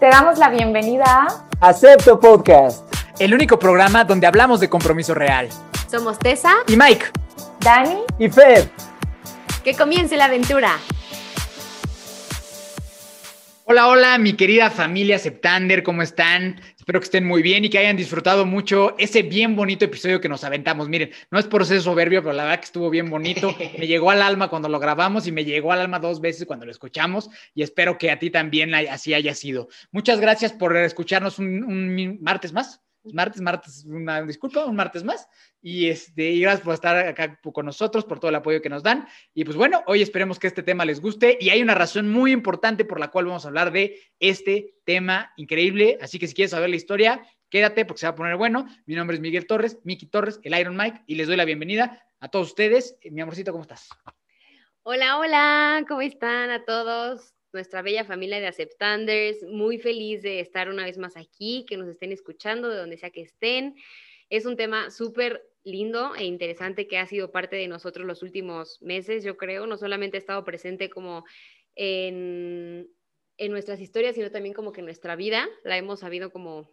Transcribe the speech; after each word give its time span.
Te 0.00 0.06
damos 0.06 0.38
la 0.38 0.48
bienvenida 0.48 1.28
a 1.60 1.68
Acepto 1.68 2.18
Podcast, 2.18 2.82
el 3.18 3.34
único 3.34 3.58
programa 3.58 4.02
donde 4.02 4.26
hablamos 4.26 4.58
de 4.58 4.70
compromiso 4.70 5.12
real. 5.12 5.50
Somos 5.90 6.18
Tessa 6.18 6.54
y 6.66 6.74
Mike, 6.74 7.04
Dani 7.60 7.98
y 8.18 8.30
Fer. 8.30 8.70
Que 9.62 9.74
comience 9.74 10.16
la 10.16 10.24
aventura. 10.24 10.78
Hola, 13.72 13.86
hola, 13.86 14.18
mi 14.18 14.32
querida 14.32 14.68
familia 14.68 15.16
Septander, 15.16 15.84
¿cómo 15.84 16.02
están? 16.02 16.60
Espero 16.76 16.98
que 16.98 17.04
estén 17.04 17.24
muy 17.24 17.40
bien 17.40 17.64
y 17.64 17.70
que 17.70 17.78
hayan 17.78 17.96
disfrutado 17.96 18.44
mucho 18.44 18.96
ese 18.98 19.22
bien 19.22 19.54
bonito 19.54 19.84
episodio 19.84 20.20
que 20.20 20.28
nos 20.28 20.42
aventamos. 20.42 20.88
Miren, 20.88 21.12
no 21.30 21.38
es 21.38 21.46
por 21.46 21.64
ser 21.64 21.80
soberbio, 21.80 22.20
pero 22.20 22.32
la 22.32 22.42
verdad 22.42 22.58
que 22.58 22.64
estuvo 22.64 22.90
bien 22.90 23.08
bonito. 23.08 23.54
Me 23.78 23.86
llegó 23.86 24.10
al 24.10 24.22
alma 24.22 24.48
cuando 24.48 24.68
lo 24.68 24.80
grabamos 24.80 25.28
y 25.28 25.30
me 25.30 25.44
llegó 25.44 25.70
al 25.70 25.82
alma 25.82 26.00
dos 26.00 26.20
veces 26.20 26.46
cuando 26.46 26.66
lo 26.66 26.72
escuchamos 26.72 27.30
y 27.54 27.62
espero 27.62 27.96
que 27.96 28.10
a 28.10 28.18
ti 28.18 28.30
también 28.30 28.74
así 28.74 29.14
haya 29.14 29.36
sido. 29.36 29.68
Muchas 29.92 30.18
gracias 30.18 30.52
por 30.52 30.76
escucharnos 30.76 31.38
un 31.38 32.18
martes 32.22 32.52
más 32.52 32.80
martes, 33.04 33.40
martes, 33.40 33.84
una 33.84 34.22
disculpa, 34.22 34.64
un 34.64 34.76
martes 34.76 35.04
más. 35.04 35.28
Y, 35.60 35.88
este, 35.88 36.30
y 36.30 36.40
gracias 36.40 36.64
por 36.64 36.74
estar 36.74 36.96
acá 36.96 37.38
con 37.40 37.66
nosotros, 37.66 38.04
por 38.04 38.18
todo 38.18 38.28
el 38.28 38.34
apoyo 38.34 38.62
que 38.62 38.68
nos 38.68 38.82
dan. 38.82 39.06
Y 39.34 39.44
pues 39.44 39.56
bueno, 39.56 39.82
hoy 39.86 40.02
esperemos 40.02 40.38
que 40.38 40.46
este 40.46 40.62
tema 40.62 40.84
les 40.84 41.00
guste. 41.00 41.38
Y 41.40 41.50
hay 41.50 41.62
una 41.62 41.74
razón 41.74 42.10
muy 42.10 42.32
importante 42.32 42.84
por 42.84 43.00
la 43.00 43.08
cual 43.08 43.26
vamos 43.26 43.44
a 43.44 43.48
hablar 43.48 43.72
de 43.72 44.00
este 44.18 44.74
tema 44.84 45.32
increíble. 45.36 45.98
Así 46.00 46.18
que 46.18 46.26
si 46.26 46.34
quieres 46.34 46.52
saber 46.52 46.70
la 46.70 46.76
historia, 46.76 47.22
quédate 47.48 47.84
porque 47.84 48.00
se 48.00 48.06
va 48.06 48.12
a 48.12 48.16
poner 48.16 48.36
bueno. 48.36 48.66
Mi 48.86 48.94
nombre 48.94 49.16
es 49.16 49.20
Miguel 49.20 49.46
Torres, 49.46 49.78
Miki 49.84 50.06
Torres, 50.06 50.40
el 50.42 50.58
Iron 50.58 50.76
Mike, 50.76 51.02
y 51.06 51.14
les 51.16 51.26
doy 51.26 51.36
la 51.36 51.44
bienvenida 51.44 52.02
a 52.20 52.28
todos 52.28 52.48
ustedes. 52.48 52.96
Mi 53.10 53.20
amorcito, 53.20 53.52
¿cómo 53.52 53.62
estás? 53.62 53.88
Hola, 54.82 55.18
hola, 55.18 55.84
¿cómo 55.86 56.00
están 56.00 56.50
a 56.50 56.64
todos? 56.64 57.34
Nuestra 57.52 57.82
bella 57.82 58.04
familia 58.04 58.40
de 58.40 58.46
Aceptanders, 58.46 59.42
muy 59.44 59.78
feliz 59.78 60.22
de 60.22 60.40
estar 60.40 60.68
una 60.68 60.84
vez 60.84 60.98
más 60.98 61.16
aquí, 61.16 61.64
que 61.68 61.76
nos 61.76 61.88
estén 61.88 62.12
escuchando 62.12 62.68
de 62.68 62.76
donde 62.76 62.96
sea 62.96 63.10
que 63.10 63.22
estén. 63.22 63.76
Es 64.28 64.46
un 64.46 64.56
tema 64.56 64.90
súper 64.90 65.44
lindo 65.64 66.14
e 66.14 66.24
interesante 66.24 66.86
que 66.86 66.98
ha 66.98 67.06
sido 67.06 67.32
parte 67.32 67.56
de 67.56 67.68
nosotros 67.68 68.06
los 68.06 68.22
últimos 68.22 68.80
meses, 68.80 69.24
yo 69.24 69.36
creo. 69.36 69.66
No 69.66 69.76
solamente 69.76 70.16
ha 70.16 70.20
estado 70.20 70.44
presente 70.44 70.88
como 70.88 71.24
en, 71.74 72.88
en 73.36 73.50
nuestras 73.50 73.80
historias, 73.80 74.14
sino 74.14 74.30
también 74.30 74.54
como 74.54 74.72
que 74.72 74.80
en 74.80 74.86
nuestra 74.86 75.16
vida 75.16 75.48
la 75.64 75.76
hemos 75.76 76.00
sabido 76.00 76.30
como 76.30 76.70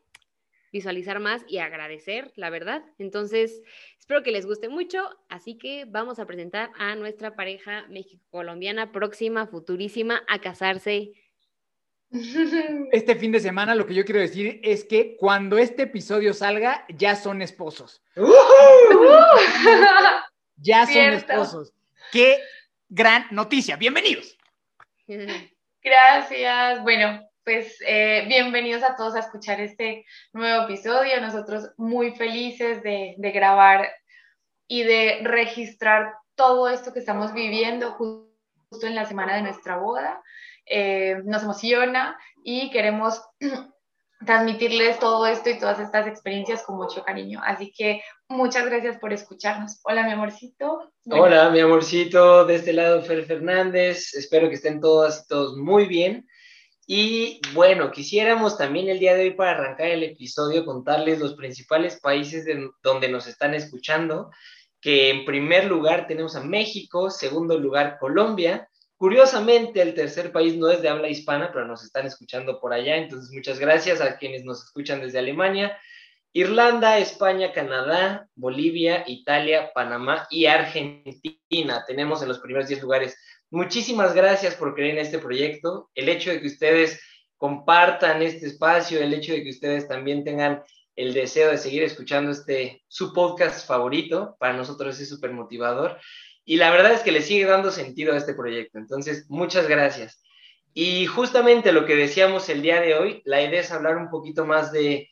visualizar 0.72 1.20
más 1.20 1.44
y 1.48 1.60
agradecer, 1.60 2.32
la 2.36 2.50
verdad. 2.50 2.84
Entonces, 2.98 3.62
espero 4.00 4.24
que 4.24 4.32
les 4.32 4.46
guste 4.46 4.70
mucho, 4.70 5.04
así 5.30 5.58
que 5.58 5.86
vamos 5.86 6.20
a 6.20 6.26
presentar 6.26 6.72
a 6.78 6.96
nuestra 6.96 7.36
pareja 7.36 7.86
México-colombiana 7.90 8.92
próxima, 8.92 9.48
futurísima, 9.48 10.24
a 10.28 10.40
casarse. 10.40 11.12
Este 12.92 13.16
fin 13.16 13.32
de 13.32 13.40
semana 13.40 13.76
lo 13.76 13.86
que 13.86 13.94
yo 13.94 14.06
quiero 14.06 14.22
decir 14.22 14.62
es 14.64 14.86
que 14.86 15.18
cuando 15.18 15.58
este 15.58 15.84
episodio 15.84 16.34
salga, 16.34 16.86
ya 16.90 17.16
son 17.16 17.42
esposos. 17.42 18.02
ya 20.56 20.86
son 20.86 21.14
esposos. 21.14 21.74
Qué 22.12 22.40
gran 22.90 23.26
noticia. 23.32 23.76
Bienvenidos. 23.76 24.38
Gracias. 25.84 26.82
Bueno, 26.84 27.27
pues 27.48 27.78
eh, 27.88 28.26
bienvenidos 28.28 28.84
a 28.84 28.98
todos 28.98 29.16
a 29.16 29.20
escuchar 29.20 29.62
este 29.62 30.06
nuevo 30.34 30.66
episodio. 30.66 31.22
Nosotros 31.22 31.70
muy 31.78 32.12
felices 32.12 32.84
de, 32.84 33.16
grabar 33.34 33.88
y 34.68 34.84
de 34.84 35.20
registrar 35.24 36.12
todo 36.36 36.68
esto 36.68 36.92
que 36.92 37.00
estamos 37.00 37.34
viviendo 37.34 37.92
justo 37.92 38.86
en 38.86 38.96
la 38.96 39.06
semana 39.06 39.38
de 39.38 39.44
nuestra 39.44 39.78
boda. 39.78 40.22
Eh, 40.66 41.22
nos 41.24 41.44
emociona 41.44 42.20
y 42.44 42.70
queremos 42.70 43.22
transmitirles 44.26 45.00
todo 45.00 45.26
esto 45.26 45.50
y 45.50 45.58
todas 45.58 45.80
estas 45.80 46.06
experiencias 46.06 46.64
con 46.64 46.76
mucho 46.76 47.02
cariño. 47.06 47.40
Así 47.46 47.72
que 47.72 48.02
muchas 48.28 48.66
gracias 48.66 48.98
por 48.98 49.14
escucharnos. 49.14 49.80
Hola, 49.86 50.04
mi 50.04 50.12
amorcito. 50.12 50.92
Hola, 51.06 51.50
mi 51.50 51.62
amorcito. 51.62 52.44
De 52.44 52.56
este 52.56 52.74
lado, 52.74 53.02
Fer 53.04 53.24
Fernández. 53.24 54.14
Espero 54.16 54.50
que 54.50 54.56
estén 54.56 54.82
todas 54.82 55.24
y 55.24 55.28
todos 55.30 55.56
muy 55.56 55.86
bien. 55.86 56.28
Y 56.90 57.42
bueno, 57.54 57.92
quisiéramos 57.92 58.58
también 58.58 58.88
el 58.88 59.00
día 59.00 59.14
de 59.14 59.24
hoy 59.24 59.32
para 59.32 59.52
arrancar 59.52 59.88
el 59.88 60.04
episodio 60.04 60.64
contarles 60.64 61.20
los 61.20 61.36
principales 61.36 62.00
países 62.00 62.46
donde 62.82 63.10
nos 63.10 63.28
están 63.28 63.54
escuchando, 63.54 64.32
que 64.80 65.10
en 65.10 65.26
primer 65.26 65.66
lugar 65.66 66.08
tenemos 66.08 66.38
a 66.38 66.44
México, 66.44 67.10
segundo 67.10 67.60
lugar 67.60 67.98
Colombia. 68.00 68.70
Curiosamente, 68.96 69.82
el 69.82 69.96
tercer 69.96 70.32
país 70.32 70.56
no 70.56 70.70
es 70.70 70.82
de 70.82 70.88
habla 70.88 71.10
hispana, 71.10 71.52
pero 71.52 71.68
nos 71.68 71.84
están 71.84 72.06
escuchando 72.06 72.62
por 72.62 72.72
allá, 72.72 72.96
entonces 72.96 73.32
muchas 73.34 73.60
gracias 73.60 74.00
a 74.00 74.18
quienes 74.18 74.46
nos 74.46 74.64
escuchan 74.64 75.02
desde 75.02 75.20
Alemania. 75.20 75.78
Irlanda, 76.32 77.00
España, 77.00 77.52
Canadá, 77.52 78.30
Bolivia, 78.36 79.04
Italia, 79.08 79.72
Panamá 79.74 80.26
y 80.30 80.46
Argentina. 80.46 81.84
Tenemos 81.86 82.22
en 82.22 82.30
los 82.30 82.40
primeros 82.40 82.70
10 82.70 82.82
lugares 82.82 83.18
Muchísimas 83.50 84.14
gracias 84.14 84.56
por 84.56 84.76
creer 84.76 84.98
en 84.98 85.06
este 85.06 85.20
proyecto. 85.20 85.90
El 85.96 86.10
hecho 86.10 86.32
de 86.32 86.42
que 86.42 86.48
ustedes 86.48 87.02
compartan 87.38 88.22
este 88.22 88.48
espacio, 88.48 89.00
el 89.00 89.14
hecho 89.14 89.32
de 89.32 89.44
que 89.44 89.52
ustedes 89.52 89.88
también 89.88 90.26
tengan 90.26 90.64
el 90.98 91.14
deseo 91.14 91.52
de 91.52 91.58
seguir 91.58 91.84
escuchando 91.84 92.32
este 92.32 92.84
su 92.88 93.14
podcast 93.14 93.66
favorito, 93.66 94.36
para 94.40 94.54
nosotros 94.54 95.00
es 95.00 95.08
súper 95.08 95.32
motivador. 95.32 95.98
Y 96.44 96.58
la 96.58 96.72
verdad 96.72 96.92
es 96.92 97.02
que 97.02 97.12
le 97.12 97.22
sigue 97.22 97.46
dando 97.46 97.72
sentido 97.72 98.14
a 98.14 98.18
este 98.18 98.34
proyecto. 98.34 98.80
Entonces, 98.80 99.26
muchas 99.30 99.68
gracias. 99.68 100.22
Y 100.74 101.06
justamente 101.06 101.72
lo 101.72 101.86
que 101.86 101.96
decíamos 101.96 102.50
el 102.50 102.62
día 102.62 102.82
de 102.82 102.96
hoy, 102.96 103.22
la 103.26 103.42
idea 103.42 103.62
es 103.62 103.72
hablar 103.72 103.96
un 103.96 104.10
poquito 104.10 104.46
más 104.46 104.72
de 104.72 105.10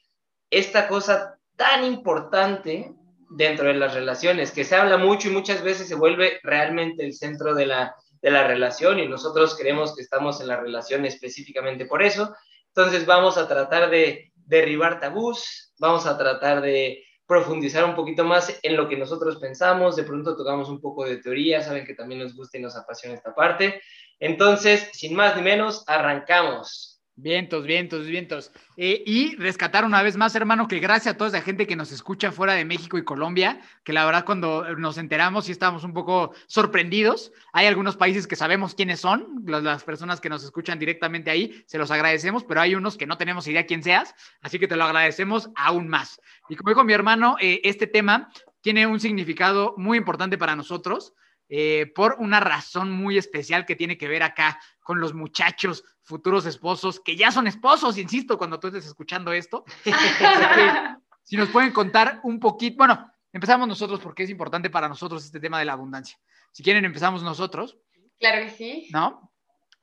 esta 0.49 0.87
cosa 0.87 1.39
tan 1.55 1.85
importante 1.85 2.93
dentro 3.29 3.67
de 3.67 3.75
las 3.75 3.93
relaciones, 3.93 4.51
que 4.51 4.63
se 4.63 4.75
habla 4.75 4.97
mucho 4.97 5.29
y 5.29 5.31
muchas 5.31 5.63
veces 5.63 5.87
se 5.87 5.95
vuelve 5.95 6.39
realmente 6.43 7.05
el 7.05 7.13
centro 7.13 7.55
de 7.55 7.65
la 7.65 7.95
de 8.25 8.31
la 8.31 8.47
relación 8.47 8.97
y 8.97 9.07
nosotros 9.07 9.55
creemos 9.55 9.95
que 9.95 10.01
estamos 10.01 10.41
en 10.41 10.47
la 10.47 10.59
relación 10.59 11.05
específicamente 11.05 11.85
por 11.85 12.01
eso. 12.01 12.35
Entonces 12.69 13.05
vamos 13.05 13.37
a 13.37 13.47
tratar 13.47 13.91
de 13.91 14.31
derribar 14.33 14.99
tabús, 14.99 15.71
vamos 15.77 16.07
a 16.07 16.17
tratar 16.17 16.59
de 16.61 17.03
profundizar 17.27 17.85
un 17.85 17.93
poquito 17.93 18.23
más 18.23 18.59
en 18.63 18.77
lo 18.77 18.89
que 18.89 18.97
nosotros 18.97 19.35
pensamos, 19.35 19.95
de 19.95 20.05
pronto 20.05 20.35
tocamos 20.35 20.69
un 20.69 20.81
poco 20.81 21.05
de 21.05 21.17
teoría, 21.17 21.61
saben 21.61 21.85
que 21.85 21.93
también 21.93 22.19
nos 22.19 22.35
gusta 22.35 22.57
y 22.57 22.61
nos 22.61 22.75
apasiona 22.75 23.15
esta 23.15 23.35
parte. 23.35 23.79
Entonces, 24.19 24.89
sin 24.93 25.15
más 25.15 25.35
ni 25.35 25.43
menos, 25.43 25.83
arrancamos. 25.85 26.94
Vientos, 27.17 27.65
vientos, 27.65 28.05
vientos. 28.07 28.51
Eh, 28.75 29.01
y 29.05 29.37
rescatar 29.37 29.85
una 29.85 30.03
vez 30.03 30.17
más, 30.17 30.35
hermano, 30.35 30.67
que 30.67 30.79
gracias 30.79 31.15
a 31.15 31.17
toda 31.17 31.29
esa 31.29 31.41
gente 31.41 31.65
que 31.65 31.77
nos 31.77 31.93
escucha 31.93 32.33
fuera 32.33 32.53
de 32.55 32.65
México 32.65 32.97
y 32.97 33.05
Colombia, 33.05 33.61
que 33.85 33.93
la 33.93 34.03
verdad 34.05 34.25
cuando 34.25 34.75
nos 34.75 34.97
enteramos 34.97 35.47
y 35.47 35.53
estábamos 35.53 35.85
un 35.85 35.93
poco 35.93 36.33
sorprendidos. 36.47 37.31
Hay 37.53 37.67
algunos 37.67 37.95
países 37.95 38.27
que 38.27 38.35
sabemos 38.35 38.75
quiénes 38.75 38.99
son, 38.99 39.43
las, 39.45 39.85
personas 39.85 40.19
que 40.19 40.27
nos 40.27 40.43
escuchan 40.43 40.77
directamente 40.77 41.31
ahí, 41.31 41.63
se 41.67 41.77
los 41.77 41.89
agradecemos, 41.89 42.43
pero 42.43 42.59
hay 42.59 42.75
unos 42.75 42.97
que 42.97 43.07
no 43.07 43.17
tenemos 43.17 43.47
idea 43.47 43.65
quién 43.65 43.81
seas, 43.81 44.13
así 44.41 44.59
que 44.59 44.67
te 44.67 44.75
lo 44.75 44.83
agradecemos 44.83 45.49
aún 45.55 45.87
más. 45.87 46.19
Y 46.49 46.57
como 46.57 46.71
dijo 46.71 46.83
mi 46.83 46.91
hermano, 46.91 47.37
eh, 47.39 47.61
este 47.63 47.87
tema 47.87 48.29
tiene 48.59 48.87
un 48.87 48.99
significado 48.99 49.73
muy 49.77 49.97
importante 49.97 50.37
para 50.37 50.57
nosotros. 50.57 51.13
Eh, 51.47 51.91
por 51.93 52.15
una 52.19 52.39
razón 52.39 52.91
muy 52.91 53.17
especial 53.17 53.65
que 53.65 53.75
tiene 53.75 53.97
que 53.97 54.07
ver 54.07 54.23
acá 54.23 54.59
con 54.81 54.99
los 54.99 55.13
muchachos, 55.13 55.83
futuros 56.01 56.45
esposos, 56.45 56.99
que 56.99 57.15
ya 57.15 57.31
son 57.31 57.47
esposos, 57.47 57.97
insisto, 57.97 58.37
cuando 58.37 58.59
tú 58.59 58.67
estés 58.67 58.85
escuchando 58.85 59.31
esto. 59.31 59.63
si 61.23 61.37
nos 61.37 61.49
pueden 61.49 61.71
contar 61.71 62.19
un 62.23 62.39
poquito, 62.39 62.77
bueno, 62.77 63.11
empezamos 63.31 63.67
nosotros 63.67 63.99
porque 63.99 64.23
es 64.23 64.29
importante 64.29 64.69
para 64.69 64.89
nosotros 64.89 65.23
este 65.23 65.39
tema 65.39 65.59
de 65.59 65.65
la 65.65 65.73
abundancia. 65.73 66.17
Si 66.51 66.63
quieren, 66.63 66.85
empezamos 66.85 67.21
nosotros. 67.21 67.77
Claro 68.19 68.45
que 68.45 68.51
sí. 68.51 68.87
¿No? 68.91 69.31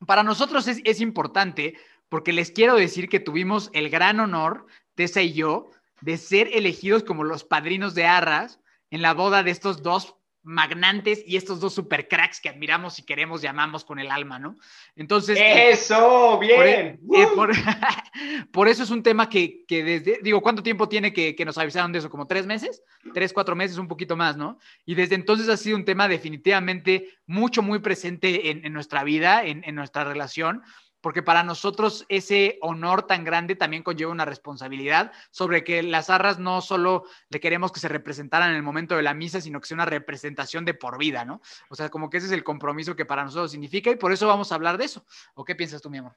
Para 0.07 0.23
nosotros 0.23 0.67
es, 0.67 0.81
es 0.85 1.01
importante 1.01 1.79
porque 2.09 2.33
les 2.33 2.51
quiero 2.51 2.75
decir 2.75 3.09
que 3.09 3.21
tuvimos 3.21 3.71
el 3.73 3.89
gran 3.89 4.21
honor, 4.21 4.67
Tessa 4.95 5.23
y 5.23 5.33
yo, 5.33 5.71
de 6.01 6.19
ser 6.19 6.49
elegidos 6.53 7.05
como 7.05 7.25
los 7.25 7.45
padrinos 7.45 7.95
de 7.95 8.05
Arras 8.05 8.61
en 8.91 9.01
la 9.01 9.15
boda 9.15 9.43
de 9.43 9.53
estos 9.53 9.83
dos 9.83 10.17
magnantes 10.43 11.23
y 11.27 11.37
estos 11.37 11.61
dos 11.61 11.75
super 11.75 12.09
cracks 12.09 12.41
que 12.41 12.49
admiramos 12.49 12.99
y 12.99 13.05
queremos, 13.05 13.43
llamamos 13.43 13.85
con 13.85 13.99
el 13.99 14.11
alma, 14.11 14.39
¿no? 14.39 14.57
Entonces... 14.97 15.39
Eh, 15.39 15.71
eso, 15.71 16.39
bien. 16.39 17.01
Eh, 17.15 17.27
por, 18.53 18.69
eso 18.69 18.83
es 18.83 18.91
un 18.91 19.03
tema 19.03 19.29
que, 19.29 19.65
desde, 19.69 20.21
digo, 20.23 20.41
¿cuánto 20.41 20.63
tiempo 20.63 20.89
tiene 20.89 21.13
que, 21.13 21.45
nos 21.45 21.59
avisaron 21.59 21.93
de 21.93 22.01
eso? 22.01 22.11
¿Como 22.11 22.27
tres 22.27 22.47
meses? 22.47 22.83
Tres, 23.15 23.33
cuatro 23.33 23.55
meses, 23.55 23.79
un 23.79 23.89
poquito 23.89 24.17
más, 24.17 24.37
¿no? 24.37 24.59
Y 24.85 24.95
desde 24.95 25.15
entonces 25.15 25.49
ha 25.49 25.57
sido 25.57 25.77
un 25.77 25.85
tema 25.85 26.09
definitivamente 26.09 27.09
mucho, 27.27 27.63
muy 27.63 27.79
presente 27.79 28.51
en, 28.51 28.73
nuestra 28.73 29.05
vida, 29.05 29.45
en, 29.45 29.63
en 29.65 29.75
nuestra 29.75 30.05
relación 30.05 30.63
porque 31.03 31.23
para 31.23 31.43
nosotros 31.43 32.07
ese 32.09 32.59
honor 32.63 33.07
tan 33.07 33.25
grande 33.25 33.57
también 33.57 33.83
conlleva 33.83 34.13
una 34.13 34.25
responsabilidad 34.25 35.13
sobre 35.31 35.65
que 35.65 35.83
las 35.83 36.09
arras 36.09 36.39
no 36.39 36.63
solo 36.63 37.05
le 37.29 37.41
queremos 37.41 37.73
que 37.73 37.81
se 37.81 37.89
representaran 37.89 38.51
en 38.51 38.57
el 38.57 38.63
momento 38.63 38.97
de 38.97 39.03
la 39.03 39.13
misa, 39.13 39.41
sino 39.41 39.61
que 39.61 39.67
sea 39.67 39.75
una 39.75 39.85
representación 39.85 40.65
de 40.65 40.75
por 40.75 40.97
vida, 40.97 41.27
¿no? 41.27 41.43
O 41.69 41.75
sea, 41.75 41.91
como 41.91 42.09
que 42.09 42.17
ese 42.19 42.29
es 42.29 42.33
el 42.33 42.45
compromiso 42.45 42.97
que 42.97 43.05
para 43.05 43.25
nosotros 43.25 43.51
significa 43.51 43.91
y 43.91 43.97
por 43.97 44.13
eso 44.13 44.27
vamos 44.27 44.53
a 44.53 44.55
hablar 44.55 44.79
de 44.79 44.85
eso. 44.85 45.05
¿O 45.35 45.45
qué 45.45 45.55
piensas 45.55 45.83
tú, 45.83 45.91
mi 45.91 45.99
amor? 45.99 46.17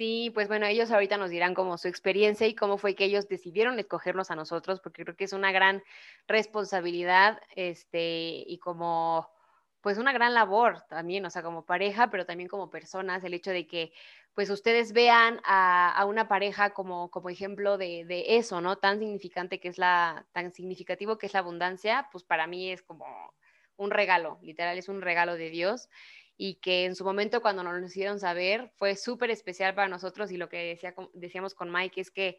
Sí, 0.00 0.30
pues 0.32 0.48
bueno, 0.48 0.64
ellos 0.64 0.90
ahorita 0.90 1.18
nos 1.18 1.28
dirán 1.28 1.52
como 1.52 1.76
su 1.76 1.86
experiencia 1.86 2.46
y 2.46 2.54
cómo 2.54 2.78
fue 2.78 2.94
que 2.94 3.04
ellos 3.04 3.28
decidieron 3.28 3.78
escogernos 3.78 4.30
a 4.30 4.34
nosotros, 4.34 4.80
porque 4.80 5.02
creo 5.04 5.14
que 5.14 5.24
es 5.24 5.34
una 5.34 5.52
gran 5.52 5.82
responsabilidad, 6.26 7.38
este, 7.54 8.42
y 8.46 8.58
como, 8.60 9.28
pues 9.80 9.98
una 9.98 10.12
gran 10.12 10.34
labor 10.34 10.82
también, 10.88 11.24
o 11.24 11.30
sea, 11.30 11.42
como 11.42 11.64
pareja, 11.64 12.10
pero 12.10 12.26
también 12.26 12.48
como 12.48 12.70
personas, 12.70 13.24
el 13.24 13.34
hecho 13.34 13.50
de 13.50 13.66
que, 13.66 13.92
pues 14.34 14.50
ustedes 14.50 14.92
vean 14.92 15.40
a, 15.44 16.04
una 16.06 16.28
pareja 16.28 16.70
como, 16.70 17.10
como 17.10 17.30
ejemplo 17.30 17.78
de, 17.78 18.04
de, 18.04 18.36
eso, 18.36 18.60
¿no? 18.60 18.76
Tan 18.76 18.98
significante 18.98 19.58
que 19.60 19.68
es 19.68 19.78
la, 19.78 20.26
tan 20.32 20.52
significativo 20.52 21.18
que 21.18 21.26
es 21.26 21.34
la 21.34 21.40
abundancia, 21.40 22.08
pues 22.12 22.24
para 22.24 22.46
mí 22.46 22.70
es 22.70 22.82
como 22.82 23.06
un 23.76 23.90
regalo, 23.90 24.38
literal, 24.42 24.78
es 24.78 24.88
un 24.88 25.02
regalo 25.02 25.34
de 25.34 25.50
Dios 25.50 25.88
y 26.36 26.54
que 26.54 26.86
en 26.86 26.94
su 26.94 27.04
momento 27.04 27.42
cuando 27.42 27.62
nos 27.62 27.78
lo 27.78 27.86
hicieron 27.86 28.18
saber 28.18 28.70
fue 28.76 28.96
súper 28.96 29.30
especial 29.30 29.74
para 29.74 29.88
nosotros 29.88 30.32
y 30.32 30.38
lo 30.38 30.48
que 30.48 30.56
decía, 30.58 30.94
decíamos 31.12 31.54
con 31.54 31.70
Mike 31.70 32.00
es 32.00 32.10
que 32.10 32.38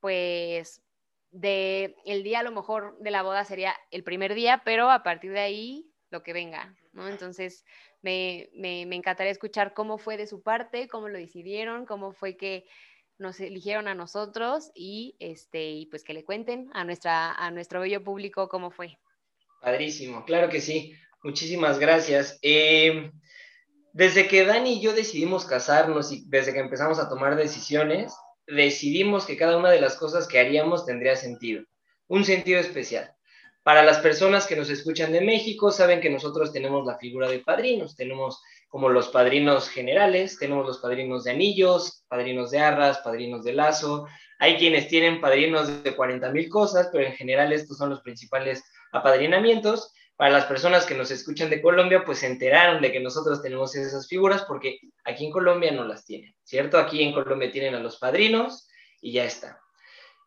pues 0.00 0.82
de 1.30 1.94
el 2.06 2.22
día 2.22 2.40
a 2.40 2.42
lo 2.42 2.52
mejor 2.52 2.96
de 3.00 3.10
la 3.10 3.22
boda 3.22 3.44
sería 3.44 3.74
el 3.90 4.02
primer 4.02 4.34
día, 4.34 4.62
pero 4.64 4.90
a 4.90 5.02
partir 5.02 5.32
de 5.32 5.40
ahí 5.40 5.93
lo 6.14 6.22
que 6.22 6.32
venga, 6.32 6.74
¿no? 6.92 7.08
Entonces 7.08 7.64
me, 8.00 8.48
me, 8.54 8.82
encantaría 8.82 9.32
escuchar 9.32 9.74
cómo 9.74 9.98
fue 9.98 10.16
de 10.16 10.26
su 10.26 10.42
parte, 10.42 10.88
cómo 10.88 11.08
lo 11.08 11.18
decidieron, 11.18 11.84
cómo 11.86 12.12
fue 12.12 12.36
que 12.36 12.64
nos 13.18 13.40
eligieron 13.40 13.88
a 13.88 13.94
nosotros 13.94 14.70
y 14.74 15.16
este 15.18 15.70
y 15.70 15.86
pues 15.86 16.04
que 16.04 16.14
le 16.14 16.24
cuenten 16.24 16.70
a 16.72 16.84
nuestra 16.84 17.32
a 17.32 17.50
nuestro 17.50 17.80
bello 17.80 18.02
público 18.02 18.48
cómo 18.48 18.70
fue. 18.70 18.96
Padrísimo, 19.60 20.24
claro 20.24 20.48
que 20.48 20.60
sí. 20.60 20.94
Muchísimas 21.22 21.78
gracias. 21.78 22.38
Eh, 22.42 23.10
desde 23.92 24.28
que 24.28 24.44
Dani 24.44 24.74
y 24.74 24.80
yo 24.80 24.92
decidimos 24.92 25.46
casarnos 25.46 26.12
y 26.12 26.24
desde 26.28 26.52
que 26.52 26.60
empezamos 26.60 26.98
a 26.98 27.08
tomar 27.08 27.34
decisiones, 27.34 28.14
decidimos 28.46 29.26
que 29.26 29.36
cada 29.36 29.56
una 29.56 29.70
de 29.70 29.80
las 29.80 29.96
cosas 29.96 30.28
que 30.28 30.38
haríamos 30.38 30.86
tendría 30.86 31.16
sentido, 31.16 31.64
un 32.06 32.24
sentido 32.24 32.60
especial. 32.60 33.14
Para 33.64 33.82
las 33.82 33.98
personas 34.00 34.46
que 34.46 34.56
nos 34.56 34.68
escuchan 34.68 35.10
de 35.10 35.22
México, 35.22 35.70
saben 35.70 36.02
que 36.02 36.10
nosotros 36.10 36.52
tenemos 36.52 36.84
la 36.84 36.98
figura 36.98 37.28
de 37.28 37.38
padrinos, 37.38 37.96
tenemos 37.96 38.42
como 38.68 38.90
los 38.90 39.08
padrinos 39.08 39.70
generales, 39.70 40.38
tenemos 40.38 40.66
los 40.66 40.80
padrinos 40.80 41.24
de 41.24 41.30
anillos, 41.30 42.04
padrinos 42.06 42.50
de 42.50 42.58
arras, 42.58 42.98
padrinos 42.98 43.42
de 43.42 43.54
lazo, 43.54 44.06
hay 44.38 44.58
quienes 44.58 44.88
tienen 44.88 45.18
padrinos 45.18 45.82
de 45.82 45.96
40 45.96 46.30
mil 46.30 46.50
cosas, 46.50 46.90
pero 46.92 47.06
en 47.06 47.14
general 47.14 47.54
estos 47.54 47.78
son 47.78 47.88
los 47.88 48.02
principales 48.02 48.62
apadrinamientos 48.92 49.94
para 50.16 50.30
las 50.30 50.44
personas 50.44 50.84
que 50.84 50.94
nos 50.94 51.10
escuchan 51.10 51.48
de 51.48 51.62
Colombia, 51.62 52.04
pues 52.04 52.18
se 52.18 52.26
enteraron 52.26 52.82
de 52.82 52.92
que 52.92 53.00
nosotros 53.00 53.40
tenemos 53.40 53.74
esas 53.74 54.06
figuras 54.06 54.44
porque 54.44 54.78
aquí 55.04 55.24
en 55.24 55.32
Colombia 55.32 55.72
no 55.72 55.84
las 55.84 56.04
tienen, 56.04 56.34
¿cierto? 56.42 56.76
Aquí 56.76 57.02
en 57.02 57.14
Colombia 57.14 57.50
tienen 57.50 57.74
a 57.74 57.80
los 57.80 57.96
padrinos 57.96 58.68
y 59.00 59.12
ya 59.12 59.24
está. 59.24 59.63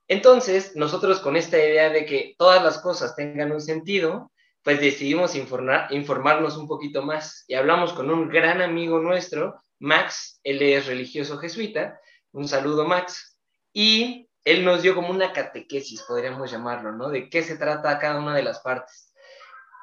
Entonces, 0.08 0.76
nosotros 0.76 1.20
con 1.20 1.36
esta 1.36 1.58
idea 1.58 1.90
de 1.90 2.06
que 2.06 2.36
todas 2.38 2.64
las 2.64 2.80
cosas 2.80 3.16
tengan 3.16 3.52
un 3.52 3.62
sentido, 3.62 4.32
pues 4.64 4.80
decidimos 4.82 5.36
informar, 5.36 5.88
informarnos 5.94 6.58
un 6.58 6.68
poquito 6.68 7.02
más. 7.02 7.46
Y 7.48 7.56
hablamos 7.56 7.94
con 7.94 8.10
un 8.10 8.30
gran 8.30 8.62
amigo 8.62 9.00
nuestro, 9.00 9.62
Max, 9.80 10.40
él 10.44 10.62
es 10.62 10.88
religioso 10.88 11.38
jesuita, 11.38 12.00
un 12.32 12.48
saludo 12.48 12.86
Max, 12.86 13.38
y 13.74 14.28
él 14.44 14.64
nos 14.64 14.82
dio 14.82 14.96
como 14.96 15.10
una 15.10 15.34
catequesis, 15.34 16.02
podríamos 16.04 16.50
llamarlo, 16.50 16.92
¿no? 16.92 17.10
De 17.10 17.30
qué 17.30 17.44
se 17.44 17.58
trata 17.58 18.00
cada 18.00 18.20
una 18.20 18.36
de 18.36 18.44
las 18.44 18.60
partes. 18.60 19.14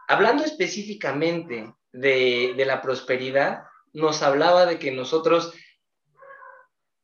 Hablando 0.08 0.44
específicamente 0.44 1.74
de, 1.92 2.54
la 2.66 2.82
prosperidad, 2.82 3.64
nos 3.92 4.22
hablaba 4.22 4.66
de 4.66 4.78
que 4.78 4.90
nosotros, 4.90 5.54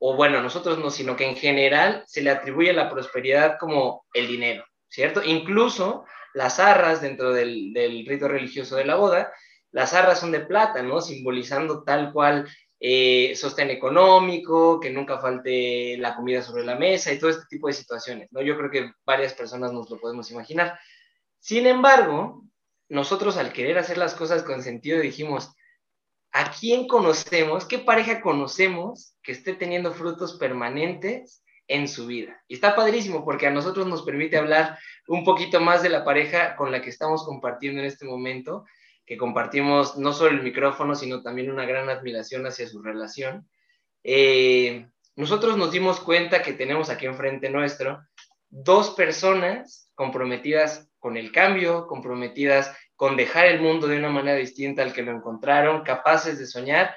o 0.03 0.17
bueno, 0.17 0.43
nosotros 0.43 0.79
no, 0.79 0.91
sino 0.91 1.15
que 1.15 1.29
en 1.29 1.37
general 1.37 2.03
se 2.07 2.23
le 2.23 2.31
atribuye 2.31 2.73
la 2.73 2.89
prosperidad 2.89 3.59
como 3.61 4.07
el 4.15 4.27
dinero, 4.27 4.65
¿cierto? 4.89 5.23
Incluso 5.23 6.07
las 6.33 6.59
arras 6.59 7.03
dentro 7.03 7.33
del, 7.35 7.75
rito 8.09 8.27
religioso 8.27 8.77
de 8.77 8.87
la 8.87 8.95
boda, 8.95 9.31
las 9.73 9.93
arras 9.93 10.19
son 10.19 10.33
de 10.33 10.41
plata, 10.41 10.83
¿no? 10.83 11.03
Simbolizando 11.03 11.85
tal 11.85 12.15
cual 12.15 12.49
eh, 12.81 13.35
sostén 13.37 13.69
económico, 13.69 14.81
que 14.81 14.89
nunca 14.89 15.19
falte 15.21 15.99
la 15.99 16.17
comida 16.17 16.41
sobre 16.41 16.65
la 16.65 16.77
mesa 16.77 17.13
y 17.13 17.19
todo 17.19 17.29
este 17.29 17.45
tipo 17.51 17.67
de 17.67 17.75
situaciones, 17.75 18.29
¿no? 18.33 18.41
Yo 18.41 18.57
creo 18.57 18.71
que 18.71 18.93
varias 19.05 19.35
personas 19.35 19.71
nos 19.71 19.91
lo 19.91 19.99
podemos 19.99 20.31
imaginar. 20.31 20.79
Sin 21.41 21.67
embargo, 21.67 22.43
nosotros 22.89 23.37
al 23.37 23.53
querer 23.53 23.77
hacer 23.77 23.99
las 23.99 24.15
cosas 24.15 24.45
con 24.45 24.63
sentido 24.63 24.99
dijimos, 24.99 25.53
¿a 26.33 26.51
quién 26.51 26.87
conocemos, 26.87 27.67
qué 27.67 27.79
pareja 27.79 28.21
conocemos 28.21 29.15
que 29.23 29.33
esté 29.33 29.55
teniendo 29.55 29.93
frutos 29.93 30.39
permanentes 30.39 31.43
en 31.69 31.89
su 31.89 32.07
vida? 32.07 32.43
Y 32.49 32.55
está 32.55 32.75
padrísimo 32.77 33.25
porque 33.25 33.47
a 33.47 33.51
nosotros 33.51 33.87
nos 33.87 34.03
permite 34.03 34.37
hablar 34.37 34.79
un 35.09 35.25
poquito 35.25 35.61
más 35.61 35.83
de 35.83 35.89
la 35.89 36.05
pareja 36.05 36.57
con 36.57 36.71
la 36.71 36.81
que 36.83 36.91
estamos 36.91 37.25
compartiendo 37.25 37.81
en 37.81 37.87
este 37.87 38.05
momento, 38.05 38.65
que 39.05 39.17
compartimos 39.17 39.97
no 39.97 40.13
solo 40.13 40.31
el 40.31 40.43
micrófono, 40.43 40.95
sino 40.95 41.23
también 41.23 41.51
una 41.51 41.67
gran 41.67 41.89
admiración 41.89 42.47
hacia 42.47 42.69
su 42.69 42.81
relación. 42.81 43.49
Eh, 44.05 44.87
nosotros 45.17 45.57
nos 45.57 45.73
dimos 45.73 46.01
cuenta 46.01 46.43
que 46.43 46.53
tenemos 46.53 46.91
aquí 46.91 47.07
enfrente 47.07 47.51
nuestro 47.51 48.01
dos 48.51 48.91
personas 48.91 49.91
comprometidas 49.95 50.91
con 50.99 51.17
el 51.17 51.33
cambio, 51.33 51.87
comprometidas 51.87 52.77
con 53.01 53.17
dejar 53.17 53.47
el 53.47 53.63
mundo 53.63 53.87
de 53.87 53.97
una 53.97 54.11
manera 54.11 54.37
distinta 54.37 54.83
al 54.83 54.93
que 54.93 55.01
lo 55.01 55.11
encontraron, 55.11 55.85
capaces 55.85 56.39
de 56.39 56.47
soñar 56.47 56.95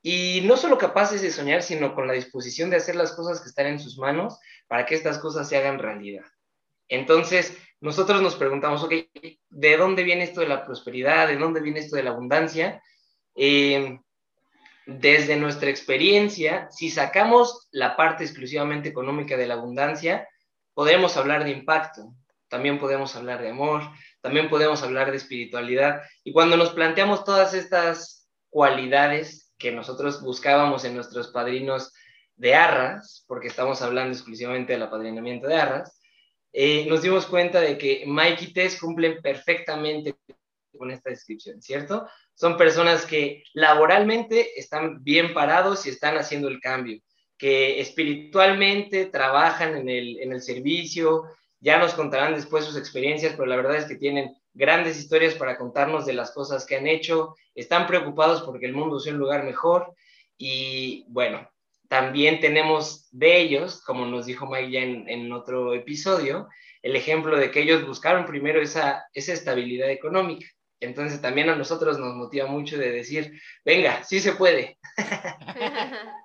y 0.00 0.42
no 0.44 0.56
solo 0.56 0.78
capaces 0.78 1.22
de 1.22 1.32
soñar, 1.32 1.64
sino 1.64 1.92
con 1.92 2.06
la 2.06 2.12
disposición 2.12 2.70
de 2.70 2.76
hacer 2.76 2.94
las 2.94 3.10
cosas 3.16 3.40
que 3.40 3.48
están 3.48 3.66
en 3.66 3.80
sus 3.80 3.98
manos 3.98 4.38
para 4.68 4.86
que 4.86 4.94
estas 4.94 5.18
cosas 5.18 5.48
se 5.48 5.56
hagan 5.56 5.80
realidad. 5.80 6.22
Entonces, 6.86 7.58
nosotros 7.80 8.22
nos 8.22 8.36
preguntamos, 8.36 8.88
¿de 8.88 9.76
dónde 9.76 10.04
viene 10.04 10.22
esto 10.22 10.40
de 10.40 10.46
la 10.46 10.64
prosperidad? 10.64 11.26
¿De 11.26 11.36
dónde 11.36 11.60
viene 11.60 11.80
esto 11.80 11.96
de 11.96 12.04
la 12.04 12.10
abundancia? 12.10 12.80
Eh, 13.34 13.98
desde 14.86 15.34
nuestra 15.34 15.68
experiencia, 15.68 16.68
si 16.70 16.90
sacamos 16.90 17.66
la 17.72 17.96
parte 17.96 18.22
exclusivamente 18.22 18.88
económica 18.88 19.36
de 19.36 19.48
la 19.48 19.54
abundancia, 19.54 20.28
podemos 20.74 21.16
hablar 21.16 21.42
de 21.42 21.50
impacto, 21.50 22.14
también 22.46 22.78
podemos 22.78 23.16
hablar 23.16 23.42
de 23.42 23.50
amor, 23.50 23.82
también 24.24 24.48
podemos 24.48 24.82
hablar 24.82 25.10
de 25.10 25.18
espiritualidad. 25.18 26.00
Y 26.24 26.32
cuando 26.32 26.56
nos 26.56 26.70
planteamos 26.70 27.24
todas 27.24 27.52
estas 27.52 28.26
cualidades 28.48 29.52
que 29.58 29.70
nosotros 29.70 30.22
buscábamos 30.22 30.86
en 30.86 30.94
nuestros 30.94 31.28
padrinos 31.28 31.92
de 32.34 32.54
arras, 32.54 33.26
porque 33.28 33.48
estamos 33.48 33.82
hablando 33.82 34.14
exclusivamente 34.14 34.72
del 34.72 34.82
apadrinamiento 34.82 35.46
de 35.46 35.56
arras, 35.56 36.00
eh, 36.54 36.86
nos 36.86 37.02
dimos 37.02 37.26
cuenta 37.26 37.60
de 37.60 37.76
que 37.76 38.04
Mike 38.06 38.44
y 38.44 38.52
Tess 38.54 38.80
cumplen 38.80 39.20
perfectamente 39.20 40.14
con 40.74 40.90
esta 40.90 41.10
descripción, 41.10 41.60
¿cierto? 41.60 42.08
Son 42.32 42.56
personas 42.56 43.04
que 43.04 43.42
laboralmente 43.52 44.58
están 44.58 45.04
bien 45.04 45.34
parados 45.34 45.84
y 45.84 45.90
están 45.90 46.16
haciendo 46.16 46.48
el 46.48 46.60
cambio, 46.60 46.98
que 47.36 47.78
espiritualmente 47.78 49.04
trabajan 49.04 49.76
en 49.76 49.90
el, 49.90 50.18
en 50.18 50.32
el 50.32 50.40
servicio, 50.40 51.24
ya 51.64 51.78
nos 51.78 51.94
contarán 51.94 52.34
después 52.34 52.66
sus 52.66 52.76
experiencias, 52.76 53.32
pero 53.32 53.46
la 53.46 53.56
verdad 53.56 53.76
es 53.76 53.86
que 53.86 53.94
tienen 53.94 54.36
grandes 54.52 54.98
historias 54.98 55.34
para 55.34 55.56
contarnos 55.56 56.04
de 56.04 56.12
las 56.12 56.30
cosas 56.30 56.66
que 56.66 56.76
han 56.76 56.86
hecho, 56.86 57.36
están 57.54 57.86
preocupados 57.86 58.42
porque 58.42 58.66
el 58.66 58.74
mundo 58.74 59.00
sea 59.00 59.14
un 59.14 59.18
lugar 59.18 59.44
mejor 59.44 59.94
y 60.36 61.06
bueno, 61.08 61.48
también 61.88 62.38
tenemos 62.40 63.08
de 63.12 63.40
ellos, 63.40 63.80
como 63.82 64.04
nos 64.04 64.26
dijo 64.26 64.46
Mike 64.46 64.70
ya 64.70 64.80
en, 64.82 65.32
otro 65.32 65.72
episodio, 65.72 66.48
el 66.82 66.96
ejemplo 66.96 67.38
de 67.38 67.50
que 67.50 67.62
ellos 67.62 67.86
buscaron 67.86 68.26
primero 68.26 68.60
esa, 68.60 69.06
esa 69.14 69.32
estabilidad 69.32 69.90
económica. 69.90 70.46
Entonces 70.80 71.22
también 71.22 71.48
a 71.48 71.56
nosotros 71.56 71.98
nos 71.98 72.14
motiva 72.14 72.46
mucho 72.46 72.76
de 72.76 72.90
decir, 72.90 73.40
venga, 73.64 74.04
sí 74.04 74.20
se 74.20 74.32
puede. 74.32 74.78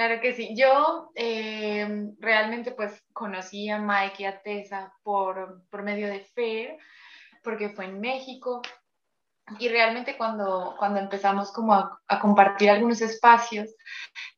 Claro 0.00 0.18
que 0.22 0.32
sí. 0.32 0.54
Yo 0.56 1.10
eh, 1.14 1.86
realmente 2.20 2.72
pues 2.72 3.04
conocí 3.12 3.68
a 3.68 3.78
Mike 3.78 4.22
y 4.22 4.24
a 4.24 4.40
Tessa 4.40 4.94
por, 5.02 5.62
por 5.68 5.82
medio 5.82 6.06
de 6.06 6.20
FAIR, 6.20 6.78
porque 7.44 7.68
fue 7.68 7.84
en 7.84 8.00
México 8.00 8.62
y 9.58 9.68
realmente 9.68 10.16
cuando, 10.16 10.74
cuando 10.78 11.00
empezamos 11.00 11.52
como 11.52 11.74
a, 11.74 12.00
a 12.08 12.20
compartir 12.20 12.70
algunos 12.70 13.00
espacios, 13.00 13.68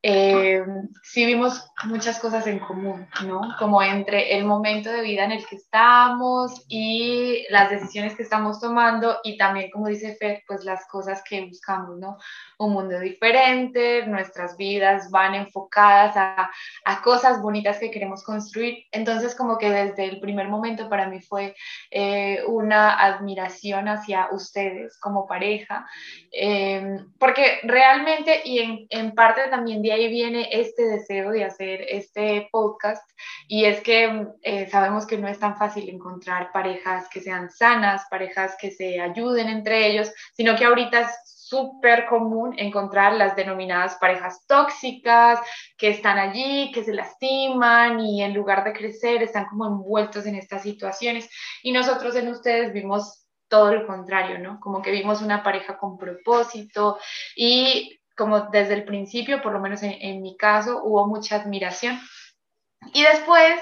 eh, 0.05 0.65
sí 1.05 1.25
vimos 1.25 1.65
muchas 1.85 2.19
cosas 2.19 2.47
en 2.49 2.59
común, 2.59 3.07
¿no? 3.25 3.55
Como 3.59 3.81
entre 3.83 4.37
el 4.37 4.45
momento 4.45 4.91
de 4.91 5.03
vida 5.03 5.25
en 5.25 5.33
el 5.33 5.47
que 5.47 5.57
estamos 5.57 6.65
y 6.69 7.47
las 7.51 7.71
decisiones 7.71 8.17
que 8.17 8.25
estamos 8.25 8.61
tomando 8.61 9.19
y 9.23 9.37
también, 9.37 9.71
como 9.71 9.87
dice 9.87 10.17
Fer, 10.17 10.43
pues 10.47 10.65
las 10.65 10.87
cosas 10.89 11.23
que 11.29 11.45
buscamos, 11.47 11.99
¿no? 11.99 12.17
Un 12.59 12.73
mundo 12.73 12.99
diferente, 12.99 14.05
nuestras 14.07 14.57
vidas 14.57 15.09
van 15.11 15.37
enfocadas 15.37 16.17
a, 16.17 16.51
a 16.85 17.03
cosas 17.03 17.41
bonitas 17.41 17.79
que 17.79 17.93
queremos 17.93 18.25
construir. 18.25 18.85
Entonces, 18.91 19.37
como 19.37 19.57
que 19.57 19.71
desde 19.71 20.05
el 20.07 20.21
primer 20.21 20.49
momento 20.49 20.89
para 20.89 21.07
mí 21.09 21.21
fue 21.21 21.55
eh, 21.91 22.43
una 22.49 22.95
admiración 22.95 23.89
hacia 23.89 24.29
ustedes 24.33 24.99
como 25.03 25.27
pareja, 25.27 25.87
em, 26.31 27.13
porque 27.19 27.61
realmente 27.65 28.41
y 28.45 28.61
en, 28.61 28.87
en, 28.89 29.15
parte 29.15 29.49
también 29.49 29.83
de 29.83 29.93
ahí 29.93 30.09
viene 30.09 30.49
este 30.53 30.85
deseo 30.85 31.31
de 31.31 31.45
hacer 31.45 31.85
este 31.89 32.49
podcast 32.51 33.07
y 33.49 33.67
es 33.67 33.81
que 33.83 34.27
eh, 34.43 34.69
sabemos 34.71 35.07
que 35.07 35.19
no 35.19 35.29
es 35.29 35.39
tan 35.39 35.57
fácil 35.57 35.89
encontrar 35.91 36.53
parejas 36.53 37.09
que 37.11 37.21
sean 37.21 37.51
sanas, 37.51 38.07
parejas 38.11 38.57
que 38.59 38.71
se 38.71 39.01
ayuden 39.01 39.49
entre 39.49 39.89
ellos, 39.89 40.11
sino 40.35 40.57
que 40.57 40.65
ahorita 40.65 41.01
es 41.01 41.33
súper 41.53 42.07
común 42.07 42.55
encontrar 42.57 43.13
las 43.13 43.37
denominadas 43.37 43.97
parejas 43.97 44.47
tóxicas 44.47 45.39
que 45.77 45.91
están 45.91 46.19
allí, 46.19 46.73
que 46.73 46.83
se 46.83 46.95
lastiman 46.95 48.01
y 48.01 48.23
en 48.23 48.33
lugar 48.33 48.65
de 48.65 48.73
crecer 48.73 49.23
están 49.23 49.45
como 49.45 49.67
envueltos 49.67 50.25
en 50.25 50.37
estas 50.37 50.63
situaciones. 50.63 51.29
Y 51.63 51.73
nosotros 51.73 52.17
en 52.17 52.29
ustedes 52.29 52.73
vimos 52.73 53.22
todo 53.53 53.75
lo 53.75 53.87
contrario, 53.87 54.39
¿no? 54.39 54.59
Como 54.61 54.81
que 54.81 54.91
vimos 54.91 55.21
una 55.21 55.43
pareja 55.43 55.77
con 55.77 55.99
propósito 55.99 56.99
y 57.37 58.01
como 58.17 58.49
desde 58.49 58.73
el 58.73 58.85
principio, 58.85 59.43
por 59.43 59.53
lo 59.53 59.61
menos 59.61 59.83
en, 59.83 59.93
en 60.01 60.23
mi 60.23 60.39
caso, 60.39 60.81
hubo 60.83 61.07
mucha 61.07 61.37
admiración. 61.37 62.01
Y 62.95 63.03
después 63.03 63.61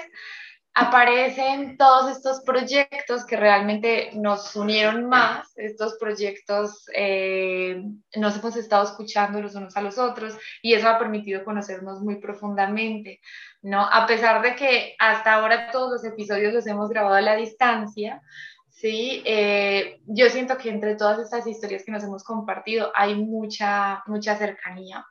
aparecen 0.73 1.75
todos 1.75 2.09
estos 2.15 2.39
proyectos 2.45 3.25
que 3.25 3.35
realmente 3.35 4.11
nos 4.13 4.55
unieron 4.55 5.09
más, 5.09 5.51
estos 5.57 5.97
proyectos 5.99 6.85
eh, 6.95 7.83
nos 8.15 8.37
hemos 8.37 8.55
estado 8.55 8.85
escuchando 8.85 9.41
los 9.41 9.55
unos 9.55 9.75
a 9.75 9.81
los 9.81 9.97
otros 9.97 10.37
y 10.61 10.73
eso 10.73 10.87
ha 10.87 10.97
permitido 10.97 11.43
conocernos 11.43 11.99
muy 11.99 12.21
profundamente, 12.21 13.19
¿no? 13.61 13.81
A 13.81 14.07
pesar 14.07 14.41
de 14.41 14.55
que 14.55 14.95
hasta 14.97 15.33
ahora 15.33 15.69
todos 15.71 15.91
los 15.91 16.05
episodios 16.05 16.53
los 16.53 16.65
hemos 16.67 16.89
grabado 16.89 17.15
a 17.15 17.21
la 17.21 17.35
distancia, 17.35 18.21
¿sí? 18.81 19.21
Eh, 19.25 20.01
yo 20.07 20.27
siento 20.29 20.57
que 20.57 20.69
entre 20.69 20.95
todas 20.95 21.19
estas 21.19 21.45
historias 21.45 21.83
que 21.85 21.91
nos 21.91 22.03
hemos 22.03 22.23
compartido 22.23 22.91
hay 22.95 23.15
mucha, 23.15 24.03
mucha 24.07 24.35
cercanía. 24.35 25.05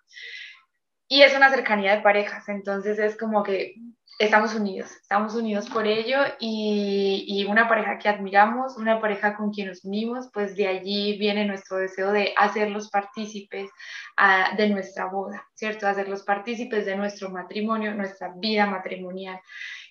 Y 1.08 1.22
es 1.22 1.34
una 1.36 1.50
cercanía 1.50 1.96
de 1.96 2.02
parejas, 2.02 2.48
entonces 2.48 2.98
es 2.98 3.16
como 3.16 3.42
que 3.42 3.74
estamos 4.18 4.54
unidos, 4.54 4.90
estamos 5.00 5.34
unidos 5.34 5.68
por 5.70 5.86
ello 5.86 6.18
y, 6.38 7.44
una 7.48 7.68
pareja 7.68 7.98
que 7.98 8.08
admiramos, 8.08 8.76
una 8.76 9.00
pareja 9.00 9.36
con 9.36 9.50
quien 9.50 9.68
nos 9.68 9.84
unimos, 9.84 10.28
pues 10.32 10.54
de 10.56 10.68
allí 10.68 11.18
viene 11.18 11.46
nuestro 11.46 11.78
deseo 11.78 12.12
de 12.12 12.32
hacerlos 12.36 12.90
partícipes 12.90 13.70
ah, 14.16 14.50
de 14.56 14.68
nuestra 14.68 15.06
boda, 15.06 15.44
¿cierto? 15.54 15.88
Hacerlos 15.88 16.22
partícipes 16.22 16.86
de 16.86 16.96
nuestro 16.96 17.30
matrimonio, 17.30 17.94
nuestra 17.94 18.32
vida 18.36 18.66
matrimonial. 18.66 19.40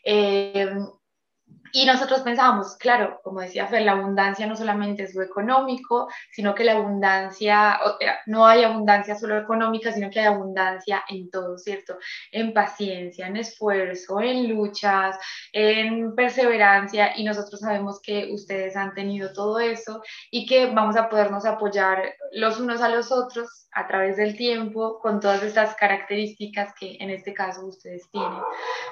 Eh, 0.05 0.69
y 1.71 1.85
nosotros 1.85 2.21
pensábamos, 2.21 2.75
claro, 2.77 3.19
como 3.23 3.41
decía 3.41 3.67
Fer, 3.67 3.83
la 3.83 3.93
abundancia 3.93 4.47
no 4.47 4.55
solamente 4.55 5.03
es 5.03 5.15
lo 5.15 5.23
económico, 5.23 6.09
sino 6.31 6.55
que 6.55 6.63
la 6.63 6.73
abundancia, 6.73 7.79
no 8.25 8.45
hay 8.45 8.63
abundancia 8.63 9.15
solo 9.15 9.37
económica, 9.37 9.91
sino 9.91 10.09
que 10.09 10.19
hay 10.19 10.27
abundancia 10.27 11.03
en 11.09 11.29
todo, 11.29 11.57
¿cierto? 11.57 11.97
En 12.31 12.53
paciencia, 12.53 13.27
en 13.27 13.37
esfuerzo, 13.37 14.21
en 14.21 14.49
luchas, 14.49 15.17
en 15.53 16.15
perseverancia, 16.15 17.13
y 17.17 17.23
nosotros 17.23 17.59
sabemos 17.59 18.01
que 18.01 18.31
ustedes 18.31 18.75
han 18.75 18.93
tenido 18.93 19.33
todo 19.33 19.59
eso 19.59 20.01
y 20.31 20.45
que 20.45 20.67
vamos 20.67 20.95
a 20.95 21.09
podernos 21.09 21.45
apoyar 21.45 22.13
los 22.31 22.59
unos 22.59 22.81
a 22.81 22.89
los 22.89 23.11
otros 23.11 23.67
a 23.71 23.87
través 23.87 24.17
del 24.17 24.35
tiempo 24.35 24.99
con 24.99 25.19
todas 25.19 25.43
estas 25.43 25.75
características 25.75 26.73
que 26.79 26.97
en 26.99 27.09
este 27.11 27.33
caso 27.33 27.65
ustedes 27.65 28.09
tienen. 28.11 28.41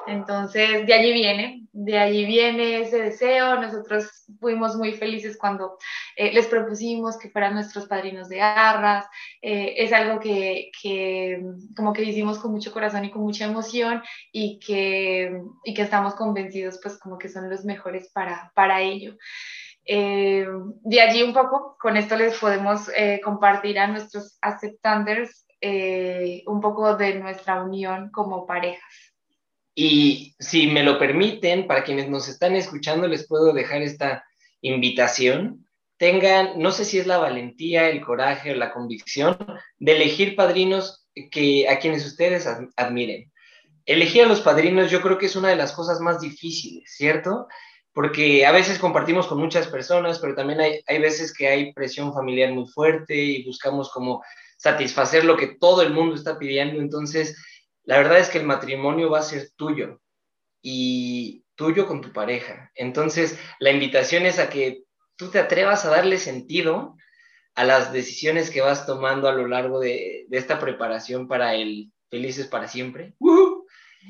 Entonces, 0.05 0.85
de 0.85 0.93
allí 0.93 1.13
viene, 1.13 1.63
de 1.73 1.97
allí 1.97 2.25
viene 2.25 2.66
ese 2.75 3.01
deseo. 3.01 3.59
Nosotros 3.59 4.25
fuimos 4.39 4.75
muy 4.75 4.93
felices 4.93 5.37
cuando 5.37 5.77
eh, 6.15 6.31
les 6.33 6.47
propusimos 6.47 7.17
que 7.17 7.29
fueran 7.29 7.53
nuestros 7.53 7.87
padrinos 7.87 8.29
de 8.29 8.41
arras. 8.41 9.05
Eh, 9.41 9.75
es 9.77 9.93
algo 9.93 10.19
que, 10.19 10.71
que, 10.81 11.41
como 11.75 11.93
que 11.93 12.03
hicimos 12.03 12.39
con 12.39 12.51
mucho 12.51 12.71
corazón 12.71 13.05
y 13.05 13.11
con 13.11 13.21
mucha 13.21 13.45
emoción 13.45 14.01
y 14.31 14.59
que, 14.59 15.41
y 15.63 15.73
que 15.73 15.81
estamos 15.81 16.15
convencidos 16.15 16.79
pues 16.81 16.99
como 16.99 17.17
que 17.17 17.29
son 17.29 17.49
los 17.49 17.65
mejores 17.65 18.09
para, 18.13 18.51
para 18.55 18.81
ello. 18.81 19.15
Eh, 19.89 20.45
de 20.83 21.01
allí 21.01 21.23
un 21.23 21.33
poco, 21.33 21.77
con 21.79 21.95
esto 21.95 22.17
les 22.17 22.37
podemos 22.37 22.89
eh, 22.95 23.21
compartir 23.23 23.79
a 23.79 23.87
nuestros 23.87 24.37
aceptanders 24.41 25.45
eh, 25.61 26.43
un 26.45 26.59
poco 26.59 26.95
de 26.97 27.15
nuestra 27.15 27.63
unión 27.63 28.11
como 28.11 28.45
parejas. 28.45 29.06
Y 29.79 30.35
si 30.39 30.65
me 30.65 30.81
lo 30.81 30.97
permiten, 30.97 31.67
para 31.67 31.83
quienes 31.83 32.09
nos 32.09 32.27
están 32.27 32.55
escuchando, 32.55 33.07
les 33.07 33.27
puedo 33.27 33.53
dejar 33.53 33.83
esta 33.83 34.25
invitación. 34.61 35.67
Tengan, 35.97 36.57
no 36.57 36.71
sé 36.71 36.83
si 36.83 36.97
es 36.97 37.05
la 37.05 37.19
valentía, 37.19 37.87
el 37.87 38.01
coraje 38.01 38.53
o 38.53 38.55
la 38.55 38.73
convicción 38.73 39.37
de 39.77 39.95
elegir 39.95 40.35
padrinos 40.35 41.07
que, 41.29 41.69
a 41.69 41.77
quienes 41.77 42.03
ustedes 42.07 42.47
admiren. 42.75 43.31
Elegir 43.85 44.23
a 44.23 44.27
los 44.27 44.41
padrinos 44.41 44.89
yo 44.89 44.99
creo 44.99 45.19
que 45.19 45.27
es 45.27 45.35
una 45.35 45.49
de 45.49 45.55
las 45.55 45.73
cosas 45.73 45.99
más 45.99 46.21
difíciles, 46.21 46.91
¿cierto? 46.97 47.47
porque 47.93 48.45
a 48.45 48.51
veces 48.51 48.77
compartimos 48.77 49.25
con 49.25 49.39
muchas 49.39 49.65
personas, 49.65 50.19
pero 50.19 50.35
también 50.35 50.59
hay, 50.59 50.81
hay 50.85 50.99
veces 50.99 51.33
que 51.33 51.47
hay 51.47 51.73
presión 51.73 52.13
familiar 52.13 52.53
muy 52.53 52.67
fuerte 52.67 53.15
y 53.15 53.43
buscamos 53.43 53.91
como 53.91 54.23
satisfacer 54.55 55.25
lo 55.25 55.35
que 55.35 55.55
todo 55.59 55.81
el 55.81 55.93
mundo 55.93 56.13
está 56.13 56.37
pidiendo. 56.37 56.79
Entonces, 56.79 57.35
la 57.87 57.97
verdad 57.97 58.19
es 58.19 58.29
que 58.29 58.37
el 58.37 58.45
matrimonio 58.45 59.09
va 59.09 59.19
a 59.19 59.23
ser 59.23 59.49
tuyo 59.55 60.01
y 60.61 61.45
tuyo 61.55 61.87
con 61.87 62.01
tu 62.01 62.11
pareja. 62.11 62.69
Entonces, 62.75 63.39
la 63.59 63.71
invitación 63.71 64.25
es 64.25 64.39
a 64.39 64.49
que 64.49 64.83
tú 65.15 65.31
te 65.31 65.39
atrevas 65.39 65.85
a 65.85 65.89
darle 65.89 66.17
sentido 66.17 66.97
a 67.55 67.63
las 67.63 67.93
decisiones 67.93 68.51
que 68.51 68.59
vas 68.59 68.85
tomando 68.85 69.29
a 69.29 69.33
lo 69.33 69.47
largo 69.47 69.79
de, 69.79 70.27
esta 70.29 70.59
preparación 70.59 71.29
para 71.29 71.55
el 71.55 71.91
Felices 72.09 72.47
para 72.47 72.67
siempre. 72.67 73.15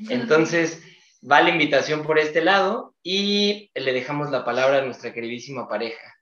Entonces, 0.08 0.82
va 1.28 1.40
la 1.40 1.50
invitación 1.50 2.02
por 2.02 2.18
este 2.18 2.42
lado 2.42 2.96
y 3.02 3.70
le 3.74 3.92
dejamos 3.92 4.30
la 4.30 4.44
palabra 4.44 4.78
a 4.78 4.84
nuestra 4.84 5.12
queridísima 5.12 5.68
pareja. 5.68 6.17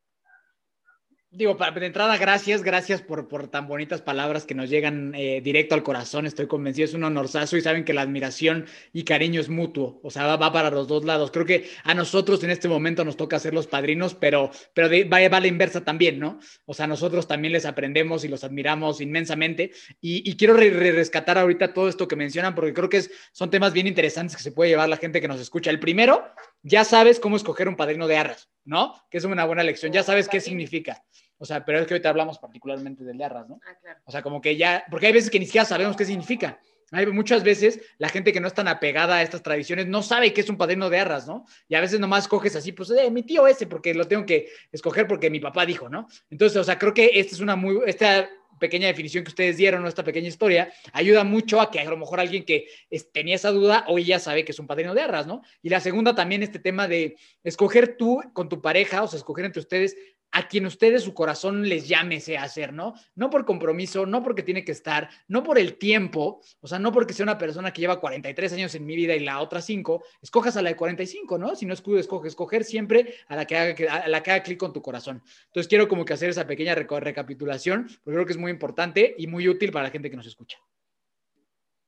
Digo, 1.36 1.54
de 1.54 1.84
entrada, 1.84 2.16
gracias, 2.16 2.62
gracias 2.62 3.02
por, 3.02 3.28
por 3.28 3.48
tan 3.48 3.68
bonitas 3.68 4.00
palabras 4.00 4.46
que 4.46 4.54
nos 4.54 4.70
llegan 4.70 5.14
eh, 5.14 5.42
directo 5.44 5.74
al 5.74 5.82
corazón. 5.82 6.24
Estoy 6.24 6.46
convencido, 6.46 6.86
es 6.86 6.94
un 6.94 7.04
honorazo 7.04 7.58
y 7.58 7.60
saben 7.60 7.84
que 7.84 7.92
la 7.92 8.00
admiración 8.00 8.64
y 8.94 9.04
cariño 9.04 9.38
es 9.38 9.50
mutuo, 9.50 10.00
o 10.02 10.10
sea, 10.10 10.34
va, 10.36 10.50
para 10.50 10.70
los 10.70 10.88
dos 10.88 11.04
lados. 11.04 11.30
Creo 11.30 11.44
que 11.44 11.68
a 11.84 11.92
nosotros 11.92 12.42
en 12.42 12.48
este 12.48 12.68
momento 12.68 13.04
nos 13.04 13.18
toca 13.18 13.38
ser 13.38 13.52
los 13.52 13.66
padrinos, 13.66 14.14
pero, 14.14 14.50
pero 14.72 14.88
va, 14.88 15.28
va, 15.28 15.36
a 15.36 15.40
la 15.40 15.46
inversa 15.46 15.84
también, 15.84 16.18
¿no? 16.18 16.40
O 16.64 16.72
sea, 16.72 16.86
nosotros 16.86 17.28
también 17.28 17.52
les 17.52 17.66
aprendemos 17.66 18.24
y 18.24 18.28
los 18.28 18.42
admiramos 18.42 19.02
inmensamente. 19.02 19.72
Y, 20.00 20.34
quiero 20.38 20.54
rescatar 20.54 21.36
ahorita 21.36 21.74
todo 21.74 21.90
esto 21.90 22.08
que 22.08 22.16
mencionan, 22.16 22.54
porque 22.54 22.72
creo 22.72 22.88
que 22.88 22.96
es, 22.96 23.10
son 23.32 23.50
temas 23.50 23.74
bien 23.74 23.86
interesantes 23.86 24.38
que 24.38 24.42
se 24.42 24.52
puede 24.52 24.70
llevar 24.70 24.88
la 24.88 24.96
gente 24.96 25.20
que 25.20 25.28
nos 25.28 25.42
escucha. 25.42 25.68
El 25.68 25.80
primero, 25.80 26.24
ya 26.62 26.82
sabes 26.84 27.20
cómo 27.20 27.36
escoger 27.36 27.68
un 27.68 27.76
padrino 27.76 28.06
de 28.06 28.16
arras, 28.16 28.48
¿no? 28.64 28.94
Que 29.10 29.18
es 29.18 29.24
una 29.24 29.44
buena 29.44 29.62
lección, 29.62 29.92
ya 29.92 30.02
sabes 30.02 30.28
qué 30.30 30.40
significa. 30.40 31.04
O 31.38 31.44
sea, 31.44 31.64
pero 31.64 31.78
es 31.78 31.86
que 31.86 31.94
ahorita 31.94 32.08
hablamos 32.08 32.38
particularmente 32.38 33.04
del 33.04 33.18
de 33.18 33.24
arras, 33.24 33.48
¿no? 33.48 33.60
Ah, 33.66 33.74
claro. 33.80 34.00
O 34.04 34.10
sea, 34.10 34.22
como 34.22 34.40
que 34.40 34.56
ya, 34.56 34.84
porque 34.90 35.06
hay 35.06 35.12
veces 35.12 35.30
que 35.30 35.38
ni 35.38 35.46
siquiera 35.46 35.64
sabemos 35.64 35.96
qué 35.96 36.04
significa. 36.04 36.60
Hay 36.92 37.06
muchas 37.06 37.42
veces 37.42 37.80
la 37.98 38.08
gente 38.08 38.32
que 38.32 38.40
no 38.40 38.46
es 38.46 38.54
tan 38.54 38.68
apegada 38.68 39.16
a 39.16 39.22
estas 39.22 39.42
tradiciones 39.42 39.86
no 39.86 40.02
sabe 40.02 40.32
qué 40.32 40.40
es 40.40 40.48
un 40.48 40.56
padrino 40.56 40.88
de 40.88 40.98
arras, 40.98 41.26
¿no? 41.26 41.44
Y 41.68 41.74
a 41.74 41.80
veces 41.80 41.98
nomás 41.98 42.28
coges 42.28 42.54
así, 42.54 42.72
pues, 42.72 42.88
de 42.88 43.10
mi 43.10 43.24
tío 43.24 43.46
ese, 43.46 43.66
porque 43.66 43.92
lo 43.92 44.06
tengo 44.06 44.24
que 44.24 44.48
escoger 44.70 45.08
porque 45.08 45.28
mi 45.28 45.40
papá 45.40 45.66
dijo, 45.66 45.88
¿no? 45.88 46.06
Entonces, 46.30 46.56
o 46.58 46.64
sea, 46.64 46.78
creo 46.78 46.94
que 46.94 47.10
esta 47.14 47.34
es 47.34 47.40
una 47.40 47.56
muy, 47.56 47.80
esta 47.86 48.28
pequeña 48.58 48.86
definición 48.86 49.24
que 49.24 49.30
ustedes 49.30 49.56
dieron, 49.56 49.86
esta 49.86 50.04
pequeña 50.04 50.28
historia, 50.28 50.72
ayuda 50.92 51.24
mucho 51.24 51.60
a 51.60 51.70
que 51.70 51.80
a 51.80 51.84
lo 51.84 51.96
mejor 51.96 52.20
alguien 52.20 52.44
que 52.44 52.66
tenía 53.12 53.34
esa 53.34 53.50
duda 53.50 53.84
hoy 53.88 54.04
ya 54.04 54.18
sabe 54.18 54.44
que 54.44 54.52
es 54.52 54.58
un 54.58 54.66
padrino 54.66 54.94
de 54.94 55.02
arras, 55.02 55.26
¿no? 55.26 55.42
Y 55.62 55.68
la 55.68 55.80
segunda 55.80 56.14
también 56.14 56.42
este 56.42 56.58
tema 56.58 56.88
de 56.88 57.16
escoger 57.42 57.96
tú 57.96 58.22
con 58.32 58.48
tu 58.48 58.62
pareja, 58.62 59.02
o 59.02 59.08
sea, 59.08 59.18
escoger 59.18 59.44
entre 59.44 59.60
ustedes 59.60 59.96
a 60.32 60.48
quien 60.48 60.66
ustedes 60.66 61.02
su 61.02 61.14
corazón 61.14 61.68
les 61.68 61.88
llame 61.88 62.22
a 62.38 62.42
hacer, 62.42 62.72
¿no? 62.72 62.94
No 63.14 63.30
por 63.30 63.44
compromiso, 63.44 64.06
no 64.06 64.22
porque 64.22 64.42
tiene 64.42 64.64
que 64.64 64.72
estar, 64.72 65.08
no 65.28 65.42
por 65.42 65.58
el 65.58 65.78
tiempo, 65.78 66.42
o 66.60 66.66
sea, 66.66 66.78
no 66.78 66.92
porque 66.92 67.14
sea 67.14 67.24
una 67.24 67.38
persona 67.38 67.72
que 67.72 67.80
lleva 67.80 68.00
43 68.00 68.52
años 68.52 68.74
en 68.74 68.84
mi 68.84 68.96
vida 68.96 69.14
y 69.14 69.20
la 69.20 69.40
otra 69.40 69.62
5, 69.62 70.02
escojas 70.22 70.56
a 70.56 70.62
la 70.62 70.70
de 70.70 70.76
45, 70.76 71.38
¿no? 71.38 71.56
Si 71.56 71.64
no 71.66 71.72
escoge, 71.72 72.00
escoger 72.28 72.64
siempre 72.64 73.14
a 73.28 73.36
la 73.36 73.46
que 73.46 73.56
haga, 73.56 74.04
a 74.04 74.08
la 74.08 74.22
que 74.22 74.30
haga 74.30 74.42
clic 74.42 74.58
con 74.58 74.72
tu 74.72 74.82
corazón. 74.82 75.22
Entonces 75.46 75.68
quiero 75.68 75.88
como 75.88 76.04
que 76.04 76.12
hacer 76.12 76.30
esa 76.30 76.46
pequeña 76.46 76.74
recapitulación, 76.74 77.84
porque 78.04 78.16
creo 78.16 78.26
que 78.26 78.32
es 78.32 78.38
muy 78.38 78.50
importante 78.50 79.14
y 79.16 79.26
muy 79.26 79.48
útil 79.48 79.72
para 79.72 79.84
la 79.84 79.90
gente 79.90 80.10
que 80.10 80.16
nos 80.16 80.26
escucha. 80.26 80.58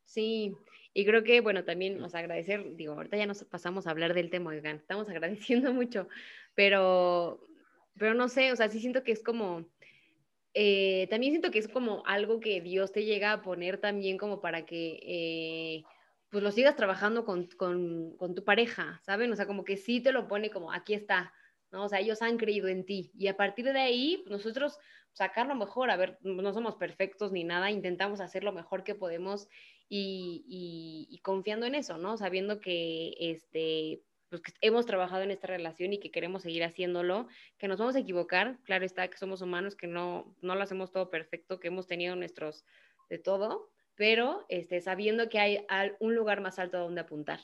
Sí, 0.04 0.54
y 0.94 1.04
creo 1.04 1.22
que, 1.22 1.40
bueno, 1.40 1.64
también 1.64 1.98
nos 1.98 2.14
agradecer, 2.14 2.74
digo, 2.74 2.94
ahorita 2.94 3.16
ya 3.16 3.26
nos 3.26 3.44
pasamos 3.44 3.86
a 3.86 3.90
hablar 3.90 4.14
del 4.14 4.30
tema, 4.30 4.50
oigan, 4.50 4.76
estamos 4.76 5.08
agradeciendo 5.10 5.72
mucho, 5.72 6.08
pero 6.54 7.46
pero 7.98 8.14
no 8.14 8.28
sé, 8.28 8.52
o 8.52 8.56
sea, 8.56 8.68
sí 8.68 8.80
siento 8.80 9.02
que 9.02 9.12
es 9.12 9.22
como, 9.22 9.66
eh, 10.54 11.06
también 11.10 11.32
siento 11.32 11.50
que 11.50 11.58
es 11.58 11.68
como 11.68 12.02
algo 12.06 12.40
que 12.40 12.60
Dios 12.60 12.92
te 12.92 13.04
llega 13.04 13.32
a 13.32 13.42
poner 13.42 13.78
también 13.78 14.18
como 14.18 14.40
para 14.40 14.64
que, 14.64 15.00
eh, 15.02 15.84
pues 16.30 16.42
lo 16.42 16.50
sigas 16.50 16.76
trabajando 16.76 17.24
con, 17.24 17.46
con, 17.56 18.16
con, 18.16 18.34
tu 18.34 18.44
pareja, 18.44 19.00
¿saben? 19.04 19.32
O 19.32 19.36
sea, 19.36 19.46
como 19.46 19.64
que 19.64 19.76
sí 19.76 20.00
te 20.00 20.12
lo 20.12 20.28
pone 20.28 20.50
como, 20.50 20.72
aquí 20.72 20.94
está, 20.94 21.32
¿no? 21.70 21.84
O 21.84 21.88
sea, 21.88 22.00
ellos 22.00 22.22
han 22.22 22.36
creído 22.36 22.68
en 22.68 22.84
ti 22.84 23.10
y 23.14 23.28
a 23.28 23.36
partir 23.36 23.64
de 23.66 23.78
ahí 23.78 24.24
nosotros 24.28 24.78
sacar 25.12 25.46
lo 25.46 25.54
mejor, 25.54 25.90
a 25.90 25.96
ver, 25.96 26.18
no 26.22 26.52
somos 26.52 26.76
perfectos 26.76 27.32
ni 27.32 27.44
nada, 27.44 27.70
intentamos 27.70 28.20
hacer 28.20 28.44
lo 28.44 28.52
mejor 28.52 28.84
que 28.84 28.94
podemos 28.94 29.48
y, 29.88 31.20
confiando 31.22 31.66
en 31.66 31.74
eso, 31.74 31.98
¿no? 31.98 32.16
Sabiendo 32.16 32.60
que, 32.60 33.14
este, 33.18 34.02
pues 34.28 34.42
que 34.42 34.52
hemos 34.60 34.86
trabajado 34.86 35.22
en 35.22 35.30
esta 35.30 35.46
relación 35.46 35.92
y 35.92 35.98
que 35.98 36.10
queremos 36.10 36.42
seguir 36.42 36.64
haciéndolo, 36.64 37.28
que 37.58 37.68
nos 37.68 37.78
vamos 37.78 37.96
a 37.96 38.00
equivocar, 38.00 38.58
claro 38.64 38.84
está 38.84 39.08
que 39.08 39.16
somos 39.16 39.40
humanos, 39.40 39.74
que 39.74 39.86
no, 39.86 40.34
no 40.42 40.54
lo 40.54 40.62
hacemos 40.62 40.92
todo 40.92 41.10
perfecto, 41.10 41.60
que 41.60 41.68
hemos 41.68 41.86
tenido 41.86 42.16
nuestros 42.16 42.64
de 43.08 43.18
todo, 43.18 43.70
pero 43.94 44.44
este, 44.48 44.80
sabiendo 44.80 45.28
que 45.28 45.38
hay 45.38 45.66
un 45.98 46.14
lugar 46.14 46.40
más 46.40 46.58
alto 46.58 46.78
donde 46.78 47.00
apuntar. 47.00 47.40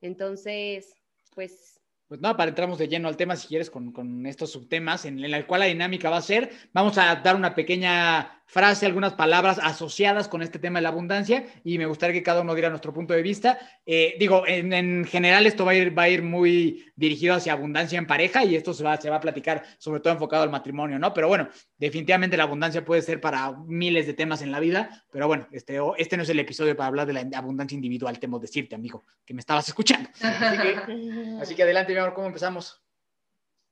Entonces, 0.00 0.94
pues 1.34 1.80
pues 2.08 2.20
nada, 2.20 2.36
para 2.36 2.50
entramos 2.50 2.78
de 2.78 2.86
lleno 2.86 3.08
al 3.08 3.16
tema, 3.16 3.34
si 3.34 3.48
quieres, 3.48 3.68
con, 3.68 3.90
con 3.90 4.26
estos 4.26 4.52
subtemas, 4.52 5.04
en, 5.06 5.24
en, 5.24 5.34
el 5.34 5.44
cual 5.44 5.60
la 5.60 5.66
dinámica 5.66 6.08
va 6.08 6.18
a 6.18 6.22
ser, 6.22 6.52
vamos 6.72 6.96
a 6.98 7.16
dar 7.16 7.34
una 7.34 7.52
pequeña 7.52 8.44
frase, 8.46 8.86
algunas 8.86 9.14
palabras 9.14 9.58
asociadas 9.62 10.28
con 10.28 10.40
este 10.40 10.58
tema 10.58 10.78
de 10.78 10.84
la 10.84 10.90
abundancia 10.90 11.44
y 11.64 11.78
me 11.78 11.86
gustaría 11.86 12.14
que 12.14 12.22
cada 12.22 12.40
uno 12.40 12.54
diera 12.54 12.70
nuestro 12.70 12.92
punto 12.92 13.12
de 13.12 13.22
vista. 13.22 13.58
Eh, 13.84 14.14
digo, 14.18 14.44
en, 14.46 15.04
general 15.04 15.46
esto 15.46 15.64
va 15.64 15.72
a, 15.72 15.74
ir, 15.74 15.96
va 15.96 16.04
a 16.04 16.08
ir 16.08 16.22
muy 16.22 16.86
dirigido 16.94 17.34
hacia 17.34 17.52
abundancia 17.52 17.98
en 17.98 18.06
pareja 18.06 18.44
y 18.44 18.54
esto 18.54 18.72
se 18.72 18.84
va, 18.84 18.96
se 18.96 19.10
va 19.10 19.16
a 19.16 19.20
platicar 19.20 19.64
sobre 19.78 20.00
todo 20.00 20.12
enfocado 20.12 20.44
al 20.44 20.50
matrimonio, 20.50 20.98
¿no? 20.98 21.12
Pero 21.12 21.28
bueno, 21.28 21.48
definitivamente 21.76 22.36
la 22.36 22.44
abundancia 22.44 22.84
puede 22.84 23.02
ser 23.02 23.20
para 23.20 23.52
miles 23.66 24.06
de 24.06 24.14
temas 24.14 24.42
en 24.42 24.52
la 24.52 24.60
vida, 24.60 25.04
pero 25.10 25.26
bueno, 25.26 25.48
este, 25.50 25.78
este 25.98 26.16
no 26.16 26.22
es 26.22 26.28
el 26.28 26.38
episodio 26.38 26.76
para 26.76 26.86
hablar 26.88 27.06
de 27.06 27.12
la 27.14 27.28
abundancia 27.34 27.74
individual, 27.74 28.18
temo 28.18 28.38
decirte, 28.38 28.76
amigo, 28.76 29.04
que 29.24 29.34
me 29.34 29.40
estabas 29.40 29.66
escuchando. 29.68 30.08
Así 30.20 30.58
que, 30.58 31.38
así 31.40 31.54
que 31.54 31.62
adelante, 31.64 31.92
mi 31.92 31.98
amor, 31.98 32.14
¿cómo 32.14 32.28
empezamos? 32.28 32.85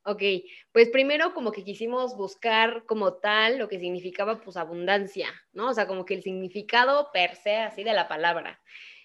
Ok, 0.07 0.23
pues 0.71 0.91
primero 0.91 1.33
como 1.33 1.51
que 1.51 1.65
quisimos 1.65 2.15
buscar 2.15 2.85
como 2.85 3.15
tal 3.15 3.59
lo 3.59 3.69
que 3.69 3.79
significaba 3.79 4.39
pues 4.41 4.59
abundancia, 4.59 5.29
¿no? 5.53 5.71
O 5.71 5.75
sea, 5.75 5.87
como 5.87 6.05
que 6.05 6.13
el 6.15 6.23
significado 6.23 7.11
per 7.11 7.37
se 7.37 7.57
así 7.57 7.85
de 7.85 7.95
la 7.95 8.07
palabra. 8.07 8.61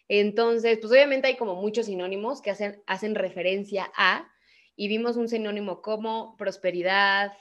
Entonces, 0.10 0.78
pues 0.80 0.92
obviamente 0.92 1.28
hay 1.28 1.38
como 1.38 1.56
muchos 1.56 1.86
sinónimos 1.86 2.42
que 2.42 2.50
hacen, 2.52 2.84
hacen 2.86 3.16
referencia 3.16 3.90
a, 3.96 4.30
y 4.76 4.90
vimos 4.90 5.16
un 5.16 5.30
sinónimo 5.30 5.82
como 5.82 6.36
prosperidad, 6.36 7.32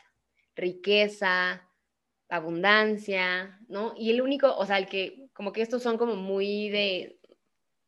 riqueza, 0.55 1.69
abundancia, 2.29 3.59
¿no? 3.69 3.95
Y 3.97 4.11
el 4.11 4.21
único, 4.21 4.55
o 4.57 4.67
sea, 4.67 4.79
el 4.79 4.87
que, 4.87 5.29
como 5.33 5.53
que 5.53 5.63
estos 5.63 5.83
son 5.83 5.99
como 5.99 6.15
muy 6.15 6.69
de, 6.69 7.19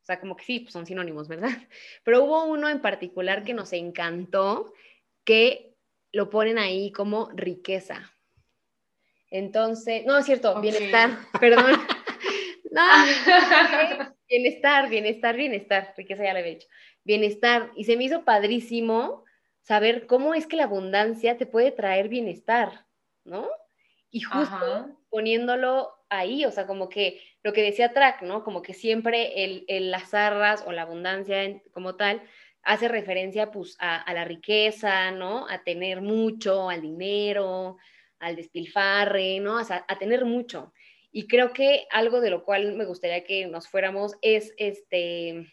o 0.02 0.04
sea, 0.04 0.18
como 0.18 0.34
que 0.34 0.44
sí, 0.44 0.60
pues 0.60 0.72
son 0.72 0.86
sinónimos, 0.86 1.28
¿verdad? 1.28 1.50
Pero 2.04 2.24
hubo 2.24 2.44
uno 2.44 2.68
en 2.68 2.80
particular 2.80 3.44
que 3.44 3.54
nos 3.54 3.72
encantó, 3.72 4.72
que 5.24 5.76
lo 6.12 6.30
ponen 6.30 6.58
ahí 6.58 6.92
como 6.92 7.30
riqueza. 7.34 8.12
Entonces, 9.30 10.04
no, 10.06 10.18
es 10.18 10.26
cierto, 10.26 10.60
bienestar, 10.60 11.10
perdón. 11.40 11.80
no, 12.70 12.82
bienestar, 14.28 14.88
bienestar, 14.88 15.36
bienestar, 15.36 15.94
riqueza 15.96 16.24
ya 16.24 16.32
lo 16.32 16.40
había 16.40 16.52
hecho. 16.52 16.68
Bienestar. 17.04 17.70
Y 17.76 17.84
se 17.84 17.96
me 17.96 18.04
hizo 18.04 18.24
padrísimo 18.24 19.24
saber 19.62 20.06
cómo 20.06 20.34
es 20.34 20.46
que 20.46 20.56
la 20.56 20.64
abundancia 20.64 21.36
te 21.36 21.46
puede 21.46 21.70
traer 21.70 22.08
bienestar, 22.08 22.86
¿no? 23.24 23.48
Y 24.10 24.22
justo 24.22 24.88
poniéndolo 25.08 25.92
ahí, 26.08 26.44
o 26.44 26.50
sea, 26.50 26.66
como 26.66 26.88
que 26.88 27.22
lo 27.42 27.52
que 27.52 27.62
decía 27.62 27.92
Track, 27.92 28.22
¿no? 28.22 28.42
Como 28.42 28.62
que 28.62 28.74
siempre 28.74 29.44
el, 29.44 29.90
las 29.90 30.12
arras 30.12 30.64
o 30.66 30.72
la 30.72 30.82
abundancia 30.82 31.62
como 31.72 31.94
tal 31.94 32.22
hace 32.62 32.88
referencia 32.88 33.50
pues 33.50 33.76
a, 33.78 34.12
la 34.12 34.24
riqueza, 34.24 35.10
¿no? 35.10 35.48
A 35.48 35.62
tener 35.62 36.00
mucho, 36.02 36.68
al 36.68 36.82
dinero, 36.82 37.78
al 38.18 38.36
despilfarre, 38.36 39.40
¿no? 39.40 39.58
a 39.58 39.98
tener 39.98 40.24
mucho. 40.24 40.72
Y 41.12 41.26
creo 41.26 41.52
que 41.52 41.86
algo 41.90 42.20
de 42.20 42.30
lo 42.30 42.44
cual 42.44 42.72
me 42.74 42.84
gustaría 42.84 43.24
que 43.24 43.46
nos 43.46 43.68
fuéramos 43.68 44.14
es, 44.22 44.54
este, 44.58 45.52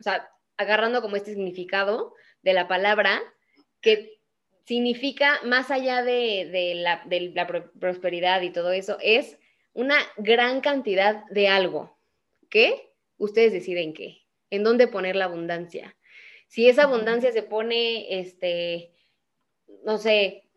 o 0.00 0.02
sea, 0.02 0.28
agarrando 0.56 1.00
como 1.00 1.16
este 1.16 1.34
significado 1.34 2.14
de 2.42 2.54
la 2.54 2.66
palabra, 2.66 3.20
que 3.80 4.18
significa, 4.66 5.40
más 5.44 5.70
allá 5.70 6.02
de, 6.02 6.72
la, 6.76 7.02
de 7.06 7.32
la 7.34 7.46
prosperidad 7.46 8.42
y 8.42 8.50
todo 8.50 8.72
eso, 8.72 8.98
es 9.00 9.38
una 9.72 9.96
gran 10.16 10.60
cantidad 10.60 11.24
de 11.30 11.48
algo. 11.48 11.96
¿Qué? 12.48 12.92
Ustedes 13.16 13.52
deciden 13.52 13.94
qué. 13.94 14.22
¿En 14.50 14.64
dónde 14.64 14.88
poner 14.88 15.14
la 15.14 15.26
abundancia? 15.26 15.96
Si 16.50 16.68
esa 16.68 16.82
abundancia 16.82 17.30
se 17.30 17.44
pone, 17.44 18.18
este, 18.18 18.92
no 19.84 19.98
sé, 19.98 20.50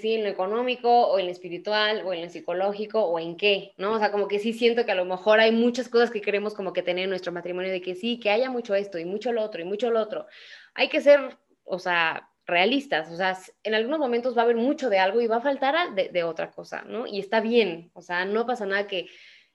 si 0.00 0.14
en 0.14 0.24
lo 0.24 0.30
económico 0.30 1.06
o 1.06 1.20
en 1.20 1.26
lo 1.26 1.30
espiritual 1.30 2.02
o 2.04 2.12
en 2.12 2.22
lo 2.22 2.28
psicológico 2.28 3.04
o 3.04 3.20
en 3.20 3.36
qué, 3.36 3.72
¿no? 3.76 3.92
O 3.92 3.98
sea, 4.00 4.10
como 4.10 4.26
que 4.26 4.40
sí 4.40 4.52
siento 4.52 4.84
que 4.84 4.90
a 4.90 4.96
lo 4.96 5.04
mejor 5.04 5.38
hay 5.38 5.52
muchas 5.52 5.88
cosas 5.88 6.10
que 6.10 6.20
queremos 6.20 6.54
como 6.54 6.72
que 6.72 6.82
tener 6.82 7.04
en 7.04 7.10
nuestro 7.10 7.30
matrimonio, 7.30 7.70
de 7.70 7.80
que 7.80 7.94
sí, 7.94 8.18
que 8.18 8.30
haya 8.30 8.50
mucho 8.50 8.74
esto 8.74 8.98
y 8.98 9.04
mucho 9.04 9.30
lo 9.30 9.44
otro 9.44 9.62
y 9.62 9.64
mucho 9.64 9.90
lo 9.92 10.00
otro. 10.00 10.26
Hay 10.74 10.88
que 10.88 11.00
ser, 11.00 11.38
o 11.62 11.78
sea, 11.78 12.28
realistas, 12.44 13.08
o 13.12 13.16
sea, 13.16 13.38
en 13.62 13.74
algunos 13.76 14.00
momentos 14.00 14.36
va 14.36 14.40
a 14.40 14.44
haber 14.44 14.56
mucho 14.56 14.90
de 14.90 14.98
algo 14.98 15.20
y 15.20 15.28
va 15.28 15.36
a 15.36 15.40
faltar 15.40 15.94
de, 15.94 16.08
de 16.08 16.24
otra 16.24 16.50
cosa, 16.50 16.82
¿no? 16.82 17.06
Y 17.06 17.20
está 17.20 17.40
bien, 17.40 17.92
o 17.94 18.02
sea, 18.02 18.24
no 18.24 18.44
pasa 18.44 18.66
nada 18.66 18.88
que 18.88 19.06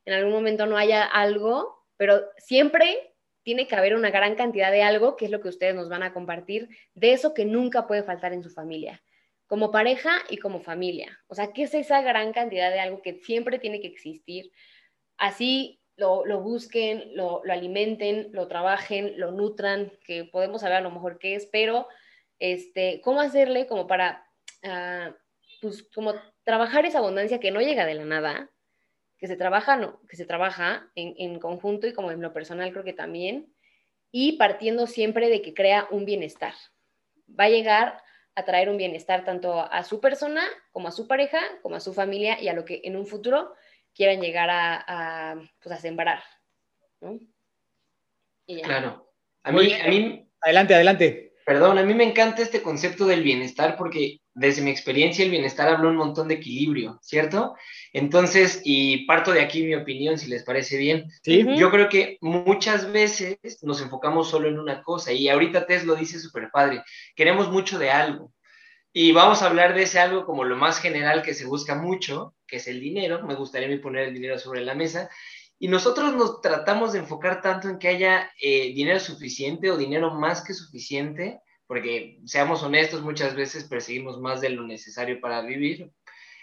en 0.05 0.13
algún 0.13 0.31
momento 0.31 0.65
no 0.65 0.77
haya 0.77 1.03
algo, 1.03 1.83
pero 1.97 2.21
siempre 2.37 3.12
tiene 3.43 3.67
que 3.67 3.75
haber 3.75 3.95
una 3.95 4.09
gran 4.09 4.35
cantidad 4.35 4.71
de 4.71 4.83
algo, 4.83 5.15
que 5.15 5.25
es 5.25 5.31
lo 5.31 5.41
que 5.41 5.49
ustedes 5.49 5.75
nos 5.75 5.89
van 5.89 6.03
a 6.03 6.13
compartir, 6.13 6.69
de 6.95 7.13
eso 7.13 7.33
que 7.33 7.45
nunca 7.45 7.87
puede 7.87 8.03
faltar 8.03 8.33
en 8.33 8.41
su 8.41 8.49
familia, 8.49 9.03
como 9.45 9.71
pareja 9.71 10.11
y 10.29 10.37
como 10.37 10.61
familia. 10.61 11.19
O 11.27 11.35
sea, 11.35 11.53
¿qué 11.53 11.63
es 11.63 11.73
esa 11.73 12.01
gran 12.01 12.33
cantidad 12.33 12.71
de 12.71 12.79
algo 12.79 13.01
que 13.01 13.19
siempre 13.19 13.59
tiene 13.59 13.81
que 13.81 13.87
existir? 13.87 14.51
Así 15.17 15.81
lo, 15.95 16.41
busquen, 16.41 17.15
lo, 17.15 17.41
alimenten, 17.49 18.29
lo 18.31 18.47
trabajen, 18.47 19.19
lo 19.19 19.31
nutran, 19.31 19.91
que 20.05 20.25
podemos 20.25 20.61
saber 20.61 20.77
a 20.77 20.81
lo 20.81 20.91
mejor 20.91 21.19
qué 21.19 21.35
es, 21.35 21.45
pero 21.51 21.87
este, 22.39 23.01
¿cómo 23.01 23.21
hacerle 23.21 23.67
como 23.67 23.87
para, 23.87 24.25
uh, 24.63 25.13
pues, 25.61 25.83
como 25.93 26.13
trabajar 26.43 26.85
esa 26.85 26.99
abundancia 26.99 27.39
que 27.39 27.51
no 27.51 27.61
llega 27.61 27.85
de 27.85 27.93
la 27.95 28.05
nada, 28.05 28.49
que 29.23 29.27
se 29.27 29.37
trabaja, 29.37 29.77
no, 29.77 30.01
que 30.09 30.17
se 30.17 30.25
trabaja 30.25 30.91
en, 30.95 31.39
conjunto 31.39 31.87
y 31.87 31.93
como 31.93 32.11
en 32.11 32.21
lo 32.21 32.33
personal 32.33 32.73
creo 32.73 32.83
que 32.83 32.91
también, 32.91 33.55
y 34.11 34.33
partiendo 34.33 34.85
siempre 34.85 35.29
de 35.29 35.41
que 35.41 35.53
crea 35.53 35.87
un 35.91 36.03
bienestar. 36.03 36.53
Va 37.29 37.45
a 37.45 37.49
llegar 37.49 38.03
a 38.35 38.43
traer 38.43 38.67
un 38.67 38.75
bienestar 38.75 39.23
tanto 39.23 39.61
a 39.61 39.81
su 39.85 40.01
persona 40.01 40.43
como 40.73 40.89
a 40.89 40.91
su 40.91 41.07
pareja, 41.07 41.39
como 41.61 41.77
a 41.77 41.79
su 41.79 41.93
familia 41.93 42.41
y 42.41 42.49
a 42.49 42.53
lo 42.53 42.65
que 42.65 42.81
en 42.83 42.97
un 42.97 43.07
futuro 43.07 43.53
quieran 43.95 44.19
llegar 44.19 44.49
a, 44.51 45.39
pues 45.61 45.73
a 45.73 45.77
sembrar. 45.79 46.21
Claro. 48.45 49.09
A 49.43 49.53
mí, 49.53 49.71
a 49.71 49.87
mí... 49.87 50.29
Adelante, 50.41 50.75
adelante. 50.75 51.32
Perdón, 51.45 51.77
a 51.77 51.83
mí 51.83 51.93
me 51.93 52.03
encanta 52.05 52.41
este 52.41 52.61
concepto 52.61 53.05
del 53.05 53.23
bienestar 53.23 53.75
porque 53.77 54.19
desde 54.33 54.61
mi 54.61 54.71
experiencia 54.71 55.25
el 55.25 55.31
bienestar 55.31 55.67
habla 55.67 55.89
un 55.89 55.97
montón 55.97 56.27
de 56.27 56.35
equilibrio, 56.35 56.99
¿cierto? 57.01 57.55
Entonces, 57.91 58.61
y 58.63 59.05
parto 59.05 59.31
de 59.31 59.41
aquí 59.41 59.63
mi 59.63 59.75
opinión, 59.75 60.17
si 60.17 60.29
les 60.29 60.43
parece 60.43 60.77
bien. 60.77 61.07
¿Sí? 61.21 61.45
Yo 61.55 61.69
creo 61.69 61.89
que 61.89 62.17
muchas 62.21 62.91
veces 62.91 63.37
nos 63.61 63.81
enfocamos 63.81 64.29
solo 64.29 64.47
en 64.47 64.57
una 64.57 64.81
cosa 64.83 65.11
y 65.11 65.29
ahorita 65.29 65.65
Tess 65.65 65.85
lo 65.85 65.95
dice 65.95 66.19
súper 66.19 66.49
padre, 66.51 66.81
queremos 67.15 67.51
mucho 67.51 67.77
de 67.77 67.91
algo. 67.91 68.31
Y 68.95 69.11
vamos 69.11 69.41
a 69.41 69.47
hablar 69.47 69.73
de 69.73 69.83
ese 69.83 69.99
algo 69.99 70.23
como 70.23 70.43
lo 70.43 70.55
más 70.55 70.79
general 70.79 71.23
que 71.23 71.33
se 71.33 71.47
busca 71.47 71.73
mucho, 71.73 72.35
que 72.45 72.57
es 72.57 72.67
el 72.67 72.79
dinero. 72.79 73.25
Me 73.25 73.33
gustaría 73.33 73.81
poner 73.81 74.09
el 74.09 74.13
dinero 74.13 74.37
sobre 74.37 74.61
la 74.61 74.75
mesa. 74.75 75.09
Y 75.59 75.67
nosotros 75.67 76.13
nos 76.13 76.41
tratamos 76.41 76.93
de 76.93 76.99
enfocar 76.99 77.41
tanto 77.41 77.69
en 77.69 77.79
que 77.79 77.87
haya 77.87 78.31
eh, 78.41 78.73
dinero 78.73 78.99
suficiente 78.99 79.71
o 79.71 79.77
dinero 79.77 80.11
más 80.11 80.43
que 80.43 80.53
suficiente, 80.53 81.39
porque 81.67 82.19
seamos 82.25 82.63
honestos, 82.63 83.01
muchas 83.01 83.35
veces 83.35 83.63
perseguimos 83.63 84.19
más 84.19 84.41
de 84.41 84.49
lo 84.49 84.63
necesario 84.63 85.21
para 85.21 85.41
vivir. 85.41 85.91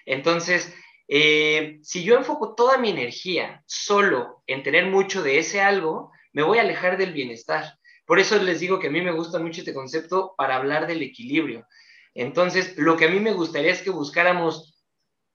Entonces, 0.06 0.72
eh, 1.08 1.80
si 1.82 2.04
yo 2.04 2.16
enfoco 2.16 2.54
toda 2.54 2.78
mi 2.78 2.90
energía 2.90 3.62
solo 3.66 4.42
en 4.46 4.62
tener 4.62 4.86
mucho 4.86 5.22
de 5.22 5.38
ese 5.38 5.60
algo, 5.60 6.12
me 6.32 6.42
voy 6.42 6.58
a 6.58 6.62
alejar 6.62 6.96
del 6.96 7.12
bienestar. 7.12 7.74
Por 8.06 8.18
eso 8.18 8.40
les 8.42 8.60
digo 8.60 8.78
que 8.78 8.86
a 8.86 8.90
mí 8.90 9.02
me 9.02 9.12
gusta 9.12 9.38
mucho 9.38 9.60
este 9.60 9.74
concepto 9.74 10.34
para 10.36 10.56
hablar 10.56 10.86
del 10.86 11.02
equilibrio. 11.02 11.66
Entonces, 12.14 12.76
lo 12.76 12.96
que 12.96 13.06
a 13.06 13.08
mí 13.08 13.20
me 13.20 13.32
gustaría 13.32 13.72
es 13.72 13.82
que 13.82 13.90
buscáramos 13.90 14.69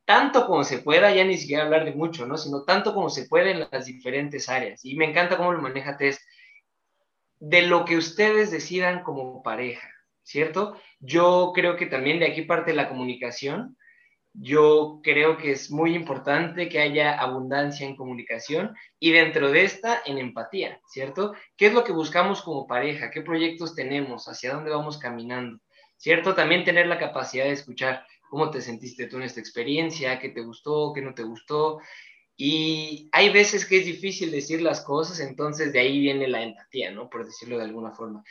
tanto 0.05 0.45
como 0.45 0.63
se 0.63 0.79
pueda, 0.79 1.13
ya 1.13 1.25
ni 1.25 1.37
siquiera 1.37 1.63
hablar 1.63 1.85
de 1.85 1.93
mucho, 1.93 2.25
¿no? 2.25 2.37
Sino 2.37 2.63
tanto 2.63 2.93
como 2.93 3.09
se 3.09 3.25
puede 3.25 3.51
en 3.51 3.67
las 3.71 3.85
diferentes 3.85 4.47
áreas. 4.49 4.85
Y 4.85 4.95
me 4.95 5.05
encanta 5.05 5.37
cómo 5.37 5.51
lo 5.51 5.61
maneja 5.61 5.97
Tess, 5.97 6.23
de 7.39 7.63
lo 7.63 7.85
que 7.85 7.97
ustedes 7.97 8.51
decidan 8.51 9.03
como 9.03 9.43
pareja, 9.43 9.89
¿cierto? 10.23 10.79
Yo 10.99 11.51
creo 11.53 11.75
que 11.75 11.87
también 11.87 12.19
de 12.19 12.27
aquí 12.27 12.43
parte 12.43 12.73
la 12.73 12.87
comunicación. 12.87 13.77
Yo 14.33 14.99
creo 15.01 15.37
que 15.37 15.51
es 15.51 15.71
muy 15.71 15.95
importante 15.95 16.67
que 16.67 16.81
haya 16.81 17.17
abundancia 17.17 17.87
en 17.87 17.95
comunicación 17.95 18.75
y 18.99 19.11
dentro 19.11 19.49
de 19.49 19.63
esta 19.63 20.01
en 20.05 20.17
empatía, 20.17 20.79
¿cierto? 20.87 21.33
¿Qué 21.55 21.67
es 21.67 21.73
lo 21.73 21.83
que 21.83 21.93
buscamos 21.93 22.41
como 22.41 22.67
pareja? 22.67 23.11
¿Qué 23.11 23.21
proyectos 23.21 23.75
tenemos? 23.75 24.27
¿Hacia 24.27 24.53
dónde 24.53 24.71
vamos 24.71 24.97
caminando? 24.97 25.59
¿cierto? 25.97 26.35
También 26.35 26.63
tener 26.63 26.87
la 26.87 26.99
capacidad 26.99 27.45
de 27.45 27.51
escuchar 27.51 28.05
cómo 28.29 28.49
te 28.51 28.61
sentiste 28.61 29.07
tú 29.07 29.17
en 29.17 29.23
esta 29.23 29.39
experiencia, 29.39 30.19
qué 30.19 30.29
te 30.29 30.41
gustó, 30.41 30.91
qué 30.93 31.01
no 31.01 31.13
te 31.13 31.23
gustó. 31.23 31.79
Y 32.37 33.09
hay 33.11 33.31
veces 33.31 33.65
que 33.65 33.77
es 33.79 33.85
difícil 33.85 34.31
decir 34.31 34.61
las 34.61 34.81
cosas, 34.81 35.19
entonces 35.21 35.71
de 35.71 35.79
ahí 35.79 35.99
viene 35.99 36.27
la 36.27 36.43
empatía, 36.43 36.91
¿no? 36.91 37.09
Por 37.09 37.25
decirlo 37.25 37.57
de 37.57 37.63
alguna 37.63 37.91
forma. 37.91 38.23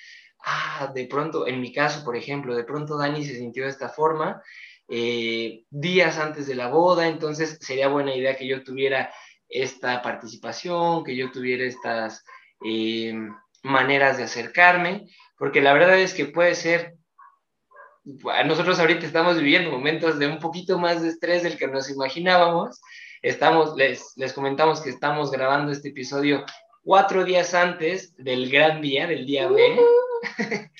Ah, 0.44 0.92
de 0.94 1.06
pronto, 1.06 1.46
en 1.46 1.60
mi 1.60 1.72
caso, 1.72 2.04
por 2.04 2.16
ejemplo, 2.16 2.54
de 2.54 2.64
pronto 2.64 2.98
Dani 2.98 3.24
se 3.24 3.36
sintió 3.36 3.64
de 3.64 3.70
esta 3.70 3.88
forma 3.88 4.42
eh, 4.88 5.64
días 5.70 6.18
antes 6.18 6.46
de 6.46 6.54
la 6.54 6.68
boda, 6.68 7.08
entonces 7.08 7.58
sería 7.60 7.88
buena 7.88 8.14
idea 8.14 8.36
que 8.36 8.46
yo 8.46 8.62
tuviera 8.62 9.10
esta 9.48 10.02
participación, 10.02 11.04
que 11.04 11.16
yo 11.16 11.30
tuviera 11.30 11.64
estas 11.64 12.24
eh, 12.64 13.14
maneras 13.62 14.18
de 14.18 14.24
acercarme, 14.24 15.06
porque 15.38 15.62
la 15.62 15.72
verdad 15.72 15.98
es 15.98 16.12
que 16.12 16.26
puede 16.26 16.54
ser 16.54 16.93
nosotros 18.04 18.78
ahorita 18.78 19.06
estamos 19.06 19.38
viviendo 19.38 19.70
momentos 19.70 20.18
de 20.18 20.26
un 20.26 20.38
poquito 20.38 20.78
más 20.78 21.02
de 21.02 21.08
estrés 21.08 21.42
del 21.42 21.56
que 21.56 21.68
nos 21.68 21.90
imaginábamos. 21.90 22.80
Estamos, 23.22 23.76
les, 23.76 24.12
les 24.16 24.32
comentamos 24.32 24.82
que 24.82 24.90
estamos 24.90 25.30
grabando 25.30 25.72
este 25.72 25.88
episodio 25.88 26.44
cuatro 26.82 27.24
días 27.24 27.54
antes 27.54 28.14
del 28.16 28.50
gran 28.50 28.82
día, 28.82 29.06
del 29.06 29.24
día 29.24 29.48
B. 29.48 29.80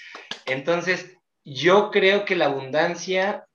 Entonces, 0.47 1.17
yo 1.45 1.91
creo 1.91 2.27
que 2.27 2.37
la 2.37 2.47
abundancia, 2.47 3.47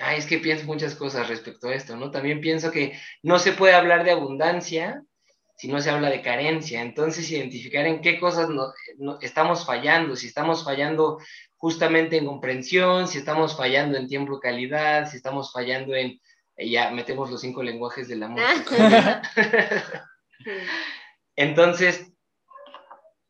ay, 0.00 0.18
es 0.18 0.26
que 0.26 0.38
pienso 0.38 0.66
muchas 0.66 0.96
cosas 0.96 1.28
respecto 1.28 1.68
a 1.68 1.74
esto, 1.74 1.96
¿no? 1.96 2.10
También 2.10 2.40
pienso 2.40 2.72
que 2.72 2.98
no 3.22 3.38
se 3.38 3.52
puede 3.52 3.74
hablar 3.74 4.04
de 4.04 4.10
abundancia 4.10 5.04
si 5.56 5.68
no 5.68 5.80
se 5.80 5.90
habla 5.90 6.10
de 6.10 6.22
carencia. 6.22 6.82
Entonces, 6.82 7.30
identificar 7.30 7.86
en 7.86 8.00
qué 8.00 8.18
cosas 8.18 8.48
no, 8.48 8.72
estamos 9.20 9.64
fallando, 9.64 10.16
si 10.16 10.26
estamos 10.26 10.64
fallando 10.64 11.18
justamente 11.56 12.18
en 12.18 12.26
comprensión, 12.26 13.08
si 13.08 13.18
estamos 13.18 13.56
fallando 13.56 13.96
en 13.96 14.08
tiempo 14.08 14.36
y 14.36 14.40
calidad, 14.40 15.08
si 15.08 15.16
estamos 15.16 15.52
fallando 15.52 15.94
en, 15.94 16.20
eh, 16.56 16.68
ya 16.68 16.90
metemos 16.90 17.30
los 17.30 17.40
cinco 17.40 17.62
lenguajes 17.62 18.08
del 18.08 18.22
amor. 18.22 18.42
Entonces, 21.36 22.12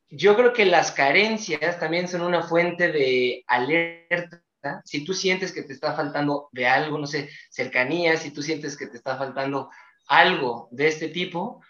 yo 0.08 0.36
creo 0.36 0.52
que 0.52 0.64
las 0.64 0.92
carencias 0.92 1.78
también 1.78 2.08
son 2.08 2.22
una 2.22 2.42
fuente 2.42 2.90
de 2.90 3.44
alerta. 3.46 4.42
Si 4.84 5.04
tú 5.04 5.12
sientes 5.12 5.52
que 5.52 5.62
te 5.62 5.72
está 5.72 5.94
faltando 5.94 6.48
de 6.52 6.66
algo, 6.66 6.98
no 6.98 7.06
sé, 7.06 7.28
cercanía, 7.50 8.16
si 8.16 8.30
tú 8.30 8.42
sientes 8.42 8.76
que 8.76 8.86
te 8.86 8.96
está 8.96 9.16
faltando 9.18 9.70
algo 10.06 10.68
de 10.70 10.88
este 10.88 11.08
tipo, 11.08 11.60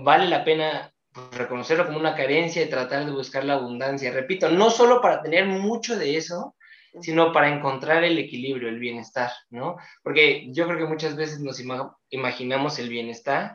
vale 0.00 0.26
la 0.26 0.44
pena 0.44 0.92
reconocerlo 1.32 1.86
como 1.86 1.98
una 1.98 2.14
carencia 2.14 2.62
y 2.62 2.70
tratar 2.70 3.04
de 3.04 3.12
buscar 3.12 3.44
la 3.44 3.54
abundancia. 3.54 4.10
Repito, 4.10 4.48
no 4.48 4.70
solo 4.70 5.00
para 5.02 5.20
tener 5.20 5.44
mucho 5.46 5.98
de 5.98 6.16
eso, 6.16 6.56
sino 7.00 7.32
para 7.32 7.54
encontrar 7.54 8.02
el 8.02 8.18
equilibrio, 8.18 8.68
el 8.68 8.78
bienestar, 8.78 9.30
¿no? 9.50 9.76
Porque 10.02 10.46
yo 10.52 10.66
creo 10.66 10.78
que 10.78 10.86
muchas 10.86 11.16
veces 11.16 11.40
nos 11.40 11.62
imaginamos 12.10 12.78
el 12.78 12.88
bienestar 12.88 13.54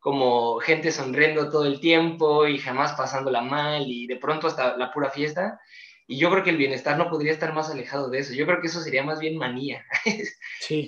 como 0.00 0.58
gente 0.58 0.92
sonriendo 0.92 1.50
todo 1.50 1.66
el 1.66 1.80
tiempo 1.80 2.46
y 2.46 2.58
jamás 2.58 2.92
pasándola 2.92 3.40
mal 3.42 3.84
y 3.86 4.06
de 4.06 4.16
pronto 4.16 4.46
hasta 4.46 4.76
la 4.76 4.92
pura 4.92 5.10
fiesta. 5.10 5.60
Y 6.10 6.16
yo 6.16 6.30
creo 6.30 6.42
que 6.42 6.50
el 6.50 6.56
bienestar 6.56 6.96
no 6.96 7.10
podría 7.10 7.32
estar 7.32 7.52
más 7.52 7.68
alejado 7.68 8.08
de 8.08 8.20
eso. 8.20 8.32
Yo 8.32 8.46
creo 8.46 8.62
que 8.62 8.68
eso 8.68 8.80
sería 8.80 9.02
más 9.04 9.20
bien 9.20 9.36
manía. 9.36 9.84
Sí. 10.60 10.86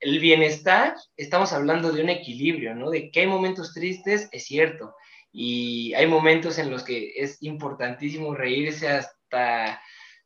el 0.00 0.20
bienestar, 0.20 0.94
estamos 1.16 1.52
hablando 1.52 1.90
de 1.90 2.02
un 2.02 2.10
equilibrio, 2.10 2.74
¿no? 2.74 2.90
De 2.90 3.10
que 3.10 3.20
hay 3.20 3.26
momentos 3.26 3.72
tristes, 3.72 4.28
es 4.30 4.44
cierto, 4.44 4.94
y 5.32 5.94
hay 5.94 6.06
momentos 6.06 6.58
en 6.58 6.70
los 6.70 6.84
que 6.84 7.12
es 7.16 7.42
importantísimo 7.42 8.34
reírse 8.34 8.88
hasta 8.88 9.80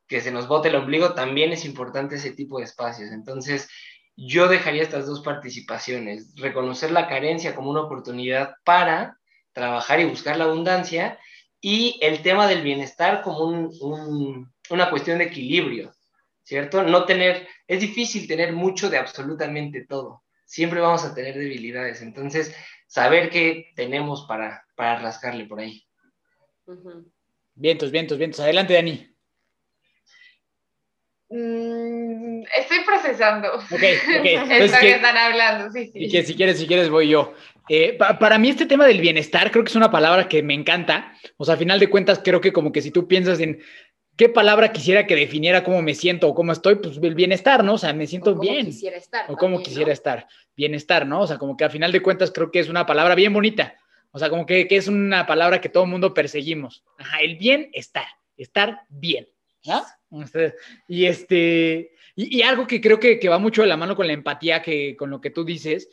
que 0.07 0.21
se 0.21 0.33
nos 0.33 0.49
bote 0.49 0.69
el 0.69 0.75
ombligo, 0.75 1.15
también 1.15 1.53
es 1.53 1.65
importante 1.65 2.17
ese 2.17 2.33
tipo 2.33 2.59
de 2.59 2.65
espacios. 2.65 3.11
Entonces, 3.11 3.69
yo 4.17 4.49
dejaría 4.49 4.83
estas 4.83 5.07
dos 5.07 5.21
participaciones, 5.21 6.35
reconocer 6.37 6.91
la 6.91 7.09
carencia 7.09 7.55
como 7.55 7.71
una 7.71 7.83
oportunidad 7.83 8.55
para 8.65 9.17
trabajar 9.53 10.01
y 10.01 10.05
buscar 10.05 10.37
la 10.37 10.45
abundancia 10.45 11.19
y 11.61 11.99
el 12.01 12.23
tema 12.23 12.47
del 12.47 12.63
bienestar 12.63 13.23
como 13.23 13.71
una 14.71 14.91
cuestión 14.91 15.19
de 15.19 15.25
equilibrio, 15.25 15.93
¿cierto? 16.43 16.83
No 16.83 17.05
tener, 17.05 17.49
es 17.67 17.81
difícil 17.81 18.27
tener 18.27 18.53
mucho 18.53 18.89
de 18.89 18.99
absolutamente 18.99 19.85
todo, 19.87 20.23
siempre 20.45 20.81
vamos 20.81 21.05
a 21.05 21.15
tener 21.15 21.37
debilidades, 21.37 22.03
entonces 22.03 22.55
saber 22.87 23.31
qué 23.31 23.71
tenemos 23.77 24.27
para, 24.27 24.65
para 24.75 24.99
rascarle 25.01 25.47
por 25.47 25.61
ahí. 25.61 25.85
Vientos, 27.55 27.91
vientos, 27.91 28.19
vientos. 28.19 28.41
Adelante, 28.41 28.75
Dani. 28.75 29.07
Mm, 31.29 32.43
estoy 32.57 32.79
procesando. 32.85 33.55
Ok, 33.55 33.71
ok. 33.71 33.81
Esto 34.51 34.79
que, 34.81 34.91
están 34.91 35.17
hablando, 35.17 35.71
sí, 35.71 35.91
sí. 35.93 36.05
Y 36.05 36.11
que 36.11 36.25
si 36.25 36.35
quieres, 36.35 36.59
si 36.59 36.67
quieres, 36.67 36.91
voy 36.91 37.09
yo. 37.09 37.35
Eh, 37.73 37.97
para 37.97 38.37
mí 38.37 38.49
este 38.49 38.67
tema 38.67 38.85
del 38.85 39.01
bienestar 39.01 39.53
creo 39.53 39.63
que 39.63 39.71
es 39.71 39.77
una 39.77 39.93
palabra 39.93 40.27
que 40.27 40.43
me 40.43 40.55
encanta. 40.55 41.13
O 41.37 41.45
sea, 41.45 41.55
a 41.55 41.57
final 41.57 41.79
de 41.79 41.89
cuentas 41.89 42.21
creo 42.23 42.41
que 42.41 42.53
como 42.53 42.73
que 42.73 42.83
si 42.83 42.91
tú 42.91 43.07
piensas 43.07 43.39
en 43.39 43.63
qué 44.17 44.29
palabra 44.29 44.73
quisiera 44.73 45.07
que 45.07 45.15
definiera 45.15 45.63
cómo 45.63 45.81
me 45.81 45.95
siento 45.95 46.27
o 46.27 46.35
cómo 46.35 46.51
estoy, 46.51 46.75
pues 46.75 46.99
el 47.01 47.15
bienestar, 47.15 47.63
¿no? 47.63 47.75
O 47.75 47.79
sea, 47.79 47.93
me 47.93 48.09
siento 48.09 48.33
o 48.33 48.41
bien. 48.41 48.67
Quisiera 48.67 48.97
estar, 48.97 49.31
o 49.31 49.37
cómo 49.37 49.63
quisiera 49.63 49.93
estar. 49.93 50.27
Bienestar, 50.57 51.07
¿no? 51.07 51.21
O 51.21 51.27
sea, 51.29 51.39
como 51.39 51.57
que 51.57 51.63
a 51.63 51.71
final 51.71 51.93
de 51.93 52.03
cuentas 52.03 52.33
creo 52.33 52.51
que 52.51 52.59
es 52.59 52.69
una 52.69 52.87
palabra 52.87 53.15
bien 53.15 53.33
bonita. 53.33 53.77
O 54.11 54.19
sea, 54.19 54.31
como 54.31 54.47
que, 54.47 54.67
es 54.69 54.89
una 54.89 55.25
palabra 55.29 55.61
que 55.61 55.69
todo 55.69 55.85
el 55.85 55.91
mundo 55.91 56.13
perseguimos. 56.13 56.83
Ajá, 56.99 57.21
el 57.21 57.37
bienestar, 57.37 58.07
estar 58.37 58.81
bien. 58.89 59.29
¿no? 59.65 59.85
Y 60.89 61.07
este, 61.07 61.93
y, 62.17 62.43
algo 62.43 62.67
que 62.67 62.81
creo 62.81 62.99
que, 62.99 63.21
que, 63.21 63.29
va 63.29 63.39
mucho 63.39 63.63
de 63.63 63.69
la 63.69 63.77
mano 63.77 63.95
con 63.95 64.09
la 64.09 64.13
empatía, 64.13 64.61
que 64.61 64.97
con 64.97 65.09
lo 65.09 65.21
que 65.21 65.31
tú 65.31 65.45
dices, 65.45 65.89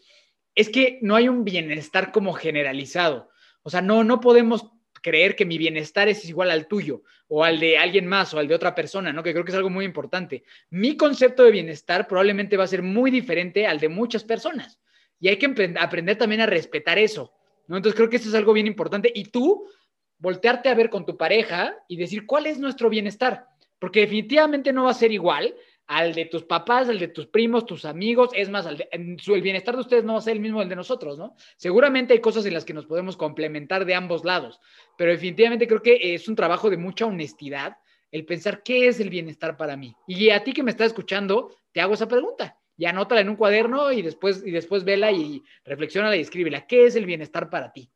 es 0.57 0.69
que 0.69 0.97
no 1.03 1.15
hay 1.15 1.29
un 1.29 1.43
bienestar 1.43 2.11
como 2.11 2.33
generalizado. 2.33 3.29
O 3.61 3.69
sea, 3.69 3.81
no, 3.81 4.03
no 4.03 4.19
podemos 4.19 4.71
creer 5.03 5.35
que 5.35 5.45
mi 5.45 5.59
bienestar 5.59 6.09
es 6.09 6.27
igual 6.27 6.49
al 6.49 6.67
tuyo 6.67 7.03
o 7.27 7.43
al 7.43 7.59
de 7.59 7.77
alguien 7.77 8.07
más 8.07 8.33
o 8.33 8.39
al 8.39 8.47
de 8.47 8.55
otra 8.55 8.73
persona, 8.73 9.13
¿no? 9.13 9.21
Que 9.21 9.33
creo 9.33 9.45
que 9.45 9.51
es 9.51 9.57
algo 9.57 9.69
muy 9.69 9.85
importante. 9.85 10.43
Mi 10.71 10.97
concepto 10.97 11.43
de 11.43 11.51
bienestar 11.51 12.07
probablemente 12.07 12.57
va 12.57 12.63
a 12.63 12.67
ser 12.67 12.81
muy 12.81 13.11
diferente 13.11 13.67
al 13.67 13.79
de 13.79 13.87
muchas 13.87 14.23
personas 14.23 14.79
y 15.19 15.27
hay 15.27 15.37
que 15.37 15.53
aprender 15.79 16.17
también 16.17 16.41
a 16.41 16.47
respetar 16.47 16.97
eso. 16.97 17.31
¿no? 17.67 17.77
Entonces 17.77 17.95
creo 17.95 18.09
que 18.09 18.17
eso 18.17 18.29
es 18.29 18.35
algo 18.35 18.53
bien 18.53 18.65
importante. 18.65 19.11
Y 19.13 19.25
tú, 19.25 19.69
voltearte 20.17 20.69
a 20.69 20.75
ver 20.75 20.89
con 20.89 21.05
tu 21.05 21.17
pareja 21.17 21.75
y 21.87 21.97
decir, 21.97 22.25
¿cuál 22.25 22.47
es 22.47 22.57
nuestro 22.57 22.89
bienestar? 22.89 23.45
Porque 23.77 23.99
definitivamente 23.99 24.73
no 24.73 24.85
va 24.85 24.91
a 24.91 24.95
ser 24.95 25.11
igual 25.11 25.53
al 25.87 26.13
de 26.13 26.25
tus 26.25 26.43
papás, 26.43 26.89
al 26.89 26.99
de 26.99 27.07
tus 27.07 27.27
primos, 27.27 27.65
tus 27.65 27.85
amigos, 27.85 28.29
es 28.33 28.49
más, 28.49 28.67
el 28.67 29.41
bienestar 29.41 29.75
de 29.75 29.81
ustedes 29.81 30.03
no 30.03 30.13
va 30.13 30.19
a 30.19 30.21
ser 30.21 30.33
el 30.33 30.41
mismo 30.41 30.61
el 30.61 30.69
de 30.69 30.75
nosotros, 30.75 31.17
¿no? 31.17 31.35
Seguramente 31.55 32.13
hay 32.13 32.19
cosas 32.19 32.45
en 32.45 32.53
las 32.53 32.65
que 32.65 32.73
nos 32.73 32.85
podemos 32.85 33.15
complementar 33.15 33.85
de 33.85 33.95
ambos 33.95 34.25
lados, 34.25 34.59
pero 34.97 35.11
definitivamente 35.11 35.67
creo 35.67 35.81
que 35.81 36.13
es 36.13 36.27
un 36.27 36.35
trabajo 36.35 36.69
de 36.69 36.77
mucha 36.77 37.05
honestidad 37.05 37.77
el 38.11 38.25
pensar 38.25 38.63
qué 38.63 38.87
es 38.87 38.99
el 38.99 39.09
bienestar 39.09 39.57
para 39.57 39.75
mí. 39.75 39.95
Y 40.07 40.29
a 40.29 40.43
ti 40.43 40.53
que 40.53 40.63
me 40.63 40.71
estás 40.71 40.87
escuchando, 40.87 41.55
te 41.71 41.81
hago 41.81 41.93
esa 41.93 42.07
pregunta 42.07 42.57
y 42.77 42.85
anótala 42.85 43.21
en 43.21 43.29
un 43.29 43.35
cuaderno 43.35 43.91
y 43.91 44.01
después, 44.01 44.43
y 44.45 44.51
después 44.51 44.83
vela 44.83 45.11
y 45.11 45.43
reflexiona 45.65 46.15
y 46.15 46.21
escríbela. 46.21 46.67
¿Qué 46.67 46.85
es 46.85 46.95
el 46.95 47.05
bienestar 47.05 47.49
para 47.49 47.71
ti? 47.71 47.89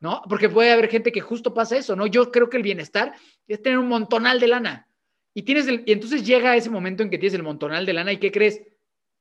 ¿No? 0.00 0.22
Porque 0.28 0.48
puede 0.48 0.72
haber 0.72 0.88
gente 0.88 1.12
que 1.12 1.20
justo 1.20 1.52
pasa 1.52 1.76
eso, 1.76 1.94
¿no? 1.94 2.06
Yo 2.06 2.30
creo 2.30 2.48
que 2.48 2.56
el 2.56 2.62
bienestar 2.62 3.12
es 3.46 3.60
tener 3.60 3.78
un 3.78 3.88
montonal 3.88 4.40
de 4.40 4.48
lana. 4.48 4.88
Y, 5.34 5.42
tienes 5.42 5.68
el, 5.68 5.82
y 5.86 5.92
entonces 5.92 6.26
llega 6.26 6.56
ese 6.56 6.70
momento 6.70 7.02
en 7.02 7.10
que 7.10 7.18
tienes 7.18 7.34
el 7.34 7.42
montonal 7.42 7.86
de 7.86 7.92
lana 7.92 8.12
y 8.12 8.18
¿qué 8.18 8.32
crees? 8.32 8.62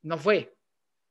No 0.01 0.17
fue. 0.17 0.55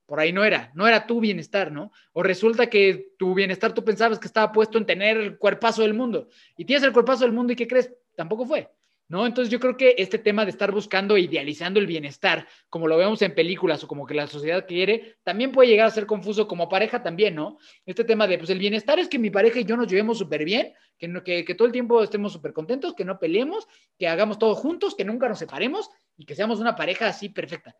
Por 0.07 0.21
ahí 0.21 0.33
no 0.33 0.45
era. 0.45 0.73
No 0.75 0.89
era 0.89 1.07
tu 1.07 1.21
bienestar, 1.21 1.71
¿no? 1.71 1.93
O 2.13 2.23
resulta 2.23 2.71
que 2.71 3.13
tu 3.19 3.35
bienestar 3.35 3.75
tú 3.75 3.85
pensabas 3.85 4.19
que 4.19 4.27
estaba 4.27 4.53
puesto 4.53 4.79
en 4.79 4.87
tener 4.87 5.19
el 5.19 5.39
cuerpazo 5.39 5.83
del 5.83 5.95
mundo. 5.95 6.29
Y 6.57 6.65
tienes 6.65 6.83
el 6.83 6.93
cuerpazo 6.93 7.25
del 7.25 7.33
mundo 7.33 7.53
y 7.53 7.57
¿qué 7.57 7.69
crees? 7.69 7.93
Tampoco 8.17 8.47
fue. 8.47 8.71
¿No? 9.09 9.27
Entonces 9.27 9.51
yo 9.51 9.59
creo 9.59 9.77
que 9.77 9.95
este 9.99 10.19
tema 10.19 10.45
de 10.45 10.51
estar 10.51 10.71
buscando 10.71 11.17
e 11.17 11.21
idealizando 11.21 11.81
el 11.81 11.87
bienestar, 11.87 12.47
como 12.69 12.87
lo 12.87 12.97
vemos 12.97 13.23
en 13.23 13.35
películas 13.35 13.83
o 13.83 13.89
como 13.89 14.07
que 14.07 14.15
la 14.15 14.27
sociedad 14.27 14.67
quiere, 14.67 15.17
también 15.25 15.51
puede 15.51 15.71
llegar 15.71 15.87
a 15.87 15.91
ser 15.91 16.07
confuso 16.07 16.47
como 16.47 16.69
pareja 16.69 17.03
también, 17.03 17.35
¿no? 17.35 17.59
Este 17.87 18.05
tema 18.05 18.27
de, 18.27 18.39
pues 18.39 18.51
el 18.51 18.59
bienestar 18.59 18.99
es 18.99 19.09
que 19.09 19.19
mi 19.19 19.31
pareja 19.31 19.61
y 19.61 19.65
yo 19.65 19.77
nos 19.77 19.89
llevemos 19.89 20.19
súper 20.19 20.45
bien, 20.45 20.75
que, 20.99 21.23
que, 21.25 21.45
que, 21.45 21.55
todo 21.55 21.67
el 21.67 21.73
tiempo 21.73 22.03
estemos 22.03 22.33
súper 22.33 22.53
contentos, 22.53 22.95
que 22.95 23.05
no 23.05 23.19
peleemos, 23.19 23.67
que 23.99 24.09
hagamos 24.09 24.39
todo 24.39 24.55
juntos, 24.55 24.95
que 24.95 25.05
nunca 25.05 25.29
nos 25.29 25.39
separemos 25.39 25.91
y 26.17 26.27
que 26.27 26.35
seamos 26.35 26.61
una 26.61 26.77
pareja 26.77 27.09
así 27.09 27.31
perfecta. 27.31 27.75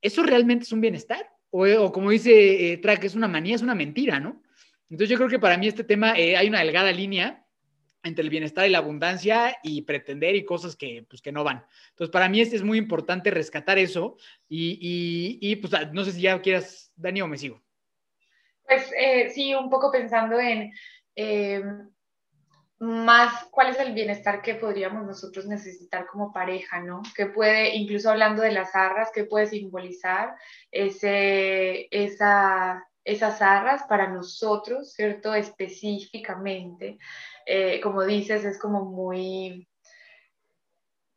¿Eso 0.00 0.22
realmente 0.22 0.64
es 0.64 0.72
un 0.72 0.80
bienestar? 0.80 1.28
O, 1.50 1.90
como 1.90 2.10
dice 2.10 2.72
eh, 2.72 2.78
Track, 2.78 3.04
es 3.04 3.14
una 3.16 3.26
manía, 3.26 3.56
es 3.56 3.62
una 3.62 3.74
mentira, 3.74 4.20
¿no? 4.20 4.42
Entonces 4.88 5.08
yo 5.08 5.16
creo 5.16 5.28
que 5.28 5.38
para 5.38 5.56
mí 5.56 5.66
este 5.66 5.84
tema 5.84 6.14
eh, 6.16 6.36
hay 6.36 6.48
una 6.48 6.60
delgada 6.60 6.92
línea 6.92 7.44
entre 8.02 8.22
el 8.22 8.30
bienestar 8.30 8.66
y 8.66 8.70
la 8.70 8.78
abundancia 8.78 9.56
y 9.62 9.82
pretender 9.82 10.34
y 10.34 10.44
cosas 10.44 10.76
que, 10.76 11.04
pues, 11.08 11.20
que 11.20 11.32
no 11.32 11.44
van. 11.44 11.64
Entonces, 11.90 12.10
para 12.10 12.28
mí 12.28 12.40
es, 12.40 12.62
muy 12.62 12.78
importante 12.78 13.30
rescatar 13.30 13.78
eso 13.78 14.16
y, 14.48 15.38
y, 15.40 15.56
pues 15.56 15.72
no 15.92 16.04
sé 16.04 16.12
si 16.12 16.22
ya 16.22 16.40
quieras, 16.40 16.92
Dani, 16.96 17.22
o 17.22 17.26
me 17.26 17.38
sigo. 17.38 17.62
Pues 18.64 18.90
eh, 18.96 19.30
sí, 19.30 19.54
un 19.54 19.68
poco 19.68 19.90
pensando 19.90 20.38
en, 20.38 20.72
em, 21.16 21.90
más 22.80 23.44
cuál 23.50 23.70
es 23.70 23.78
el 23.78 23.92
bienestar 23.92 24.40
que 24.40 24.54
podríamos 24.54 25.04
nosotros 25.04 25.46
necesitar 25.46 26.06
como 26.06 26.32
pareja, 26.32 26.80
¿no? 26.80 27.02
Que 27.14 27.26
puede, 27.26 27.74
incluso 27.76 28.10
hablando 28.10 28.42
de 28.42 28.52
las 28.52 28.74
arras, 28.74 29.10
que 29.12 29.24
puede 29.24 29.46
simbolizar 29.46 30.34
ese, 30.70 31.88
esa, 31.90 32.88
esas 33.10 33.40
arras 33.42 33.82
para 33.88 34.08
nosotros, 34.08 34.92
¿cierto? 34.92 35.34
Específicamente. 35.34 36.98
Eh, 37.46 37.80
como 37.80 38.04
dices, 38.04 38.44
es 38.44 38.58
como 38.58 38.84
muy 38.84 39.66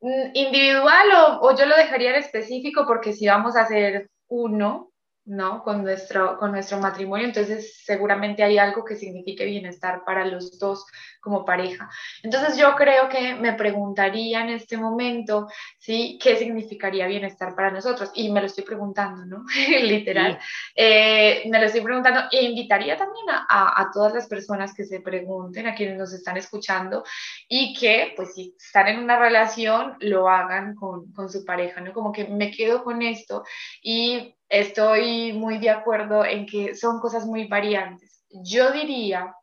mm, 0.02 0.32
individual 0.34 1.08
o, 1.12 1.48
o, 1.48 1.56
yo 1.56 1.66
lo 1.66 1.76
dejaría 1.76 2.12
en 2.12 2.24
específico 2.24 2.86
porque 2.88 3.14
si 3.14 3.28
vamos 3.28 3.56
a 3.56 3.62
hacer 3.62 4.10
uno, 4.28 4.93
¿no? 5.26 5.64
Con 5.64 5.84
nuestro, 5.84 6.38
con 6.38 6.52
nuestro 6.52 6.80
matrimonio, 6.80 7.26
entonces 7.26 7.82
seguramente 7.84 8.44
hay 8.44 8.58
algo 8.58 8.84
que 8.84 8.96
signifique 8.96 9.46
bienestar 9.46 10.04
para 10.06 10.26
los 10.26 10.60
dos 10.60 10.86
como 11.22 11.46
pareja. 11.46 11.90
Entonces 12.24 12.58
yo 12.58 12.76
creo 12.76 13.08
que 13.08 13.34
me 13.36 13.54
preguntaría 13.54 14.42
en 14.42 14.50
este 14.50 14.76
momento, 14.76 15.48
¿sí? 15.78 16.20
¿Qué 16.22 16.36
significaría 16.36 17.08
bienestar 17.08 17.56
para 17.56 17.72
nosotros? 17.72 18.12
Y 18.14 18.32
me 18.32 18.42
lo 18.42 18.48
estoy 18.48 18.66
preguntando, 18.66 19.26
¿no? 19.26 19.46
Literal. 19.82 20.38
Eh, 20.76 21.44
me 21.50 21.60
lo 21.60 21.68
estoy 21.68 21.82
preguntando 21.82 22.22
e 22.30 22.44
invitaría 22.44 22.98
también 22.98 23.26
a, 23.30 23.82
a, 23.82 23.92
todas 23.94 24.14
las 24.14 24.28
personas 24.28 24.74
que 24.74 24.84
se 24.84 25.00
pregunten, 25.00 25.68
a 25.68 25.76
quienes 25.76 25.98
nos 25.98 26.12
están 26.12 26.36
escuchando 26.36 27.04
y 27.48 27.74
que, 27.74 28.14
pues 28.18 28.34
si 28.34 28.56
están 28.58 28.88
en 28.88 29.00
una 29.00 29.18
relación, 29.18 29.96
lo 30.00 30.28
hagan 30.28 30.76
con, 30.76 31.12
con 31.14 31.30
su 31.30 31.46
pareja, 31.46 31.80
¿no? 31.80 31.94
Como 31.94 32.12
que 32.12 32.26
me 32.26 32.52
quedo 32.52 32.84
con 32.84 33.02
esto 33.02 33.44
y 33.82 34.36
estoy 34.54 35.34
muy 35.34 35.58
de 35.58 35.72
acuerdo 35.72 36.24
en 36.24 36.46
que 36.46 36.76
son 36.76 37.00
cosas 37.00 37.26
muy 37.26 37.48
variantes. 37.48 38.24
Yo 38.30 38.72
diría 38.72 39.36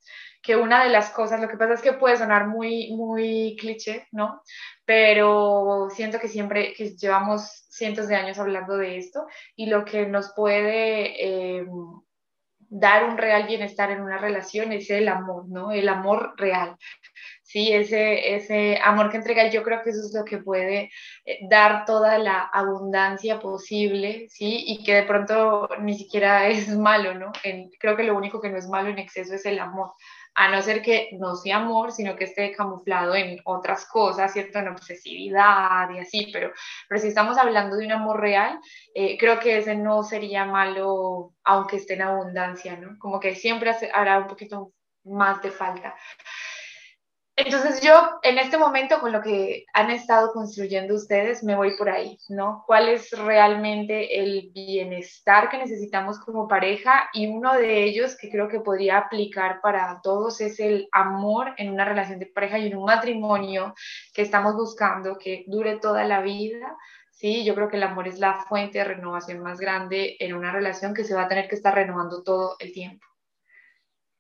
que 0.43 0.57
una 0.57 0.85
de 0.85 0.91
las 0.91 1.11
cosas, 1.11 1.41
lo 1.41 1.49
que 1.49 1.57
pasa 1.57 1.75
es 1.75 1.83
que 1.83 1.93
puede 1.93 2.17
sonar 2.17 2.47
muy, 2.47 2.93
muy 2.93 3.57
cliché, 3.59 4.07
¿no? 4.13 4.41
Pero 4.85 5.89
siento 5.91 6.19
que 6.19 6.29
siempre, 6.29 6.73
que 6.75 6.97
llevamos 6.97 7.67
cientos 7.69 8.07
de 8.09 8.17
años 8.17 8.39
hablando 8.39 8.77
de 8.77 8.99
esto 8.99 9.27
y 9.57 9.67
lo 9.67 9.85
que 9.85 10.07
nos 10.07 10.33
puede 10.35 11.59
eh, 11.59 11.67
dar 12.59 13.05
un 13.05 13.19
real 13.19 13.47
bienestar 13.47 13.91
en 13.91 14.01
una 14.01 14.19
relación 14.19 14.73
es 14.73 14.89
el 14.91 15.09
amor, 15.09 15.49
¿no? 15.49 15.73
El 15.73 15.89
amor 15.89 16.35
real. 16.37 16.77
Sí, 17.51 17.73
ese, 17.73 18.37
ese 18.37 18.79
amor 18.81 19.11
que 19.11 19.17
entrega, 19.17 19.51
yo 19.51 19.65
creo 19.65 19.83
que 19.83 19.91
eso 19.91 20.03
es 20.07 20.15
lo 20.15 20.25
que 20.25 20.39
puede 20.39 20.89
eh, 21.25 21.39
dar 21.49 21.85
toda 21.85 22.17
la 22.17 22.43
abundancia 22.43 23.41
posible, 23.41 24.29
¿sí? 24.29 24.63
Y 24.69 24.85
que 24.85 24.95
de 24.95 25.03
pronto 25.03 25.69
ni 25.81 25.99
siquiera 25.99 26.47
es 26.49 26.69
malo, 26.77 27.13
¿no? 27.15 27.33
creo 27.81 27.97
que 27.97 28.05
lo 28.05 28.17
único 28.17 28.41
que 28.41 28.51
no 28.51 28.57
es 28.57 28.69
malo 28.69 28.89
en 28.91 29.01
exceso 29.01 29.35
es 29.35 29.45
el 29.47 29.59
amor 29.59 29.91
a 30.37 30.49
no 30.49 30.63
ser 30.63 30.81
que 30.81 31.09
no 31.19 31.35
sea 31.35 31.57
amor, 31.57 31.91
sino 31.91 32.15
que 32.15 32.25
esté 32.25 32.53
camuflado 32.53 33.17
en 33.17 33.41
otras 33.45 33.85
cosas, 33.87 34.33
¿cierto? 34.33 34.61
En 34.61 34.69
obsesividad 34.69 35.91
y 35.91 35.99
así, 35.99 36.31
pero, 36.33 36.53
pero 36.89 37.01
si 37.01 37.09
estamos 37.09 37.37
hablando 37.37 37.77
de 37.77 37.87
un 37.87 37.93
amor 37.93 38.21
real, 38.21 38.61
eh, 38.95 39.19
creo 39.19 39.41
que 39.41 39.59
ese 39.59 39.75
no 39.75 40.05
sería 40.05 40.45
malo, 40.45 41.35
aunque 41.43 41.77
esté 41.77 41.95
en 41.95 42.03
abundancia, 42.03 42.77
¿no? 42.77 42.97
Como 43.01 43.19
que 43.19 43.35
siempre 43.35 43.75
hará 43.93 44.19
un 44.19 44.29
poquito 44.29 44.73
más 45.05 45.43
de 45.43 45.51
falta. 45.51 45.97
Entonces 47.43 47.81
yo 47.81 48.19
en 48.23 48.39
este 48.39 48.59
momento 48.59 49.01
con 49.01 49.13
lo 49.13 49.23
que 49.23 49.65
han 49.73 49.91
estado 49.91 50.31
construyendo 50.33 50.95
ustedes 50.95 51.43
me 51.43 51.57
voy 51.57 51.75
por 51.79 51.89
ahí, 51.89 52.19
¿no? 52.29 52.65
¿Cuál 52.67 52.91
es 52.91 53.11
realmente 53.13 54.21
el 54.21 54.51
bienestar 54.53 55.49
que 55.49 55.57
necesitamos 55.57 56.19
como 56.19 56.47
pareja? 56.47 57.09
Y 57.15 57.29
uno 57.29 57.55
de 57.55 57.85
ellos 57.85 58.15
que 58.19 58.29
creo 58.29 58.49
que 58.49 58.61
podría 58.61 58.99
aplicar 58.99 59.63
para 59.63 60.01
todos 60.03 60.43
es 60.43 60.61
el 60.61 60.89
amor 60.93 61.55
en 61.57 61.73
una 61.73 61.87
relación 61.87 62.19
de 62.19 62.27
pareja 62.27 62.59
y 62.59 62.67
en 62.67 62.77
un 62.77 62.85
matrimonio 62.85 63.75
que 64.13 64.21
estamos 64.21 64.55
buscando 64.55 65.17
que 65.17 65.45
dure 65.47 65.79
toda 65.79 66.05
la 66.05 66.21
vida. 66.21 66.77
Sí, 67.11 67.43
yo 67.45 67.55
creo 67.55 67.71
que 67.71 67.79
el 67.79 67.85
amor 67.85 68.07
es 68.07 68.19
la 68.19 68.45
fuente 68.51 68.79
de 68.79 68.85
renovación 68.85 69.41
más 69.41 69.59
grande 69.59 70.17
en 70.21 70.35
una 70.35 70.53
relación 70.53 70.93
que 70.93 71.05
se 71.05 71.15
va 71.15 71.23
a 71.23 71.29
tener 71.29 71.49
que 71.49 71.55
estar 71.55 71.75
renovando 71.75 72.23
todo 72.23 72.57
el 72.59 72.73
tiempo. 72.73 73.10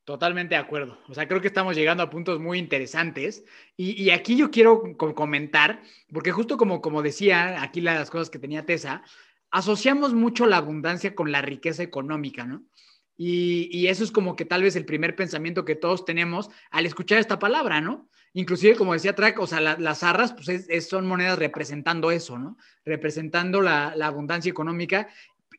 Totalmente 0.04 0.54
de 0.54 0.60
acuerdo. 0.60 0.98
O 1.08 1.14
sea, 1.14 1.28
creo 1.28 1.40
que 1.40 1.48
estamos 1.48 1.76
llegando 1.76 2.02
a 2.02 2.10
puntos 2.10 2.40
muy 2.40 2.58
interesantes. 2.58 3.44
Y, 3.76 4.10
aquí 4.10 4.36
yo 4.36 4.50
quiero 4.50 4.96
comentar, 4.96 5.82
porque 6.12 6.32
justo 6.32 6.56
como, 6.56 6.80
como 6.80 7.02
decía 7.02 7.62
aquí 7.62 7.80
las 7.80 8.10
cosas 8.10 8.30
que 8.30 8.38
tenía 8.38 8.66
Tessa, 8.66 9.02
asociamos 9.50 10.14
mucho 10.14 10.46
la 10.46 10.56
abundancia 10.56 11.14
con 11.14 11.30
la 11.32 11.42
riqueza 11.42 11.82
económica, 11.82 12.46
¿no? 12.46 12.64
Y, 13.16 13.86
eso 13.88 14.02
es 14.02 14.10
como 14.10 14.34
que 14.34 14.46
tal 14.46 14.62
vez 14.62 14.76
el 14.76 14.86
primer 14.86 15.14
pensamiento 15.14 15.66
que 15.66 15.76
todos 15.76 16.06
tenemos 16.06 16.48
al 16.70 16.86
escuchar 16.86 17.18
esta 17.18 17.38
palabra, 17.38 17.80
¿no? 17.82 18.08
Inclusive, 18.32 18.76
como 18.76 18.94
decía 18.94 19.14
Track, 19.14 19.38
o 19.40 19.46
sea, 19.46 19.60
las 19.60 20.02
arras 20.02 20.32
pues 20.32 20.88
son 20.88 21.06
monedas 21.06 21.38
representando 21.38 22.10
eso, 22.10 22.38
¿no? 22.38 22.56
Representando 22.84 23.60
la, 23.60 23.94
la 23.96 24.06
abundancia 24.06 24.48
económica. 24.48 25.08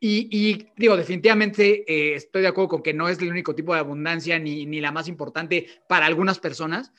Y, 0.03 0.65
digo, 0.77 0.97
definitivamente 0.97 1.83
eh, 1.87 2.15
estoy 2.15 2.41
de 2.41 2.47
acuerdo 2.47 2.69
con 2.69 2.81
que 2.81 2.91
no 2.91 3.07
es 3.07 3.19
el 3.21 3.29
único 3.29 3.53
tipo 3.53 3.75
de 3.75 3.81
abundancia 3.81 4.39
ni, 4.39 4.65
ni 4.65 4.81
la 4.81 4.91
más 4.91 5.07
importante 5.07 5.67
para 5.87 6.07
algunas 6.07 6.39
personas. 6.39 6.91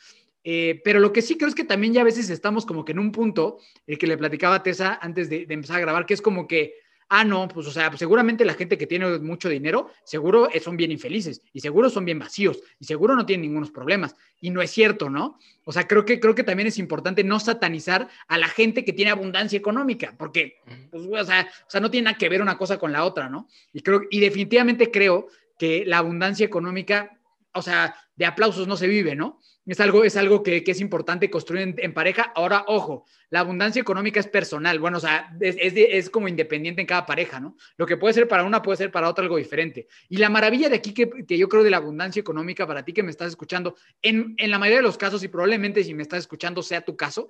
Eh, 0.45 0.81
pero 0.85 1.01
lo 1.01 1.13
que 1.13 1.21
sí 1.21 1.37
creo 1.37 1.49
es 1.49 1.57
que 1.57 1.65
también 1.65 1.93
ya 1.93 2.03
a 2.03 2.05
veces 2.05 2.31
estamos 2.31 2.65
como 2.65 2.85
que 2.85 2.93
en 2.93 3.01
un 3.01 3.11
punto, 3.11 3.59
el 3.89 3.99
que 3.99 4.07
le 4.07 4.17
platicaba 4.17 4.55
a 4.55 4.63
Tessa 4.63 5.01
antes 5.03 5.29
de, 5.29 5.47
de 5.47 5.55
empezar 5.55 5.79
a 5.79 5.81
grabar, 5.81 6.07
que 6.07 6.15
es 6.15 6.23
como 6.23 6.47
que 6.47 6.75
ah, 7.15 7.25
no, 7.25 7.47
pues 7.47 7.67
o 7.67 7.71
sea, 7.71 7.95
seguramente 7.95 8.43
la 8.43 8.55
gente 8.55 8.79
que 8.79 8.87
tiene 8.87 9.19
mucho 9.19 9.51
dinero, 9.51 9.91
seguro 10.03 10.49
son 10.63 10.79
bien 10.79 10.91
infelices 10.91 11.43
y 11.53 11.61
seguro 11.61 11.91
son 11.91 12.07
bien 12.07 12.19
vacíos 12.19 12.63
y 12.81 12.87
seguro 12.87 13.15
no 13.15 13.27
tienen 13.27 13.43
ningunos 13.43 13.71
problemas. 13.71 14.17
Y 14.41 14.49
no 14.49 14.63
es 14.63 14.71
cierto, 14.71 15.11
¿no? 15.11 15.39
O 15.65 15.73
sea, 15.73 15.87
creo 15.87 16.07
que, 16.07 16.19
creo 16.19 16.35
que 16.35 16.43
también 16.43 16.69
es 16.69 16.79
importante 16.79 17.23
no 17.23 17.39
satanizar 17.39 18.09
a 18.29 18.39
la 18.39 18.49
gente 18.49 18.83
que 18.83 18.95
tiene 18.95 19.11
abundancia 19.11 19.59
económica, 19.59 20.15
porque, 20.19 20.57
pues, 20.91 21.05
o 21.05 21.25
sea, 21.25 21.51
o 21.67 21.71
sea, 21.71 21.83
no 21.83 21.91
tiene 21.91 22.07
nada 22.07 22.17
que 22.17 22.31
ver 22.31 22.41
una 22.41 22.57
cosa 22.57 22.79
con 22.79 22.93
la 22.93 23.05
otra, 23.05 23.29
¿no? 23.29 23.47
Y, 23.75 23.83
creo, 23.83 24.01
y 24.11 24.19
definitivamente 24.19 24.91
creo 24.91 25.29
que 25.59 25.85
la 25.85 25.99
abundancia 25.99 26.47
económica, 26.47 27.21
o 27.53 27.61
sea, 27.61 27.95
de 28.17 28.25
aplausos 28.25 28.67
no 28.67 28.77
se 28.79 28.87
vive, 28.87 29.15
¿no? 29.15 29.39
Es 29.65 29.79
algo, 29.79 30.03
es 30.03 30.17
algo 30.17 30.43
que, 30.43 30.65
es 30.67 30.81
importante 30.81 31.31
construir 31.31 31.77
en, 31.79 31.95
pareja. 31.95 32.33
Ahora, 32.35 32.65
ojo, 32.67 33.05
la 33.31 33.41
abundancia 33.41 33.81
económica 33.81 34.19
es 34.19 34.27
personal. 34.27 34.81
Bueno, 34.81 34.97
o 34.97 35.01
sea, 35.01 35.37
es, 35.41 35.57
es, 35.59 36.11
como 36.11 36.27
independiente 36.27 36.81
en 36.81 36.87
cada 36.87 37.07
pareja, 37.07 37.39
¿no? 37.39 37.57
Lo 37.77 37.87
que 37.87 37.97
puede 37.97 38.13
ser 38.13 38.27
para 38.27 38.43
una 38.43 38.61
puede 38.61 38.79
ser 38.79 38.91
para 38.91 39.09
otra 39.09 39.23
algo 39.23 39.37
diferente. 39.37 39.87
Y 40.09 40.17
la 40.17 40.31
maravilla 40.31 40.69
de 40.69 40.77
aquí 40.77 40.93
que, 40.93 41.09
que 41.27 41.39
yo 41.39 41.49
creo 41.49 41.63
de 41.63 41.71
la 41.71 41.77
abundancia 41.77 42.19
económica 42.19 42.67
para 42.67 42.85
ti 42.85 42.93
que 42.93 43.05
me 43.05 43.13
estás 43.13 43.29
escuchando, 43.29 43.77
en, 44.03 44.35
en 44.37 44.51
la 44.51 44.59
mayoría 44.59 44.79
de 44.79 44.85
los 44.85 44.99
casos, 44.99 45.23
y 45.23 45.29
probablemente 45.29 45.85
si 45.85 45.95
me 45.95 46.03
estás 46.03 46.21
escuchando 46.21 46.61
sea 46.63 46.85
tu 46.85 46.97
caso, 46.97 47.29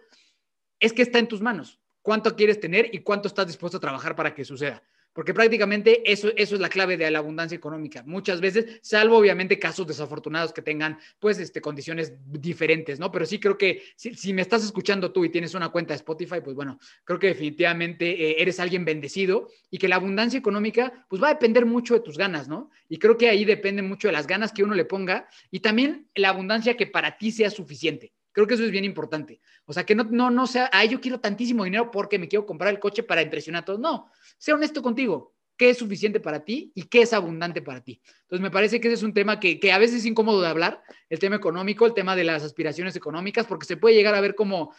es 0.81 0.95
que 0.95 1.03
está 1.03 1.19
en 1.19 1.29
tus 1.29 1.43
manos. 1.43 1.81
¿Cuánto 2.01 2.35
quieres 2.35 2.59
tener 2.59 2.89
y 2.95 3.01
cuánto 3.01 3.29
estás 3.29 3.47
dispuesto 3.47 3.77
a 3.77 3.81
trabajar 3.81 4.17
para 4.17 4.35
que 4.35 4.45
suceda? 4.45 4.83
Porque 5.13 5.35
prácticamente 5.35 6.11
eso, 6.11 6.31
eso 6.37 6.55
es 6.55 6.61
la 6.61 6.69
clave 6.69 6.97
de 6.97 7.11
la 7.11 7.19
abundancia 7.19 7.57
económica. 7.57 8.03
Muchas 8.07 8.41
veces, 8.41 8.81
salvo 8.83 9.19
obviamente 9.19 9.59
casos 9.59 9.87
desafortunados 9.87 10.53
que 10.53 10.63
tengan 10.63 10.99
pues 11.19 11.39
este, 11.39 11.61
condiciones 11.61 12.15
diferentes, 12.27 12.99
¿no? 12.99 13.11
Pero 13.13 13.27
sí 13.27 13.39
creo 13.39 13.59
que 13.59 13.83
si, 13.97 14.33
me 14.33 14.43
estás 14.43 14.65
escuchando 14.65 15.13
tú 15.13 15.25
y 15.25 15.31
tienes 15.31 15.55
una 15.55 15.69
cuenta 15.69 15.93
de 15.93 15.97
Spotify, 15.97 16.41
pues 16.43 16.57
bueno, 16.57 16.79
creo 17.05 17.19
que 17.19 17.29
definitivamente 17.29 18.31
eh, 18.31 18.37
eres 18.39 18.59
alguien 18.61 18.85
bendecido 18.85 19.49
y 19.71 19.79
que 19.79 19.89
la 19.89 19.97
abundancia 19.97 20.39
económica 20.39 21.07
pues 21.09 21.23
va 21.23 21.29
a 21.29 21.35
depender 21.35 21.67
mucho 21.67 21.95
de 21.95 22.01
tus 22.01 22.17
ganas, 22.17 22.49
¿no? 22.49 22.71
Y 22.89 22.99
creo 22.99 23.17
que 23.17 23.29
ahí 23.29 23.45
depende 23.45 23.83
mucho 23.83 24.09
de 24.09 24.13
las 24.13 24.27
ganas 24.27 24.53
que 24.53 24.63
uno 24.63 24.75
le 24.75 24.85
ponga 24.85 25.29
y 25.51 25.61
también 25.61 26.09
la 26.15 26.31
abundancia 26.31 26.77
que 26.77 26.87
para 26.87 27.19
ti 27.19 27.33
sea 27.33 27.51
suficiente. 27.51 28.13
Creo 28.33 28.47
que 28.47 28.55
eso 28.55 28.65
es 28.65 28.71
bien 28.71 28.85
importante. 28.85 29.41
O 29.67 29.73
sea, 29.73 29.85
que 29.85 29.95
no, 29.95 30.05
no, 30.05 30.31
no 30.31 30.47
sea, 30.47 30.71
ay, 30.73 30.89
yo 30.89 31.01
quiero 31.01 31.21
tantísimo 31.21 31.65
dinero 31.65 31.91
porque 31.91 32.19
me 32.19 32.29
quiero 32.29 32.47
comprar 32.47 32.73
el 32.73 32.81
coche 32.81 33.03
para 33.03 33.21
impresionar 33.21 33.63
a 33.63 33.65
todos. 33.67 33.79
No, 33.81 34.11
sea 34.43 34.57
honesto 34.57 34.83
contigo. 34.83 35.37
¿Qué 35.57 35.71
es 35.71 35.79
suficiente 35.79 36.19
para 36.19 36.45
ti 36.45 36.73
y 36.75 36.83
qué 36.85 37.03
es 37.03 37.13
abundante 37.13 37.63
para 37.63 37.81
ti? 37.81 38.03
Entonces, 38.23 38.43
me 38.43 38.51
parece 38.51 38.81
que 38.81 38.89
ese 38.89 38.97
es 38.97 39.05
un 39.05 39.15
tema 39.15 39.39
que, 39.39 39.61
que 39.61 39.71
a 39.71 39.79
veces 39.79 39.99
es 39.99 40.07
incómodo 40.07 40.41
de 40.41 40.49
hablar, 40.49 40.83
el 41.09 41.21
tema 41.21 41.37
económico, 41.37 41.87
el 41.87 41.95
tema 41.95 42.17
de 42.17 42.25
las 42.25 42.43
aspiraciones 42.43 42.97
económicas, 42.97 43.47
porque 43.47 43.67
se 43.67 43.77
puede 43.77 43.95
llegar 43.95 44.17
a 44.17 44.21
ver 44.21 44.35
como 44.35 44.75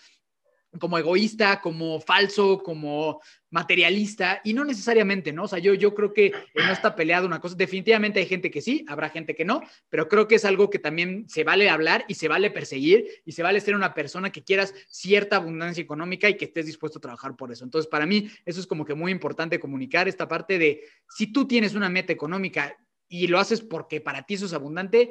como 0.80 0.98
egoísta, 0.98 1.62
como 1.62 2.00
falso, 2.00 2.62
como 2.64 3.22
materialista, 3.52 4.42
y 4.44 4.54
no 4.54 4.66
necesariamente, 4.66 5.32
¿no? 5.32 5.44
O 5.44 5.48
sea, 5.48 5.60
yo, 5.60 5.74
yo 5.76 5.94
creo 5.94 6.14
que 6.14 6.32
no 6.56 6.72
está 6.72 6.96
peleado 6.96 7.28
una 7.28 7.40
cosa. 7.40 7.56
Definitivamente 7.56 8.20
hay 8.20 8.26
gente 8.26 8.50
que 8.50 8.62
sí, 8.62 8.84
habrá 8.88 9.10
gente 9.10 9.36
que 9.36 9.46
no, 9.46 9.62
pero 9.90 10.08
creo 10.08 10.28
que 10.28 10.36
es 10.36 10.46
algo 10.46 10.70
que 10.70 10.80
también 10.80 11.30
se 11.30 11.44
vale 11.44 11.70
hablar 11.70 12.06
y 12.08 12.16
se 12.16 12.28
vale 12.28 12.50
perseguir 12.50 13.06
y 13.26 13.34
se 13.34 13.44
vale 13.44 13.62
ser 13.62 13.76
una 13.76 13.94
persona 13.94 14.32
que 14.32 14.44
quieras 14.44 14.74
cierta 14.90 15.36
abundancia 15.36 15.82
económica 15.82 16.30
y 16.30 16.38
que 16.38 16.46
estés 16.46 16.66
dispuesto 16.66 16.98
a 16.98 17.02
trabajar 17.02 17.36
por 17.36 17.52
eso. 17.52 17.64
Entonces, 17.64 17.90
para 17.90 18.06
mí, 18.06 18.30
eso 18.46 18.60
es 18.60 18.68
como 18.68 18.86
que 18.86 18.96
muy 18.96 19.12
importante 19.12 19.60
comunicar 19.60 20.08
esta 20.08 20.28
parte 20.28 20.58
de 20.58 20.84
si 21.10 21.28
tú 21.28 21.48
tienes 21.48 21.76
una 21.76 21.90
meta 21.90 22.12
económica 22.12 22.76
y 23.08 23.28
lo 23.28 23.40
haces 23.40 23.62
porque 23.62 24.02
para 24.02 24.24
ti 24.24 24.34
eso 24.34 24.48
es 24.48 24.54
abundante, 24.54 25.10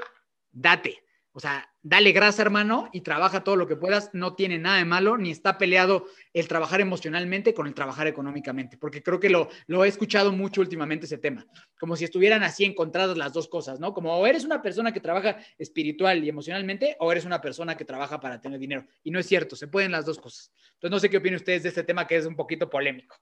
date 0.51 1.05
O 1.35 1.41
sea, 1.41 1.67
dale 1.83 2.13
grasa, 2.13 2.43
hermano, 2.43 2.91
y 2.93 3.01
trabaja 3.01 3.43
todo 3.43 3.57
lo 3.57 3.67
que 3.67 3.77
puedas. 3.77 4.11
No 4.13 4.35
tiene 4.35 4.59
nada 4.59 4.77
de 4.77 4.85
malo, 4.85 5.17
ni 5.17 5.31
está 5.31 5.57
peleado 5.57 6.07
el 6.35 6.47
trabajar 6.47 6.83
emocionalmente 6.83 7.55
con 7.55 7.67
el 7.67 7.75
trabajar 7.75 8.07
económicamente, 8.07 8.77
porque 8.77 9.03
creo 9.03 9.19
que 9.19 9.31
lo, 9.31 9.49
lo 9.67 9.85
he 9.85 9.89
escuchado 9.89 10.33
mucho 10.33 10.61
últimamente 10.61 11.07
ese 11.07 11.17
tema, 11.17 11.47
como 11.79 11.97
si 11.97 12.05
estuvieran 12.05 12.43
así 12.43 12.65
encontradas 12.65 13.17
las 13.17 13.33
dos 13.33 13.49
cosas, 13.49 13.81
¿no? 13.81 13.95
Como 13.95 14.15
o 14.15 14.27
eres 14.27 14.45
una 14.45 14.61
persona 14.61 14.93
que 14.93 15.01
trabaja 15.01 15.39
espiritual 15.57 16.23
y 16.23 16.29
emocionalmente, 16.29 16.97
o 17.01 17.11
eres 17.11 17.25
una 17.25 17.41
persona 17.41 17.77
que 17.77 17.87
trabaja 17.87 18.21
para 18.21 18.41
tener 18.41 18.59
dinero. 18.59 18.85
Y 19.03 19.11
no 19.11 19.19
es 19.19 19.27
cierto, 19.27 19.57
se 19.57 19.69
pueden 19.69 19.91
las 19.93 20.05
dos 20.05 20.19
cosas. 20.19 20.53
Entonces, 20.75 20.91
no 20.91 20.99
sé 20.99 21.09
qué 21.09 21.17
opinan 21.17 21.37
ustedes 21.37 21.63
de 21.63 21.71
este 21.71 21.85
tema 21.85 22.07
que 22.07 22.17
es 22.17 22.27
un 22.27 22.37
poquito 22.37 22.69
polémico. 22.69 23.17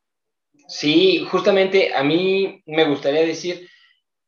Sí, 0.67 1.27
justamente 1.31 1.95
a 1.95 2.03
mí 2.03 2.63
me 2.67 2.85
gustaría 2.85 3.23
decir 3.23 3.69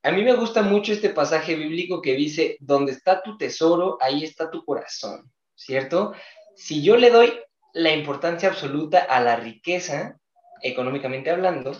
a 0.02 0.10
mí 0.10 0.22
me 0.22 0.34
gusta 0.34 0.62
mucho 0.62 0.92
este 0.92 1.10
pasaje 1.10 1.54
bíblico 1.54 2.02
que 2.02 2.14
dice, 2.14 2.56
donde 2.60 2.92
está 2.92 3.22
tu 3.22 3.36
tesoro, 3.36 3.98
ahí 4.00 4.24
está 4.24 4.50
tu 4.50 4.64
corazón, 4.64 5.30
¿cierto? 5.54 6.12
Si 6.56 6.82
yo 6.82 6.96
le 6.96 7.10
doy 7.10 7.32
la 7.72 7.92
importancia 7.92 8.48
absoluta 8.48 8.98
a 8.98 9.20
la 9.20 9.36
riqueza, 9.36 10.18
económicamente 10.60 11.30
hablando, 11.30 11.72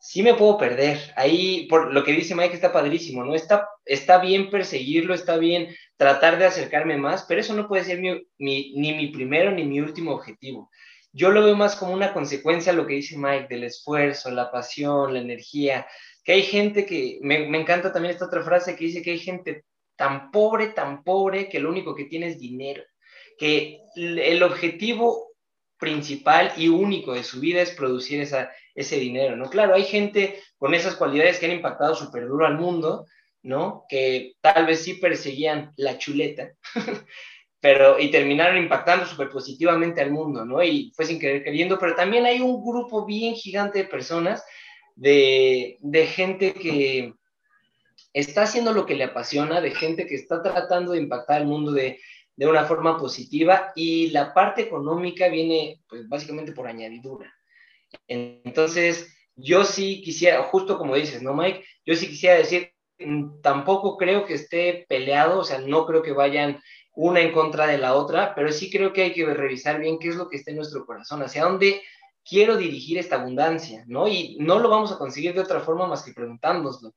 sí 0.00 0.22
me 0.22 0.34
puedo 0.34 0.58
perder. 0.58 0.98
Ahí, 1.16 1.66
por 1.68 1.92
lo 1.92 2.04
que 2.04 2.12
dice 2.12 2.34
Mike, 2.34 2.54
está 2.54 2.72
padrísimo, 2.72 3.24
¿no? 3.24 3.34
Está, 3.34 3.68
está 3.84 4.18
bien 4.18 4.50
perseguirlo, 4.50 5.14
está 5.14 5.36
bien 5.36 5.74
tratar 5.96 6.38
de 6.38 6.46
acercarme 6.46 6.96
más, 6.96 7.24
pero 7.28 7.40
eso 7.40 7.54
no 7.54 7.68
puede 7.68 7.84
ser 7.84 8.00
ni 8.00 8.26
mi 8.38 9.06
primero 9.08 9.50
ni 9.52 9.64
mi 9.64 9.80
último 9.80 10.12
objetivo. 10.12 10.70
Yo 11.12 11.30
lo 11.30 11.42
veo 11.42 11.56
más 11.56 11.76
como 11.76 11.94
una 11.94 12.12
consecuencia 12.12 12.74
lo 12.74 12.86
que 12.86 12.94
dice 12.94 13.16
Mike, 13.16 13.46
del 13.48 13.64
esfuerzo, 13.64 14.30
la 14.30 14.50
pasión, 14.50 15.14
la 15.14 15.20
energía, 15.20 15.86
que 16.26 16.32
hay 16.32 16.42
gente 16.42 16.84
que, 16.84 17.20
me, 17.22 17.36
encanta 17.56 17.92
también 17.92 18.12
esta 18.12 18.26
otra 18.26 18.42
frase 18.42 18.74
que 18.74 18.86
dice 18.86 19.00
que 19.00 19.12
hay 19.12 19.20
gente 19.20 19.64
tan 19.94 20.32
pobre, 20.32 20.70
tan 20.70 21.04
pobre, 21.04 21.48
que 21.48 21.60
lo 21.60 21.70
único 21.70 21.94
que 21.94 22.06
tiene 22.06 22.26
es 22.26 22.40
dinero, 22.40 22.82
que 23.38 23.78
el 23.94 24.42
objetivo 24.42 25.28
principal 25.78 26.52
y 26.56 26.66
único 26.66 27.14
de 27.14 27.22
su 27.22 27.38
vida 27.38 27.62
es 27.62 27.70
producir 27.70 28.20
esa, 28.20 28.50
ese 28.74 28.98
dinero, 28.98 29.36
¿no? 29.36 29.48
Claro, 29.48 29.74
hay 29.74 29.84
gente 29.84 30.42
con 30.58 30.74
esas 30.74 30.96
cualidades 30.96 31.38
que 31.38 31.46
han 31.46 31.52
impactado 31.52 31.94
súper 31.94 32.26
duro 32.26 32.44
al 32.44 32.58
mundo, 32.58 33.06
¿no? 33.44 33.84
Que 33.88 34.32
tal 34.40 34.66
vez 34.66 34.82
sí 34.82 34.94
perseguían 34.94 35.74
la 35.76 35.96
chuleta, 35.96 36.50
pero 37.60 38.00
y 38.00 38.10
terminaron 38.10 38.58
impactando 38.58 39.06
súper 39.06 39.28
positivamente 39.28 40.00
al 40.00 40.10
mundo, 40.10 40.44
¿no? 40.44 40.60
Y 40.60 40.92
fue 40.96 41.06
sin 41.06 41.20
querer 41.20 41.44
queriendo, 41.44 41.78
pero 41.78 41.94
también 41.94 42.26
hay 42.26 42.40
un 42.40 42.64
grupo 42.64 43.06
bien 43.06 43.36
gigante 43.36 43.78
de 43.78 43.84
personas 43.84 44.42
de, 44.96 46.06
gente 46.14 46.54
que 46.54 47.14
está 48.12 48.42
haciendo 48.42 48.72
lo 48.72 48.86
que 48.86 48.96
le 48.96 49.04
apasiona, 49.04 49.60
de 49.60 49.70
gente 49.70 50.06
que 50.06 50.14
está 50.14 50.42
tratando 50.42 50.92
de 50.92 51.00
impactar 51.00 51.42
el 51.42 51.46
mundo 51.46 51.72
de, 51.72 52.00
una 52.38 52.64
forma 52.64 52.98
positiva 52.98 53.72
y 53.74 54.10
la 54.10 54.34
parte 54.34 54.62
económica 54.62 55.28
viene 55.28 55.80
pues 55.88 56.06
básicamente 56.06 56.52
por 56.52 56.66
añadidura. 56.66 57.32
Entonces, 58.08 59.14
yo 59.36 59.64
sí 59.64 60.02
quisiera, 60.02 60.42
justo 60.42 60.76
como 60.76 60.96
dices, 60.96 61.22
¿no, 61.22 61.32
Mike? 61.34 61.64
Yo 61.86 61.94
sí 61.94 62.08
quisiera 62.08 62.36
decir, 62.36 62.72
mm, 62.98 63.40
tampoco 63.40 63.96
creo 63.96 64.26
que 64.26 64.34
esté 64.34 64.84
peleado, 64.86 65.40
o 65.40 65.44
sea, 65.44 65.60
no 65.60 65.86
creo 65.86 66.02
que 66.02 66.12
vayan 66.12 66.60
una 66.92 67.20
en 67.20 67.32
contra 67.32 67.66
de 67.66 67.78
la 67.78 67.94
otra, 67.94 68.34
pero 68.34 68.52
sí 68.52 68.70
creo 68.70 68.92
que 68.92 69.02
hay 69.02 69.12
que 69.14 69.24
revisar 69.24 69.78
bien 69.78 69.98
qué 69.98 70.08
es 70.08 70.16
lo 70.16 70.28
que 70.28 70.36
está 70.36 70.50
en 70.50 70.58
nuestro 70.58 70.84
corazón, 70.84 71.22
hacia 71.22 71.44
dónde 71.44 71.80
quiero 72.26 72.56
dirigir 72.56 72.98
esta 72.98 73.16
abundancia, 73.16 73.84
¿no? 73.86 74.08
Y 74.08 74.36
no 74.40 74.58
lo 74.58 74.68
vamos 74.68 74.92
a 74.92 74.98
conseguir 74.98 75.34
de 75.34 75.40
otra 75.40 75.60
forma 75.60 75.86
más 75.86 76.02
que 76.02 76.12
preguntándonoslo, 76.12 76.94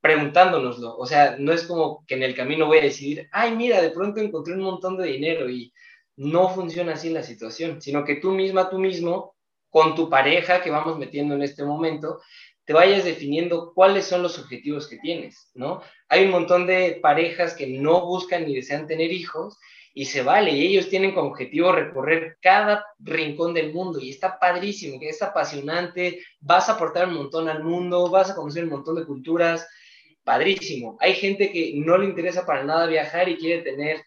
preguntándonoslo. 0.00 0.96
O 0.96 1.06
sea, 1.06 1.36
no 1.38 1.52
es 1.52 1.64
como 1.64 2.04
que 2.06 2.16
en 2.16 2.24
el 2.24 2.34
camino 2.34 2.66
voy 2.66 2.78
a 2.78 2.82
decidir, 2.82 3.28
ay, 3.32 3.54
mira, 3.56 3.80
de 3.80 3.90
pronto 3.90 4.20
encontré 4.20 4.54
un 4.54 4.62
montón 4.62 4.96
de 4.96 5.06
dinero 5.06 5.48
y 5.48 5.72
no 6.16 6.48
funciona 6.48 6.94
así 6.94 7.10
la 7.10 7.22
situación, 7.22 7.80
sino 7.80 8.04
que 8.04 8.16
tú 8.16 8.32
misma, 8.32 8.68
tú 8.68 8.78
mismo, 8.78 9.34
con 9.70 9.94
tu 9.94 10.10
pareja 10.10 10.60
que 10.60 10.70
vamos 10.70 10.98
metiendo 10.98 11.34
en 11.34 11.42
este 11.42 11.64
momento, 11.64 12.20
te 12.64 12.72
vayas 12.72 13.04
definiendo 13.04 13.72
cuáles 13.74 14.04
son 14.04 14.22
los 14.22 14.38
objetivos 14.38 14.86
que 14.86 14.98
tienes, 14.98 15.50
¿no? 15.54 15.80
Hay 16.08 16.24
un 16.24 16.30
montón 16.30 16.66
de 16.66 16.98
parejas 17.02 17.54
que 17.54 17.66
no 17.66 18.04
buscan 18.06 18.44
ni 18.44 18.54
desean 18.54 18.86
tener 18.86 19.10
hijos 19.12 19.58
y 19.94 20.06
se 20.06 20.22
vale. 20.22 20.52
Y 20.52 20.66
ellos 20.66 20.88
tienen 20.88 21.14
como 21.14 21.30
objetivo 21.30 21.72
recorrer 21.72 22.38
cada 22.40 22.84
rincón 22.98 23.54
del 23.54 23.72
mundo 23.72 23.98
y 24.00 24.10
está 24.10 24.38
padrísimo, 24.38 24.98
que 24.98 25.08
es 25.08 25.22
apasionante, 25.22 26.20
vas 26.40 26.68
a 26.68 26.72
aportar 26.72 27.08
un 27.08 27.14
montón 27.14 27.48
al 27.48 27.62
mundo, 27.62 28.08
vas 28.10 28.30
a 28.30 28.34
conocer 28.34 28.64
un 28.64 28.70
montón 28.70 28.96
de 28.96 29.06
culturas, 29.06 29.66
padrísimo. 30.24 30.96
Hay 31.00 31.14
gente 31.14 31.50
que 31.50 31.72
no 31.76 31.98
le 31.98 32.06
interesa 32.06 32.46
para 32.46 32.64
nada 32.64 32.86
viajar 32.86 33.28
y 33.28 33.36
quiere 33.36 33.62
tener 33.62 34.02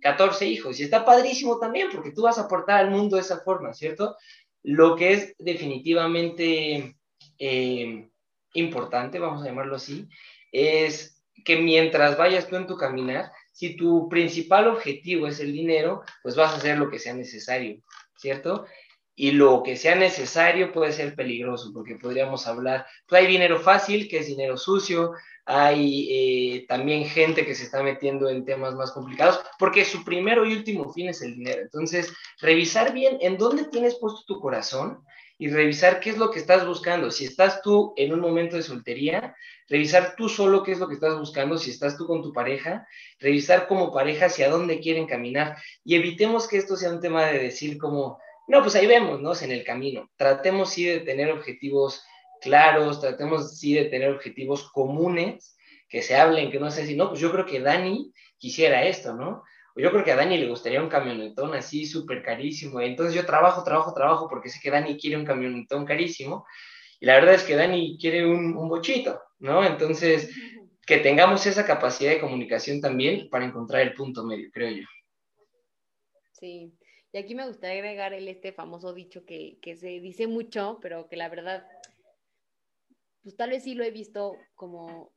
14 0.00 0.44
eh, 0.44 0.48
hijos 0.48 0.78
y 0.78 0.84
está 0.84 1.04
padrísimo 1.04 1.58
también 1.58 1.88
porque 1.92 2.12
tú 2.12 2.22
vas 2.22 2.38
a 2.38 2.42
aportar 2.42 2.80
al 2.80 2.90
mundo 2.90 3.16
de 3.16 3.22
esa 3.22 3.40
forma, 3.40 3.72
¿cierto? 3.72 4.16
Lo 4.62 4.96
que 4.96 5.12
es 5.12 5.34
definitivamente 5.38 6.96
eh, 7.38 8.08
importante, 8.54 9.18
vamos 9.18 9.42
a 9.42 9.46
llamarlo 9.46 9.76
así, 9.76 10.08
es 10.52 11.22
que 11.44 11.56
mientras 11.56 12.16
vayas 12.16 12.48
tú 12.48 12.56
en 12.56 12.66
tu 12.66 12.76
caminar, 12.76 13.32
si 13.52 13.76
tu 13.76 14.08
principal 14.08 14.66
objetivo 14.68 15.26
es 15.26 15.40
el 15.40 15.52
dinero, 15.52 16.02
pues 16.22 16.34
vas 16.34 16.52
a 16.52 16.56
hacer 16.56 16.78
lo 16.78 16.90
que 16.90 16.98
sea 16.98 17.14
necesario, 17.14 17.80
¿cierto? 18.16 18.66
Y 19.14 19.32
lo 19.32 19.62
que 19.62 19.76
sea 19.76 19.94
necesario 19.94 20.72
puede 20.72 20.92
ser 20.92 21.14
peligroso, 21.14 21.70
porque 21.72 21.96
podríamos 21.96 22.46
hablar, 22.46 22.86
pues 23.06 23.22
hay 23.22 23.28
dinero 23.28 23.60
fácil, 23.60 24.08
que 24.08 24.18
es 24.18 24.26
dinero 24.26 24.56
sucio, 24.56 25.12
hay 25.44 26.08
eh, 26.10 26.66
también 26.66 27.04
gente 27.04 27.44
que 27.44 27.54
se 27.54 27.64
está 27.64 27.82
metiendo 27.82 28.28
en 28.30 28.44
temas 28.44 28.74
más 28.74 28.92
complicados, 28.92 29.40
porque 29.58 29.84
su 29.84 30.02
primero 30.02 30.46
y 30.46 30.54
último 30.54 30.92
fin 30.92 31.10
es 31.10 31.20
el 31.20 31.34
dinero. 31.34 31.62
Entonces, 31.62 32.12
revisar 32.40 32.94
bien 32.94 33.18
en 33.20 33.36
dónde 33.36 33.64
tienes 33.64 33.96
puesto 33.98 34.22
tu 34.26 34.40
corazón 34.40 35.04
y 35.42 35.48
revisar 35.48 35.98
qué 35.98 36.10
es 36.10 36.18
lo 36.18 36.30
que 36.30 36.38
estás 36.38 36.64
buscando. 36.64 37.10
Si 37.10 37.24
estás 37.24 37.62
tú 37.62 37.94
en 37.96 38.12
un 38.12 38.20
momento 38.20 38.54
de 38.54 38.62
soltería, 38.62 39.34
revisar 39.68 40.14
tú 40.16 40.28
solo 40.28 40.62
qué 40.62 40.70
es 40.70 40.78
lo 40.78 40.86
que 40.86 40.94
estás 40.94 41.18
buscando, 41.18 41.58
si 41.58 41.72
estás 41.72 41.98
tú 41.98 42.06
con 42.06 42.22
tu 42.22 42.32
pareja, 42.32 42.86
revisar 43.18 43.66
como 43.66 43.92
pareja 43.92 44.26
hacia 44.26 44.48
dónde 44.48 44.78
quieren 44.78 45.08
caminar 45.08 45.56
y 45.84 45.96
evitemos 45.96 46.46
que 46.46 46.58
esto 46.58 46.76
sea 46.76 46.90
un 46.90 47.00
tema 47.00 47.26
de 47.26 47.40
decir 47.40 47.76
como, 47.76 48.20
no, 48.46 48.62
pues 48.62 48.76
ahí 48.76 48.86
vemos, 48.86 49.20
¿no? 49.20 49.32
En 49.34 49.50
el 49.50 49.64
camino. 49.64 50.08
Tratemos 50.14 50.70
sí 50.70 50.84
de 50.84 51.00
tener 51.00 51.32
objetivos 51.32 52.04
claros, 52.40 53.00
tratemos 53.00 53.58
sí 53.58 53.74
de 53.74 53.86
tener 53.86 54.10
objetivos 54.10 54.70
comunes, 54.70 55.56
que 55.88 56.02
se 56.02 56.14
hablen, 56.14 56.52
que 56.52 56.60
no 56.60 56.70
sé 56.70 56.86
si, 56.86 56.94
no, 56.94 57.08
pues 57.08 57.18
yo 57.18 57.32
creo 57.32 57.46
que 57.46 57.58
Dani 57.58 58.12
quisiera 58.38 58.84
esto, 58.84 59.12
¿no? 59.14 59.42
Yo 59.76 59.90
creo 59.90 60.04
que 60.04 60.12
a 60.12 60.16
Dani 60.16 60.36
le 60.38 60.48
gustaría 60.48 60.82
un 60.82 60.88
camionetón 60.88 61.54
así 61.54 61.86
súper 61.86 62.22
carísimo. 62.22 62.80
Entonces 62.80 63.14
yo 63.14 63.24
trabajo, 63.24 63.64
trabajo, 63.64 63.94
trabajo 63.94 64.28
porque 64.28 64.48
sé 64.48 64.60
que 64.60 64.70
Dani 64.70 64.98
quiere 64.98 65.16
un 65.16 65.24
camionetón 65.24 65.84
carísimo. 65.84 66.46
Y 67.00 67.06
la 67.06 67.14
verdad 67.14 67.34
es 67.34 67.44
que 67.44 67.56
Dani 67.56 67.98
quiere 67.98 68.26
un, 68.26 68.56
un 68.56 68.68
bochito, 68.68 69.20
¿no? 69.38 69.64
Entonces, 69.64 70.30
que 70.86 70.98
tengamos 70.98 71.46
esa 71.46 71.64
capacidad 71.64 72.10
de 72.10 72.20
comunicación 72.20 72.80
también 72.80 73.28
para 73.30 73.44
encontrar 73.44 73.82
el 73.82 73.94
punto 73.94 74.24
medio, 74.24 74.50
creo 74.52 74.70
yo. 74.70 74.86
Sí, 76.32 76.72
y 77.12 77.18
aquí 77.18 77.34
me 77.34 77.46
gustaría 77.46 77.78
agregar 77.78 78.12
el, 78.12 78.28
este 78.28 78.52
famoso 78.52 78.92
dicho 78.92 79.24
que, 79.24 79.58
que 79.60 79.76
se 79.76 80.00
dice 80.00 80.26
mucho, 80.26 80.78
pero 80.80 81.08
que 81.08 81.16
la 81.16 81.28
verdad, 81.28 81.66
pues 83.22 83.36
tal 83.36 83.50
vez 83.50 83.64
sí 83.64 83.74
lo 83.74 83.84
he 83.84 83.90
visto 83.90 84.36
como 84.54 85.12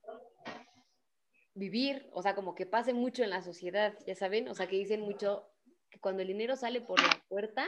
vivir, 1.55 2.07
o 2.11 2.21
sea, 2.21 2.35
como 2.35 2.53
que 2.53 2.65
pase 2.65 2.93
mucho 2.93 3.23
en 3.23 3.31
la 3.31 3.41
sociedad, 3.41 3.97
ya 4.05 4.13
saben, 4.13 4.47
o 4.49 4.53
sea, 4.53 4.67
que 4.67 4.75
dicen 4.75 5.01
mucho 5.01 5.49
que 5.89 5.99
cuando 5.99 6.21
el 6.21 6.27
dinero 6.27 6.55
sale 6.55 6.81
por 6.81 7.01
la 7.01 7.23
puerta, 7.27 7.65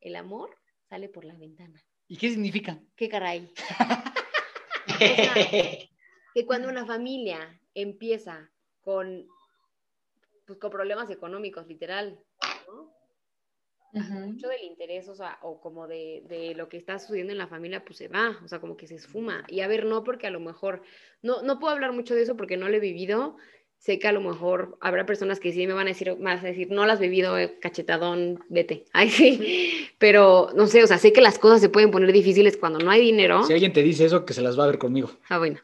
el 0.00 0.14
amor 0.16 0.54
sale 0.88 1.08
por 1.08 1.24
la 1.24 1.34
ventana. 1.34 1.82
¿Y 2.06 2.18
qué 2.18 2.30
significa? 2.30 2.78
¿Qué 2.94 3.08
caray? 3.08 3.52
que 6.34 6.46
cuando 6.46 6.68
una 6.68 6.86
familia 6.86 7.60
empieza 7.74 8.52
con, 8.82 9.26
pues, 10.46 10.58
con 10.58 10.70
problemas 10.70 11.10
económicos, 11.10 11.66
literal, 11.66 12.20
mucho 14.04 14.48
del 14.48 14.62
interés, 14.62 15.08
o 15.08 15.14
sea, 15.14 15.38
o 15.42 15.60
como 15.60 15.86
de, 15.86 16.22
de, 16.28 16.54
lo 16.54 16.68
que 16.68 16.76
está 16.76 16.98
sucediendo 16.98 17.32
en 17.32 17.38
la 17.38 17.46
familia, 17.46 17.84
pues 17.84 17.98
se 17.98 18.08
va, 18.08 18.38
o 18.44 18.48
sea, 18.48 18.60
como 18.60 18.76
que 18.76 18.86
se 18.86 18.94
esfuma. 18.94 19.44
Y 19.48 19.60
a 19.60 19.68
ver, 19.68 19.86
no 19.86 20.04
porque 20.04 20.26
a 20.26 20.30
lo 20.30 20.40
mejor, 20.40 20.82
no, 21.22 21.42
no 21.42 21.58
puedo 21.58 21.72
hablar 21.72 21.92
mucho 21.92 22.14
de 22.14 22.22
eso 22.22 22.36
porque 22.36 22.56
no 22.56 22.68
lo 22.68 22.76
he 22.76 22.80
vivido. 22.80 23.36
Sé 23.78 23.98
que 23.98 24.08
a 24.08 24.12
lo 24.12 24.20
mejor 24.20 24.78
habrá 24.80 25.04
personas 25.04 25.38
que 25.38 25.52
sí 25.52 25.66
me 25.66 25.74
van 25.74 25.86
a 25.86 25.90
decir, 25.90 26.16
más 26.18 26.42
a 26.42 26.46
decir, 26.46 26.68
no 26.70 26.86
las 26.86 26.94
has 26.94 27.00
vivido, 27.00 27.38
eh, 27.38 27.58
cachetadón, 27.60 28.42
vete. 28.48 28.84
Ay, 28.92 29.10
sí. 29.10 29.88
Pero 29.98 30.50
no 30.54 30.66
sé, 30.66 30.82
o 30.82 30.86
sea, 30.86 30.98
sé 30.98 31.12
que 31.12 31.20
las 31.20 31.38
cosas 31.38 31.60
se 31.60 31.68
pueden 31.68 31.90
poner 31.90 32.12
difíciles 32.12 32.56
cuando 32.56 32.78
no 32.78 32.90
hay 32.90 33.00
dinero. 33.00 33.44
Si 33.44 33.52
alguien 33.52 33.72
te 33.72 33.82
dice 33.82 34.06
eso, 34.06 34.24
que 34.24 34.34
se 34.34 34.42
las 34.42 34.58
va 34.58 34.64
a 34.64 34.68
ver 34.68 34.78
conmigo. 34.78 35.10
Ah, 35.28 35.38
bueno. 35.38 35.60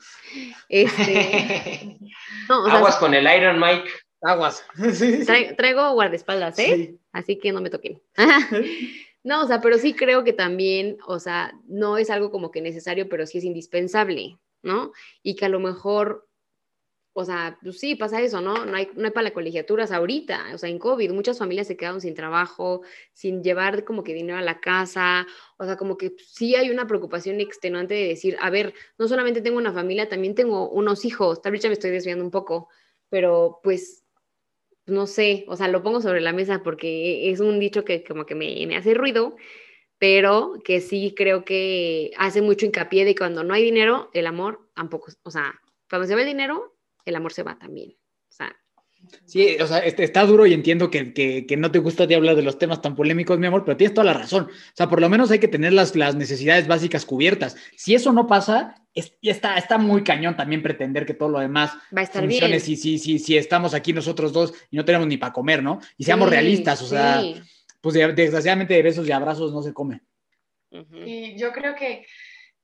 Este... 0.69 1.99
Aguas 2.49 2.97
con 2.97 3.15
el 3.15 3.25
Iron 3.25 3.59
Mike. 3.59 3.91
Aguas. 4.23 4.65
traigo 5.57 5.93
guardaespaldas, 5.95 6.59
¿eh? 6.59 6.99
Así 7.13 7.39
que 7.39 7.53
no 7.53 7.61
me 7.61 7.71
toquen. 7.71 8.01
no, 9.25 9.43
o 9.43 9.47
sea, 9.47 9.61
pero 9.61 9.79
sí 9.79 9.95
creo 9.95 10.25
que 10.25 10.33
también, 10.33 10.99
o 11.07 11.19
sea, 11.19 11.53
no 11.67 11.99
es 11.99 12.11
algo 12.11 12.31
como 12.31 12.51
que 12.51 12.61
necesario, 12.61 13.09
pero 13.09 13.27
sí 13.27 13.39
es 13.39 13.45
indispensable, 13.45 14.39
¿no? 14.63 14.93
Y 15.23 15.37
que 15.37 15.45
a 15.45 15.49
lo 15.49 15.61
mejor 15.61 16.29
o 17.15 17.25
sea, 17.25 17.59
pues 17.63 17.79
sí, 17.79 17.95
pasa 17.95 18.21
eso, 18.23 18.41
¿no? 18.41 18.65
No 18.65 18.77
hay, 18.77 18.89
no 18.95 19.05
hay 19.05 19.11
para 19.11 19.25
la 19.25 19.35
colegiaturas 19.35 19.93
ahorita, 19.93 20.47
o 20.55 20.59
sea, 20.59 20.71
en 20.71 20.79
COVID 20.79 21.13
muchas 21.13 21.39
familias 21.39 21.67
se 21.67 21.77
quedaron 21.77 22.01
sin 22.01 22.15
trabajo, 22.15 22.83
sin 23.13 23.43
llevar 23.43 23.85
como 23.85 24.03
que 24.03 24.15
dinero 24.15 24.39
a 24.39 24.43
la 24.43 24.61
casa, 24.61 25.27
o 25.59 25.65
sea, 25.67 25.77
como 25.77 25.99
que 25.99 26.15
sí 26.27 26.55
hay 26.55 26.71
una 26.71 26.87
preocupación 26.87 27.41
extenuante 27.41 27.95
de 27.95 28.09
decir, 28.09 28.37
a 28.41 28.49
ver, 28.49 28.73
no 28.99 29.09
solamente 29.09 29.43
tengo 29.43 29.59
una 29.59 29.73
familia, 29.73 30.09
también 30.09 30.35
tengo 30.35 30.71
unos 30.71 31.05
hijos, 31.05 31.43
tal 31.43 31.53
vez 31.53 31.61
ya 31.63 31.69
me 31.69 31.75
estoy 31.75 31.91
desviando 31.91 32.25
un 32.25 32.31
poco, 32.31 32.69
pero 33.11 33.61
pues, 33.63 34.02
no 34.87 35.07
sé, 35.07 35.45
o 35.49 35.57
sea, 35.57 35.69
lo 35.69 35.83
pongo 35.83 36.01
sobre 36.01 36.21
la 36.21 36.33
mesa 36.33 36.63
porque 36.63 37.31
es 37.31 37.41
un 37.41 37.61
dicho 37.61 37.85
que 37.85 38.05
como 38.05 38.27
que 38.27 38.35
me, 38.35 38.77
hace 38.77 38.95
ruido, 38.95 39.37
pero 39.99 40.55
que 40.65 40.81
sí 40.81 41.15
creo 41.17 41.45
que 41.45 42.11
hace 42.17 42.43
mucho 42.43 42.67
hincapié 42.67 43.05
de 43.05 43.15
cuando 43.15 43.45
no 43.45 43.55
hay 43.55 43.63
dinero, 43.63 44.11
el 44.15 44.27
amor 44.27 44.71
tampoco, 44.75 45.13
o 45.23 45.31
sea, 45.31 45.55
cuando 45.89 46.09
se 46.09 46.15
ve 46.15 46.23
el 46.23 46.29
dinero, 46.29 46.77
el 47.05 47.17
amor 47.17 47.33
se 47.33 47.43
va 47.43 47.59
también. 47.59 47.97
O 48.29 48.33
sea, 48.33 48.57
Sí, 49.27 49.57
o 49.61 49.67
sea, 49.67 49.79
este, 49.79 50.05
está 50.05 50.25
duro 50.25 50.47
y 50.47 50.53
entiendo 50.53 50.91
que, 50.91 51.13
que, 51.13 51.47
que, 51.47 51.57
no 51.57 51.71
te 51.71 51.79
gusta 51.79 52.07
de 52.07 52.15
hablar 52.15 52.37
de 52.37 52.43
los 52.43 52.59
temas 52.59 52.81
tan 52.83 52.95
polémicos, 52.95 53.39
mi 53.39 53.47
amor, 53.47 53.65
pero 53.65 53.77
tienes 53.77 53.95
toda 53.95 54.05
la 54.05 54.13
razón. 54.15 54.45
O 54.45 54.75
sea, 54.75 54.89
por 54.89 55.01
lo 55.01 55.09
menos 55.09 55.31
hay 55.31 55.39
que 55.39 55.49
tener 55.49 55.73
las, 55.73 55.95
las 55.97 56.15
necesidades 56.15 56.67
básicas 56.67 57.05
cubiertas. 57.05 57.57
Si 57.77 57.95
eso 57.95 58.13
no 58.13 58.27
pasa, 58.27 58.75
es, 58.95 59.17
está, 59.23 59.57
está 59.57 59.79
muy 59.79 60.03
cañón 60.05 60.37
también 60.37 60.63
pretender 60.63 61.07
que 61.07 61.15
todo 61.15 61.29
lo 61.31 61.41
demás 61.41 61.73
va 61.97 62.01
a 62.01 62.05
estar 62.05 62.23
funcione 62.23 62.49
bien. 62.49 62.61
si, 62.61 62.77
si, 62.77 62.99
si, 62.99 63.19
si 63.19 63.37
estamos 63.37 63.75
aquí 63.75 63.93
nosotros 63.93 64.33
dos 64.33 64.55
y 64.71 64.77
no 64.77 64.85
tenemos 64.85 65.07
ni 65.07 65.17
para 65.17 65.33
comer, 65.33 65.63
¿no? 65.63 65.81
Y 65.97 66.05
seamos 66.05 66.29
Sí, 66.29 66.35
realistas, 66.35 66.83
o 66.83 66.87
sea, 66.87 67.21
sí. 67.21 67.41
pues 67.81 67.95
de- 67.95 68.13
desgraciadamente 68.13 68.75
de 68.75 68.83
besos 68.83 69.09
y 69.09 69.13
abrazos 69.13 69.53
no 69.53 69.63
se 69.63 69.73
come. 69.73 70.01
Y 71.05 71.37
yo 71.39 71.53
creo 71.53 71.75
que 71.75 72.07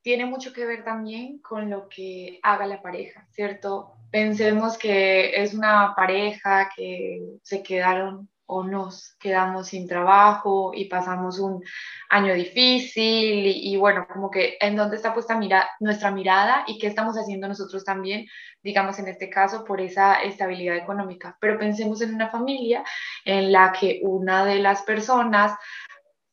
tiene 0.00 0.24
mucho 0.24 0.52
que 0.52 0.64
ver 0.64 0.84
también 0.84 1.38
con 1.40 1.68
lo 1.68 1.88
que 1.88 2.40
haga 2.42 2.66
la 2.66 2.80
pareja, 2.80 3.26
¿cierto? 3.30 3.92
Pensemos 4.10 4.78
que 4.78 5.42
es 5.42 5.54
una 5.54 5.94
pareja 5.94 6.70
que 6.74 7.20
se 7.42 7.62
quedaron 7.62 8.28
o 8.50 8.64
nos 8.64 9.14
quedamos 9.20 9.68
sin 9.68 9.86
trabajo 9.86 10.72
y 10.74 10.86
pasamos 10.86 11.38
un 11.38 11.62
año 12.08 12.32
difícil 12.32 13.46
y, 13.46 13.76
bueno, 13.76 14.06
como 14.10 14.30
que 14.30 14.56
en 14.58 14.74
dónde 14.74 14.96
está 14.96 15.12
puesta 15.12 15.36
mira, 15.36 15.68
nuestra 15.80 16.10
mirada 16.10 16.64
y 16.66 16.78
qué 16.78 16.86
estamos 16.86 17.16
haciendo 17.16 17.46
nosotros 17.46 17.84
también, 17.84 18.26
digamos 18.62 18.98
en 18.98 19.08
este 19.08 19.28
caso, 19.28 19.64
por 19.64 19.82
esa 19.82 20.22
estabilidad 20.22 20.76
económica. 20.76 21.36
Pero 21.42 21.58
pensemos 21.58 22.00
en 22.00 22.14
una 22.14 22.30
familia 22.30 22.82
en 23.26 23.52
la 23.52 23.70
que 23.78 24.00
una 24.02 24.46
de 24.46 24.60
las 24.60 24.80
personas 24.80 25.52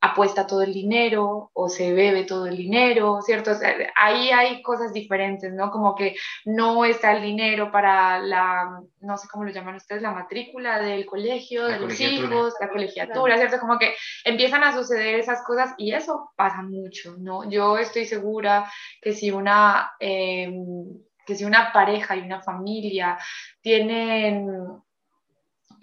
apuesta 0.06 0.48
todo 0.48 0.62
el 0.62 0.74
dinero 0.74 1.52
o 1.54 1.70
se 1.70 1.94
bebe 1.94 2.24
todo 2.24 2.48
el 2.48 2.58
dinero, 2.58 3.20
¿cierto? 3.22 3.52
O 3.52 3.56
sea, 3.56 3.76
ahí 3.96 4.32
hay 4.32 4.62
cosas 4.62 4.94
diferentes, 4.94 5.54
¿no? 5.54 5.72
Como 5.72 5.96
que 5.96 6.16
no 6.46 6.86
está 6.86 7.14
el 7.14 7.22
dinero 7.22 7.72
para 7.72 8.20
la, 8.20 8.82
no 9.02 9.18
sé 9.18 9.28
cómo 9.32 9.44
lo 9.44 9.52
llaman 9.52 9.76
ustedes, 9.76 10.02
la 10.02 10.12
matrícula 10.12 10.80
del 10.80 11.06
colegio, 11.06 11.68
La 11.68 11.78
de 11.78 11.80
los 11.80 12.00
hijos, 12.00 12.54
la 12.60 12.70
colegiatura, 12.70 13.38
¿cierto? 13.38 13.60
Como 13.60 13.78
que 13.78 13.96
empiezan 14.24 14.64
a 14.64 14.74
suceder 14.74 15.16
esas 15.16 15.44
cosas 15.44 15.74
y 15.78 15.94
eso 15.94 16.32
pasa 16.36 16.62
mucho, 16.62 17.16
¿no? 17.20 17.50
Yo 17.50 17.78
estoy 17.78 18.06
segura 18.06 18.72
que 19.02 19.14
si 19.14 19.32
una... 19.32 19.92
eh, 20.00 20.52
que 21.26 21.36
si 21.36 21.44
una 21.44 21.74
pareja 21.74 22.16
y 22.16 22.22
una 22.22 22.44
familia 22.44 23.18
tienen 23.62 24.48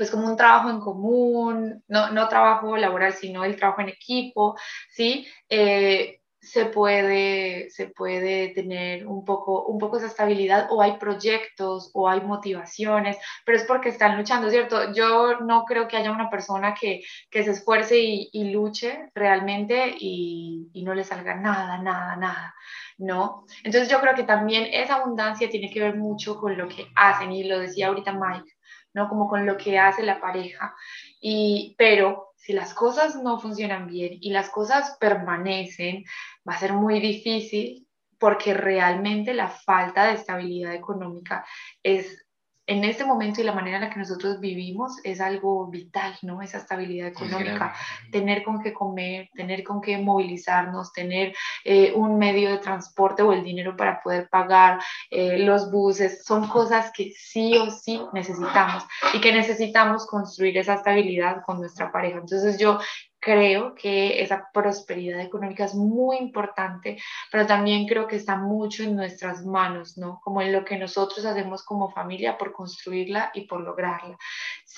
pues 0.03 0.11
como 0.11 0.27
un 0.27 0.37
trabajo 0.37 0.69
en 0.69 0.81
común, 0.81 1.85
no, 1.87 2.11
no 2.11 2.27
trabajo 2.27 2.77
laboral, 2.77 3.13
sino 3.13 3.45
el 3.45 3.55
trabajo 3.55 3.83
en 3.83 3.91
equipo, 3.91 4.57
¿sí? 4.91 5.29
Eh, 5.49 6.19
se 6.41 6.65
puede, 6.67 7.71
se 7.71 7.87
puede 7.87 8.49
tener 8.49 9.07
un 9.07 9.25
poco, 9.25 9.65
un 9.67 9.79
poco 9.79 9.99
esa 9.99 10.09
estabilidad 10.09 10.67
o 10.73 10.83
hay 10.83 10.97
proyectos 10.97 11.93
o 11.95 12.09
hay 12.09 12.21
motivaciones, 12.21 13.17
pero 13.47 13.59
es 13.59 13.63
porque 13.63 13.91
están 13.91 14.17
luchando, 14.19 14.51
¿cierto? 14.51 14.93
Yo 14.93 15.39
no 15.39 15.65
creo 15.67 15.87
que 15.87 15.97
haya 15.97 16.11
una 16.11 16.29
persona 16.31 16.75
que, 16.75 17.03
que 17.31 17.45
se 17.45 17.53
esfuerce 17.53 18.01
y, 18.01 18.29
y 18.33 18.51
luche 18.51 19.09
realmente 19.15 19.95
y, 20.01 20.69
y 20.73 20.83
no 20.83 20.95
le 20.95 21.05
salga 21.05 21.37
nada, 21.37 21.79
nada, 21.79 22.17
nada, 22.17 22.55
¿no? 22.99 23.47
Entonces 23.63 23.89
yo 23.89 24.01
creo 24.01 24.17
que 24.17 24.25
también 24.25 24.67
esa 24.73 24.97
abundancia 24.97 25.49
tiene 25.49 25.71
que 25.71 25.79
ver 25.79 25.95
mucho 25.95 26.41
con 26.41 26.59
lo 26.59 26.67
que 26.67 26.89
hacen 26.97 27.31
y 27.31 27.45
lo 27.45 27.61
decía 27.61 27.87
ahorita 27.87 28.15
Mike, 28.15 28.51
¿no? 28.95 29.09
Como 29.09 29.29
con 29.29 29.47
lo 29.47 29.57
que 29.57 29.79
hace 29.79 30.03
la 30.03 30.21
pareja. 30.21 30.75
Y, 31.21 31.75
pero 31.79 32.33
si 32.37 32.53
las 32.53 32.75
cosas 32.75 33.17
no 33.17 33.39
funcionan 33.39 33.87
bien 33.87 34.19
y 34.21 34.31
las 34.31 34.51
cosas 34.51 34.97
permanecen, 35.01 36.05
va 36.49 36.55
a 36.55 36.59
ser 36.59 36.73
muy 36.73 37.01
difícil 37.01 37.87
porque 38.19 38.55
realmente 38.55 39.35
la 39.35 39.49
falta 39.49 40.07
de 40.07 40.15
estabilidad 40.15 40.75
económica 40.75 41.45
es 41.83 42.25
en 42.67 42.85
este 42.85 43.05
momento 43.05 43.41
y 43.41 43.45
la 43.45 43.53
manera 43.53 43.79
en 43.79 43.85
la 43.85 43.91
que 43.91 43.99
nosotros 43.99 44.39
vivimos 44.39 44.99
es 45.03 45.21
algo 45.21 45.67
vital, 45.67 46.17
¿no? 46.23 46.43
Esa 46.43 46.59
estabilidad 46.59 47.09
económica, 47.09 47.75
tener 48.13 48.45
con 48.45 48.63
qué 48.63 48.73
comer, 48.73 49.29
tener 49.35 49.65
con 49.65 49.81
qué 49.81 49.99
movilizarnos, 49.99 50.93
tener 50.93 51.35
eh, 51.65 51.93
un 51.95 52.19
medio 52.19 52.51
de 52.51 52.59
transporte 52.59 53.23
o 53.23 53.33
el 53.33 53.43
dinero 53.43 53.77
para 53.77 54.01
poder 54.01 54.29
pagar 54.29 54.81
eh, 55.11 55.39
los 55.39 55.71
buses, 55.73 56.25
son 56.25 56.49
cosas 56.49 56.93
que 56.95 57.13
sí 57.17 57.57
o 57.57 57.71
sí 57.71 58.01
necesitamos 58.13 58.85
y 59.13 59.21
que 59.21 59.33
necesitamos 59.33 60.07
construir 60.07 60.57
esa 60.57 60.75
estabilidad 60.75 61.43
con 61.45 61.59
nuestra 61.59 61.91
pareja. 61.91 62.19
Entonces 62.19 62.59
yo 62.59 62.79
creo 63.23 63.77
que 63.77 64.21
esa 64.21 64.51
prosperidad 64.53 65.21
económica 65.21 65.65
es 65.65 65.77
muy 65.77 66.17
importante, 66.17 66.99
pero 67.31 67.47
también 67.47 67.87
creo 67.87 68.09
que 68.09 68.17
está 68.17 68.37
mucho 68.37 68.83
en 68.83 68.97
nuestras 68.97 69.47
manos, 69.47 69.97
¿no? 69.97 70.21
Como 70.25 70.43
en 70.43 70.53
lo 70.53 70.65
que 70.65 70.77
nosotros 70.77 71.25
hacemos 71.25 71.63
como 71.63 71.93
familia 71.93 72.37
por 72.37 72.53
construirla 72.53 73.31
y 73.33 73.43
por 73.43 73.61
lograrla. 73.61 74.19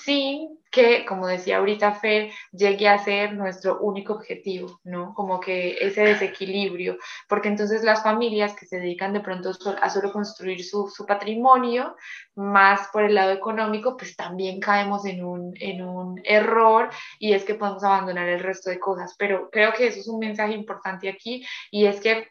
Sin 0.03 0.59
que, 0.71 1.05
como 1.05 1.25
decía 1.25 1.57
ahorita 1.57 1.93
Fer, 1.93 2.29
llegue 2.51 2.89
a 2.89 2.97
ser 2.97 3.33
nuestro 3.33 3.79
único 3.79 4.13
objetivo, 4.13 4.81
¿no? 4.83 5.13
Como 5.13 5.39
que 5.39 5.77
ese 5.79 6.01
desequilibrio, 6.01 6.97
porque 7.29 7.47
entonces 7.47 7.81
las 7.81 8.03
familias 8.03 8.55
que 8.55 8.65
se 8.65 8.79
dedican 8.79 9.13
de 9.13 9.21
pronto 9.21 9.51
a 9.81 9.89
solo 9.89 10.11
construir 10.11 10.65
su, 10.65 10.89
su 10.89 11.05
patrimonio, 11.05 11.95
más 12.35 12.89
por 12.91 13.05
el 13.05 13.15
lado 13.15 13.31
económico, 13.31 13.95
pues 13.95 14.17
también 14.17 14.59
caemos 14.59 15.05
en 15.05 15.23
un, 15.23 15.53
en 15.61 15.81
un 15.81 16.19
error 16.25 16.89
y 17.17 17.31
es 17.33 17.45
que 17.45 17.55
podemos 17.55 17.83
abandonar 17.85 18.27
el 18.27 18.41
resto 18.41 18.69
de 18.69 18.79
cosas. 18.79 19.15
Pero 19.17 19.49
creo 19.49 19.71
que 19.73 19.87
eso 19.87 20.01
es 20.01 20.07
un 20.09 20.19
mensaje 20.19 20.53
importante 20.53 21.07
aquí 21.07 21.45
y 21.71 21.85
es 21.85 22.01
que 22.01 22.27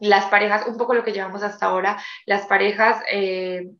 las 0.00 0.24
parejas, 0.26 0.66
un 0.66 0.76
poco 0.76 0.94
lo 0.94 1.04
que 1.04 1.12
llevamos 1.12 1.44
hasta 1.44 1.66
ahora, 1.66 2.02
las 2.26 2.46
parejas... 2.46 3.00
Eh, 3.12 3.70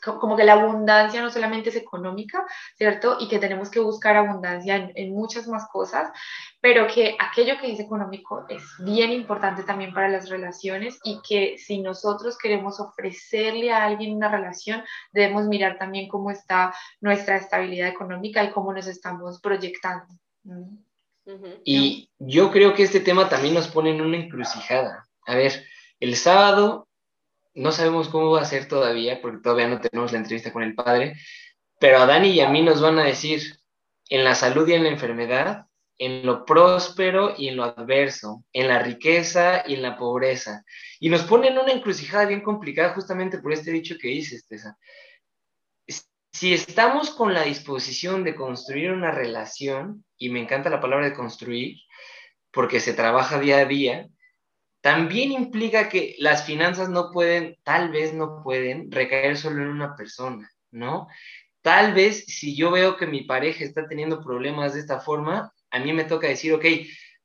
como 0.00 0.36
que 0.36 0.44
la 0.44 0.54
abundancia 0.54 1.20
no 1.20 1.30
solamente 1.30 1.70
es 1.70 1.76
económica, 1.76 2.44
¿cierto? 2.76 3.16
Y 3.20 3.28
que 3.28 3.38
tenemos 3.38 3.70
que 3.70 3.80
buscar 3.80 4.16
abundancia 4.16 4.76
en, 4.76 4.92
en, 4.94 5.12
muchas 5.12 5.48
más 5.48 5.68
cosas, 5.72 6.10
pero 6.60 6.86
que 6.86 7.16
aquello 7.18 7.58
que 7.60 7.72
es 7.72 7.80
económico 7.80 8.46
es 8.48 8.62
bien 8.80 9.12
importante 9.12 9.62
también 9.62 9.92
para 9.92 10.08
las 10.08 10.28
relaciones 10.28 10.98
y 11.04 11.20
que 11.26 11.56
si 11.58 11.80
nosotros 11.80 12.38
queremos 12.38 12.80
ofrecerle 12.80 13.72
a 13.72 13.84
alguien 13.84 14.16
una 14.16 14.30
relación, 14.30 14.82
debemos 15.12 15.46
mirar 15.46 15.78
también 15.78 16.08
cómo 16.08 16.30
está 16.30 16.74
nuestra 17.00 17.36
estabilidad 17.36 17.88
económica 17.88 18.42
y 18.44 18.50
cómo 18.50 18.72
nos 18.72 18.86
estamos 18.86 19.40
proyectando. 19.40 20.06
¿Mm? 20.44 20.88
Y 21.64 22.10
yo 22.18 22.50
creo 22.50 22.74
que 22.74 22.84
este 22.84 23.00
tema 23.00 23.28
también 23.28 23.54
nos 23.54 23.68
pone 23.68 23.90
en 23.90 24.00
una 24.00 24.16
encrucijada. 24.16 25.06
A 25.26 25.34
ver, 25.34 25.64
el 26.00 26.16
sábado 26.16 26.87
no 27.58 27.72
sabemos 27.72 28.08
cómo 28.08 28.30
va 28.30 28.42
a 28.42 28.46
ser 28.46 28.68
todavía, 28.68 29.20
porque 29.20 29.42
todavía 29.42 29.68
no 29.68 29.80
tenemos 29.80 30.12
la 30.12 30.18
entrevista 30.18 30.52
con 30.52 30.62
el 30.62 30.74
padre, 30.74 31.14
pero 31.80 31.98
a 31.98 32.06
Dani 32.06 32.30
y 32.30 32.40
a 32.40 32.48
mí 32.48 32.62
nos 32.62 32.80
van 32.80 32.98
a 32.98 33.04
decir 33.04 33.40
en 34.08 34.24
la 34.24 34.34
salud 34.34 34.68
y 34.68 34.74
en 34.74 34.84
la 34.84 34.90
enfermedad, 34.90 35.66
en 35.98 36.24
lo 36.24 36.44
próspero 36.44 37.34
y 37.36 37.48
en 37.48 37.56
lo 37.56 37.64
adverso, 37.64 38.44
en 38.52 38.68
la 38.68 38.78
riqueza 38.78 39.64
y 39.66 39.74
en 39.74 39.82
la 39.82 39.96
pobreza. 39.96 40.64
Y 41.00 41.08
nos 41.08 41.22
ponen 41.24 41.58
una 41.58 41.72
encrucijada 41.72 42.26
bien 42.26 42.42
complicada 42.42 42.94
justamente 42.94 43.38
por 43.38 43.52
este 43.52 43.72
dicho 43.72 43.96
que 44.00 44.08
dices, 44.08 44.46
Tessa. 44.46 44.78
Si 46.32 46.54
estamos 46.54 47.10
con 47.10 47.34
la 47.34 47.42
disposición 47.42 48.22
de 48.22 48.36
construir 48.36 48.92
una 48.92 49.10
relación, 49.10 50.04
y 50.16 50.28
me 50.28 50.40
encanta 50.40 50.70
la 50.70 50.80
palabra 50.80 51.06
de 51.08 51.14
construir, 51.14 51.78
porque 52.52 52.78
se 52.78 52.92
trabaja 52.92 53.40
día 53.40 53.58
a 53.58 53.64
día, 53.64 54.08
también 54.88 55.32
implica 55.32 55.90
que 55.90 56.16
las 56.18 56.44
finanzas 56.44 56.88
no 56.88 57.10
pueden, 57.12 57.58
tal 57.62 57.90
vez 57.90 58.14
no 58.14 58.42
pueden 58.42 58.90
recaer 58.90 59.36
solo 59.36 59.62
en 59.62 59.68
una 59.68 59.94
persona, 59.94 60.50
¿no? 60.70 61.08
Tal 61.60 61.92
vez 61.92 62.24
si 62.24 62.56
yo 62.56 62.70
veo 62.70 62.96
que 62.96 63.06
mi 63.06 63.24
pareja 63.24 63.64
está 63.64 63.86
teniendo 63.86 64.24
problemas 64.24 64.72
de 64.72 64.80
esta 64.80 64.98
forma, 64.98 65.52
a 65.70 65.78
mí 65.78 65.92
me 65.92 66.04
toca 66.04 66.26
decir, 66.26 66.54
ok, 66.54 66.64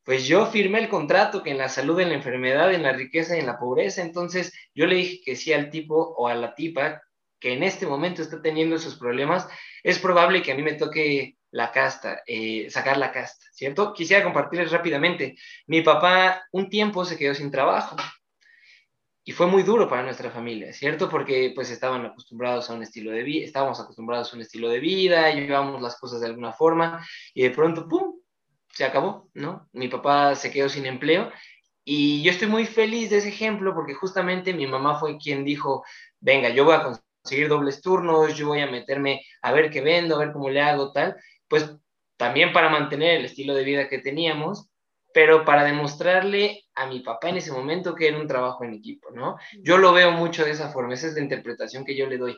pues 0.03 0.27
yo 0.27 0.45
firmé 0.47 0.79
el 0.79 0.89
contrato 0.89 1.41
que 1.41 1.51
en 1.51 1.57
la 1.57 1.69
salud, 1.69 1.97
en 2.01 2.09
la 2.09 2.15
enfermedad, 2.15 2.73
en 2.73 2.83
la 2.83 2.91
riqueza 2.91 3.37
y 3.37 3.39
en 3.39 3.45
la 3.45 3.57
pobreza, 3.57 4.01
entonces 4.01 4.51
yo 4.75 4.85
le 4.85 4.97
dije 4.97 5.21
que 5.23 5.37
sí 5.37 5.53
al 5.53 5.69
tipo 5.69 5.95
o 5.95 6.27
a 6.27 6.35
la 6.35 6.55
tipa 6.55 7.01
que 7.39 7.53
en 7.53 7.63
este 7.63 7.87
momento 7.87 8.21
está 8.21 8.41
teniendo 8.41 8.75
esos 8.75 8.97
problemas, 8.97 9.47
es 9.83 9.99
probable 9.99 10.41
que 10.41 10.51
a 10.51 10.55
mí 10.55 10.63
me 10.63 10.73
toque 10.73 11.37
la 11.53 11.71
casta, 11.71 12.23
eh, 12.25 12.67
sacar 12.71 12.97
la 12.97 13.11
casta, 13.11 13.45
¿cierto? 13.51 13.93
Quisiera 13.93 14.23
compartirles 14.23 14.71
rápidamente. 14.71 15.35
Mi 15.67 15.81
papá 15.81 16.43
un 16.51 16.67
tiempo 16.67 17.05
se 17.05 17.15
quedó 17.15 17.35
sin 17.35 17.51
trabajo 17.51 17.95
y 19.23 19.31
fue 19.33 19.45
muy 19.45 19.61
duro 19.61 19.87
para 19.87 20.01
nuestra 20.01 20.31
familia, 20.31 20.73
¿cierto? 20.73 21.07
Porque 21.07 21.51
pues 21.53 21.69
estaban 21.69 22.05
acostumbrados 22.07 22.69
a 22.69 22.73
un 22.73 22.81
estilo 22.81 23.11
de 23.11 23.21
vida, 23.21 23.45
estábamos 23.45 23.79
acostumbrados 23.79 24.33
a 24.33 24.35
un 24.35 24.41
estilo 24.41 24.67
de 24.67 24.79
vida, 24.79 25.29
llevábamos 25.31 25.79
las 25.79 25.99
cosas 25.99 26.21
de 26.21 26.27
alguna 26.27 26.53
forma 26.53 27.05
y 27.35 27.43
de 27.43 27.51
pronto, 27.51 27.87
¡pum!, 27.87 28.15
se 28.69 28.83
acabó, 28.83 29.29
¿no? 29.35 29.69
Mi 29.73 29.87
papá 29.87 30.35
se 30.35 30.49
quedó 30.49 30.69
sin 30.69 30.87
empleo 30.87 31.31
y 31.85 32.23
yo 32.23 32.31
estoy 32.31 32.47
muy 32.47 32.65
feliz 32.65 33.11
de 33.11 33.17
ese 33.17 33.29
ejemplo 33.29 33.75
porque 33.75 33.93
justamente 33.93 34.55
mi 34.55 34.65
mamá 34.65 34.99
fue 34.99 35.19
quien 35.19 35.45
dijo, 35.45 35.85
venga, 36.19 36.49
yo 36.49 36.65
voy 36.65 36.73
a 36.73 36.83
conseguir 37.23 37.47
dobles 37.47 37.79
turnos, 37.81 38.35
yo 38.35 38.47
voy 38.47 38.61
a 38.61 38.71
meterme 38.71 39.21
a 39.43 39.51
ver 39.51 39.69
qué 39.69 39.81
vendo, 39.81 40.15
a 40.15 40.19
ver 40.19 40.33
cómo 40.33 40.49
le 40.49 40.61
hago, 40.61 40.91
tal, 40.91 41.15
pues 41.53 41.69
también 42.17 42.51
para 42.51 42.67
mantener 42.69 43.19
el 43.19 43.25
estilo 43.25 43.53
de 43.53 43.63
vida 43.63 43.87
que 43.87 43.99
teníamos, 43.99 44.71
pero 45.13 45.45
para 45.45 45.63
demostrarle 45.63 46.63
a 46.73 46.87
mi 46.87 47.01
papá 47.01 47.29
en 47.29 47.37
ese 47.37 47.51
momento 47.51 47.93
que 47.93 48.07
era 48.07 48.19
un 48.19 48.25
trabajo 48.25 48.63
en 48.63 48.73
equipo, 48.73 49.11
¿no? 49.11 49.37
Yo 49.61 49.77
lo 49.77 49.93
veo 49.93 50.09
mucho 50.13 50.43
de 50.43 50.49
esa 50.49 50.71
forma, 50.71 50.95
esa 50.95 51.05
es 51.05 51.13
la 51.13 51.21
interpretación 51.21 51.85
que 51.85 51.95
yo 51.95 52.07
le 52.07 52.17
doy. 52.17 52.35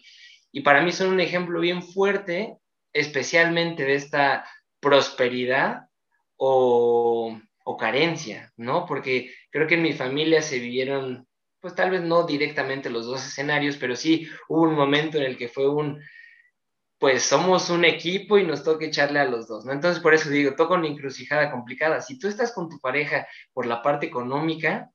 Y 0.52 0.64
para 0.64 0.82
mí 0.82 0.92
son 0.92 1.14
un 1.14 1.22
ejemplo 1.22 1.62
bien 1.62 1.82
fuerte, 1.82 2.58
especialmente 2.92 3.86
de 3.86 3.96
esta 3.96 4.46
prosperidad 4.82 5.88
o, 6.36 7.40
o 7.64 7.78
carencia, 7.78 8.52
¿no? 8.58 8.86
Porque 8.86 9.34
creo 9.50 9.66
que 9.66 9.76
en 9.76 9.84
mi 9.84 9.94
familia 9.94 10.42
se 10.42 10.60
vivieron, 10.60 11.26
pues 11.62 11.74
tal 11.74 11.90
vez 11.90 12.02
no 12.02 12.26
directamente 12.26 12.90
los 12.90 13.06
dos 13.06 13.26
escenarios, 13.26 13.78
pero 13.78 13.96
sí 13.96 14.28
hubo 14.50 14.64
un 14.64 14.76
momento 14.76 15.18
en 15.20 15.24
el 15.24 15.38
que 15.38 15.48
fue 15.48 15.70
un, 15.70 16.02
pues 16.98 17.24
somos 17.24 17.70
un 17.70 17.86
equipo 17.86 18.38
y 18.38 18.46
nos 18.46 18.64
toca 18.64 18.86
echarle 18.86 19.20
a 19.20 19.26
los 19.26 19.48
dos, 19.48 19.66
¿no? 19.66 19.74
Entonces, 19.74 20.02
por 20.02 20.14
eso 20.14 20.30
digo, 20.30 20.56
toca 20.56 20.76
una 20.76 20.88
encrucijada 20.88 21.52
complicada. 21.52 22.02
Si 22.02 22.18
tú 22.18 22.28
estás 22.28 22.54
con 22.54 22.70
tu 22.70 22.80
pareja 22.80 23.28
por 23.54 23.66
la 23.66 23.82
parte 23.82 24.06
económica, 24.06 24.92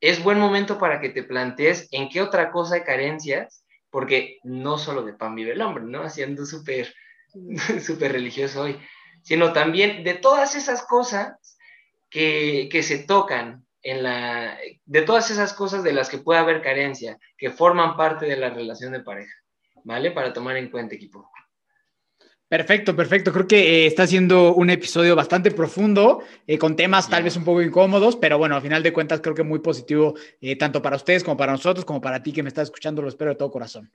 es 0.00 0.22
buen 0.22 0.38
momento 0.38 0.78
para 0.78 1.00
que 1.00 1.08
te 1.08 1.22
plantees 1.22 1.88
en 1.90 2.08
qué 2.08 2.22
otra 2.22 2.50
cosa 2.50 2.76
hay 2.76 2.82
carencias, 2.82 3.64
porque 3.90 4.38
no 4.44 4.78
solo 4.78 5.02
de 5.02 5.14
pan 5.14 5.34
vive 5.34 5.52
el 5.52 5.62
hombre, 5.62 5.84
¿no? 5.84 6.02
Haciendo 6.02 6.44
súper, 6.44 6.94
súper 7.84 8.12
religioso 8.12 8.62
hoy, 8.62 8.78
sino 9.22 9.52
también 9.52 10.04
de 10.04 10.14
todas 10.14 10.54
esas 10.54 10.82
cosas 10.82 11.58
que, 12.10 12.68
que 12.70 12.82
se 12.82 12.98
tocan 12.98 13.66
en 13.82 14.02
la, 14.02 14.58
de 14.84 15.02
todas 15.02 15.30
esas 15.30 15.54
cosas 15.54 15.82
de 15.82 15.92
las 15.92 16.08
que 16.08 16.18
puede 16.18 16.40
haber 16.40 16.62
carencia, 16.62 17.18
que 17.36 17.50
forman 17.50 17.96
parte 17.96 18.26
de 18.26 18.36
la 18.36 18.50
relación 18.50 18.92
de 18.92 19.00
pareja, 19.00 19.32
¿vale? 19.84 20.10
Para 20.10 20.32
tomar 20.32 20.56
en 20.56 20.70
cuenta, 20.70 20.94
equipo. 20.94 21.30
Perfecto, 22.48 22.96
perfecto. 22.96 23.30
Creo 23.30 23.46
que 23.46 23.58
eh, 23.58 23.86
está 23.86 24.06
siendo 24.06 24.54
un 24.54 24.70
episodio 24.70 25.14
bastante 25.14 25.50
profundo, 25.50 26.22
eh, 26.46 26.56
con 26.56 26.76
temas 26.76 27.08
tal 27.08 27.22
vez 27.22 27.36
un 27.36 27.44
poco 27.44 27.60
incómodos, 27.60 28.16
pero 28.16 28.38
bueno, 28.38 28.56
a 28.56 28.60
final 28.62 28.82
de 28.82 28.92
cuentas 28.92 29.20
creo 29.20 29.34
que 29.34 29.42
muy 29.42 29.58
positivo, 29.58 30.14
eh, 30.40 30.56
tanto 30.56 30.80
para 30.80 30.96
ustedes 30.96 31.22
como 31.22 31.36
para 31.36 31.52
nosotros, 31.52 31.84
como 31.84 32.00
para 32.00 32.22
ti 32.22 32.32
que 32.32 32.42
me 32.42 32.48
estás 32.48 32.64
escuchando, 32.64 33.02
lo 33.02 33.08
espero 33.08 33.32
de 33.32 33.36
todo 33.36 33.50
corazón. 33.50 33.92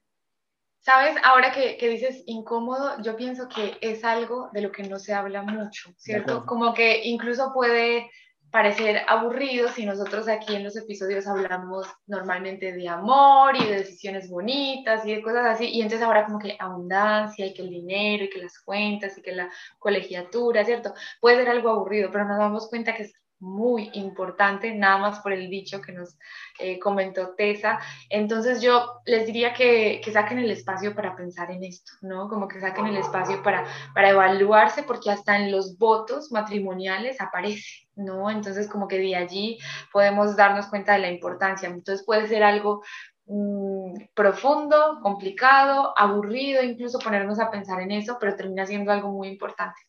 Sabes, 0.82 1.16
ahora 1.24 1.51
que, 1.51 1.78
que 1.78 1.89
dices 1.89 2.24
incómodo, 2.28 3.01
yo 3.01 3.16
pienso 3.16 3.47
que 3.47 3.78
es 3.82 4.04
algo 4.04 4.49
de 4.54 4.62
lo 4.62 4.72
que 4.72 4.84
no 4.84 4.99
se 4.99 5.14
habla 5.14 5.41
mucho, 5.41 5.91
¿cierto? 5.97 6.45
Como 6.45 6.74
que 6.74 7.06
incluso 7.06 7.54
puede 7.54 8.12
parecer 8.54 9.01
aburrido 9.08 9.68
si 9.70 9.84
nosotros 9.84 10.28
aquí 10.28 10.56
en 10.56 10.64
los 10.64 10.78
episodios 10.78 11.26
hablamos 11.26 11.88
normalmente 12.06 12.72
de 12.72 12.88
amor 12.88 13.56
y 13.58 13.66
de 13.66 13.78
decisiones 13.78 14.30
bonitas 14.30 15.04
y 15.08 15.16
de 15.16 15.24
cosas 15.24 15.47
así, 15.47 15.70
y 15.70 15.82
entonces 15.82 16.06
ahora 16.06 16.28
como 16.28 16.38
que 16.38 16.56
abundancia 16.60 17.47
y 17.47 17.54
que 17.56 17.64
el 17.64 17.72
dinero 17.72 18.26
y 18.26 18.30
que 18.30 18.38
las 18.43 18.60
cuentas 18.60 19.18
y 19.18 19.24
que 19.24 19.32
la 19.32 19.49
colegiatura, 19.80 20.64
¿cierto? 20.64 20.93
Puede 21.20 21.38
ser 21.38 21.49
algo 21.49 21.72
aburrido, 21.72 22.12
pero 22.12 22.26
nos 22.26 22.38
damos 22.38 22.70
cuenta 22.70 22.93
que 22.93 23.04
es 23.04 23.14
muy 23.44 23.91
importante, 23.94 24.74
nada 24.74 24.98
más 24.98 25.20
por 25.20 25.34
el 25.34 25.50
dicho 25.50 25.82
que 25.82 25.91
nos 25.91 26.18
eh, 26.60 26.80
comentó 26.80 27.36
Tessa. 27.36 27.80
Entonces 28.10 28.62
yo 28.62 29.02
les 29.06 29.26
diría 29.26 29.54
que, 29.54 30.02
que, 30.04 30.12
saquen 30.14 30.39
el 30.39 30.50
espacio 30.50 30.96
para 30.96 31.16
pensar 31.16 31.52
en 31.52 31.64
esto, 31.64 31.91
¿no? 32.02 32.30
Como 32.30 32.48
que 32.48 32.62
saquen 32.62 32.88
el 32.88 32.96
espacio 32.96 33.44
para, 33.44 33.66
para 33.94 34.10
evaluarse, 34.10 34.84
porque 34.84 35.12
hasta 35.12 35.38
en 35.38 35.52
los 35.52 35.78
votos 35.78 36.32
matrimoniales 36.32 37.20
aparece, 37.20 37.88
¿no? 37.96 38.32
Entonces 38.32 38.70
como 38.70 38.88
que 38.88 38.98
de 38.98 39.16
allí 39.16 39.60
podemos 39.91 40.38
darnos 40.38 40.68
cuenta 40.68 40.94
de 40.94 41.00
la 41.00 41.12
importancia. 41.12 41.68
Entonces 41.68 42.06
puede 42.06 42.28
ser 42.28 42.44
algo 42.44 42.82
mmm, 43.26 43.94
profundo, 44.14 45.00
complicado, 45.02 45.94
aburrido, 45.98 46.64
incluso 46.64 46.98
ponernos 47.00 47.39
a 47.39 47.52
pensar 47.52 47.82
en 47.82 47.91
eso, 47.91 48.18
pero 48.22 48.38
termina 48.38 48.66
siendo 48.66 48.91
algo 48.91 49.12
muy 49.12 49.28
importante. 49.28 49.82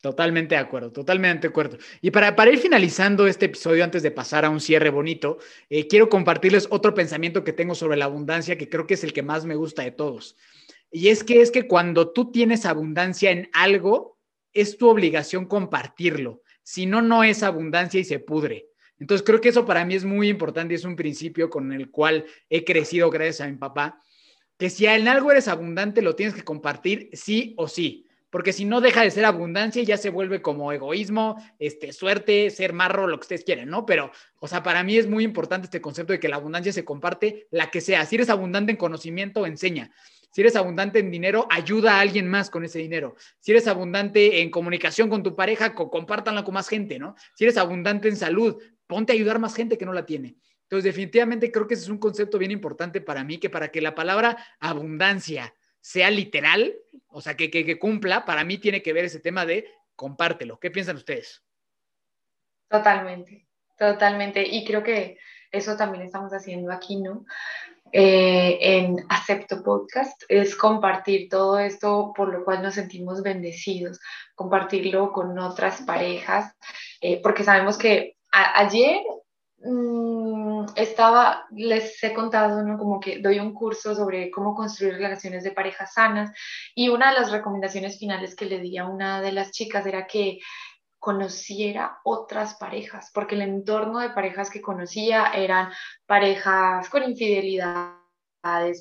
Totalmente 0.00 0.54
de 0.54 0.60
acuerdo, 0.60 0.92
totalmente 0.92 1.48
de 1.48 1.50
acuerdo. 1.50 1.76
Y 2.00 2.12
para, 2.12 2.36
para 2.36 2.52
ir 2.52 2.58
finalizando 2.60 3.26
este 3.26 3.46
episodio, 3.46 3.82
antes 3.82 4.04
de 4.04 4.12
pasar 4.12 4.44
a 4.44 4.50
un 4.50 4.60
cierre 4.60 4.90
bonito, 4.90 5.38
eh, 5.68 5.88
quiero 5.88 6.08
compartirles 6.08 6.68
otro 6.70 6.94
pensamiento 6.94 7.42
que 7.42 7.52
tengo 7.52 7.74
sobre 7.74 7.96
la 7.96 8.04
abundancia, 8.04 8.56
que 8.56 8.68
creo 8.68 8.86
que 8.86 8.94
es 8.94 9.02
el 9.02 9.12
que 9.12 9.24
más 9.24 9.44
me 9.44 9.56
gusta 9.56 9.82
de 9.82 9.90
todos. 9.90 10.36
Y 10.92 11.08
es 11.08 11.24
que 11.24 11.40
es 11.40 11.50
que 11.50 11.66
cuando 11.66 12.12
tú 12.12 12.30
tienes 12.30 12.64
abundancia 12.64 13.32
en 13.32 13.50
algo, 13.52 14.18
es 14.52 14.78
tu 14.78 14.88
obligación 14.88 15.46
compartirlo. 15.46 16.42
Si 16.62 16.86
no, 16.86 17.02
no 17.02 17.24
es 17.24 17.42
abundancia 17.42 17.98
y 17.98 18.04
se 18.04 18.20
pudre. 18.20 18.68
Entonces 19.00 19.26
creo 19.26 19.40
que 19.40 19.48
eso 19.48 19.66
para 19.66 19.84
mí 19.84 19.96
es 19.96 20.04
muy 20.04 20.28
importante 20.28 20.74
y 20.74 20.76
es 20.76 20.84
un 20.84 20.94
principio 20.94 21.50
con 21.50 21.72
el 21.72 21.90
cual 21.90 22.24
he 22.48 22.64
crecido 22.64 23.10
gracias 23.10 23.40
a 23.40 23.50
mi 23.50 23.56
papá, 23.56 24.00
que 24.56 24.70
si 24.70 24.86
en 24.86 25.08
algo 25.08 25.32
eres 25.32 25.48
abundante, 25.48 26.02
lo 26.02 26.14
tienes 26.14 26.36
que 26.36 26.44
compartir 26.44 27.10
sí 27.12 27.54
o 27.56 27.66
sí 27.66 28.07
porque 28.30 28.52
si 28.52 28.64
no 28.64 28.80
deja 28.80 29.02
de 29.02 29.10
ser 29.10 29.24
abundancia 29.24 29.82
ya 29.82 29.96
se 29.96 30.10
vuelve 30.10 30.42
como 30.42 30.72
egoísmo, 30.72 31.42
este, 31.58 31.92
suerte, 31.92 32.50
ser 32.50 32.72
marro, 32.72 33.06
lo 33.06 33.18
que 33.18 33.24
ustedes 33.24 33.44
quieren, 33.44 33.70
¿no? 33.70 33.86
Pero, 33.86 34.10
o 34.38 34.48
sea, 34.48 34.62
para 34.62 34.82
mí 34.82 34.96
es 34.96 35.08
muy 35.08 35.24
importante 35.24 35.66
este 35.66 35.80
concepto 35.80 36.12
de 36.12 36.20
que 36.20 36.28
la 36.28 36.36
abundancia 36.36 36.72
se 36.72 36.84
comparte, 36.84 37.46
la 37.50 37.70
que 37.70 37.80
sea. 37.80 38.04
Si 38.04 38.16
eres 38.16 38.30
abundante 38.30 38.72
en 38.72 38.76
conocimiento, 38.76 39.46
enseña. 39.46 39.90
Si 40.30 40.42
eres 40.42 40.56
abundante 40.56 40.98
en 40.98 41.10
dinero, 41.10 41.46
ayuda 41.50 41.96
a 41.96 42.00
alguien 42.00 42.28
más 42.28 42.50
con 42.50 42.64
ese 42.64 42.78
dinero. 42.78 43.16
Si 43.40 43.50
eres 43.50 43.66
abundante 43.66 44.42
en 44.42 44.50
comunicación 44.50 45.08
con 45.08 45.22
tu 45.22 45.34
pareja, 45.34 45.74
compártanla 45.74 46.44
con 46.44 46.54
más 46.54 46.68
gente, 46.68 46.98
¿no? 46.98 47.14
Si 47.34 47.44
eres 47.44 47.56
abundante 47.56 48.08
en 48.08 48.16
salud, 48.16 48.62
ponte 48.86 49.12
a 49.12 49.14
ayudar 49.14 49.38
más 49.38 49.54
gente 49.54 49.78
que 49.78 49.86
no 49.86 49.92
la 49.94 50.04
tiene. 50.04 50.36
Entonces, 50.64 50.84
definitivamente 50.84 51.50
creo 51.50 51.66
que 51.66 51.74
ese 51.74 51.84
es 51.84 51.88
un 51.88 51.96
concepto 51.96 52.36
bien 52.36 52.50
importante 52.50 53.00
para 53.00 53.24
mí, 53.24 53.38
que 53.38 53.48
para 53.48 53.68
que 53.68 53.80
la 53.80 53.94
palabra 53.94 54.36
abundancia 54.60 55.54
sea 55.88 56.10
literal, 56.10 56.74
o 57.06 57.22
sea, 57.22 57.34
que, 57.34 57.50
que, 57.50 57.78
cumpla, 57.78 58.26
para 58.26 58.44
mí 58.44 58.58
tiene 58.58 58.82
que 58.82 58.92
ver 58.92 59.06
ese 59.06 59.20
tema 59.20 59.46
de 59.46 59.66
compártelo. 59.96 60.60
¿Qué 60.60 60.70
piensan 60.70 60.96
ustedes? 60.96 61.42
Totalmente, 62.68 63.46
totalmente. 63.78 64.46
Y 64.46 64.66
creo 64.66 64.82
que 64.82 65.16
eso 65.50 65.78
también 65.78 66.04
estamos 66.04 66.30
haciendo 66.34 66.70
aquí, 66.70 66.96
¿no? 66.96 67.24
Eh, 67.90 68.58
en 68.60 68.96
Acepto 69.08 69.62
Podcast, 69.62 70.24
es 70.28 70.54
compartir 70.54 71.30
todo 71.30 71.58
esto 71.58 72.12
por 72.14 72.34
lo 72.34 72.44
cual 72.44 72.62
nos 72.62 72.74
sentimos 72.74 73.22
bendecidos, 73.22 73.98
compartirlo 74.34 75.10
con 75.10 75.38
otras 75.38 75.80
parejas, 75.80 76.54
eh, 77.00 77.18
porque 77.22 77.44
sabemos 77.44 77.78
que 77.78 78.18
ayer 78.30 79.00
mmm, 79.60 80.37
estaba, 80.76 81.46
les 81.50 82.02
he 82.02 82.12
contado, 82.12 82.62
¿no? 82.62 82.78
Como 82.78 83.00
que 83.00 83.20
doy 83.20 83.38
un 83.38 83.54
curso 83.54 83.94
sobre 83.94 84.30
cómo 84.30 84.54
construir 84.54 84.94
relaciones 84.94 85.44
de 85.44 85.52
parejas 85.52 85.94
sanas 85.94 86.30
y 86.74 86.88
una 86.88 87.12
de 87.12 87.20
las 87.20 87.30
recomendaciones 87.30 87.98
finales 87.98 88.34
que 88.34 88.46
le 88.46 88.60
di 88.60 88.78
a 88.78 88.86
una 88.86 89.20
de 89.20 89.32
las 89.32 89.50
chicas 89.50 89.86
era 89.86 90.06
que 90.06 90.38
conociera 90.98 91.98
otras 92.04 92.54
parejas, 92.54 93.10
porque 93.14 93.36
el 93.36 93.42
entorno 93.42 94.00
de 94.00 94.10
parejas 94.10 94.50
que 94.50 94.60
conocía 94.60 95.30
eran 95.32 95.70
parejas 96.06 96.88
con 96.90 97.04
infidelidad 97.04 97.98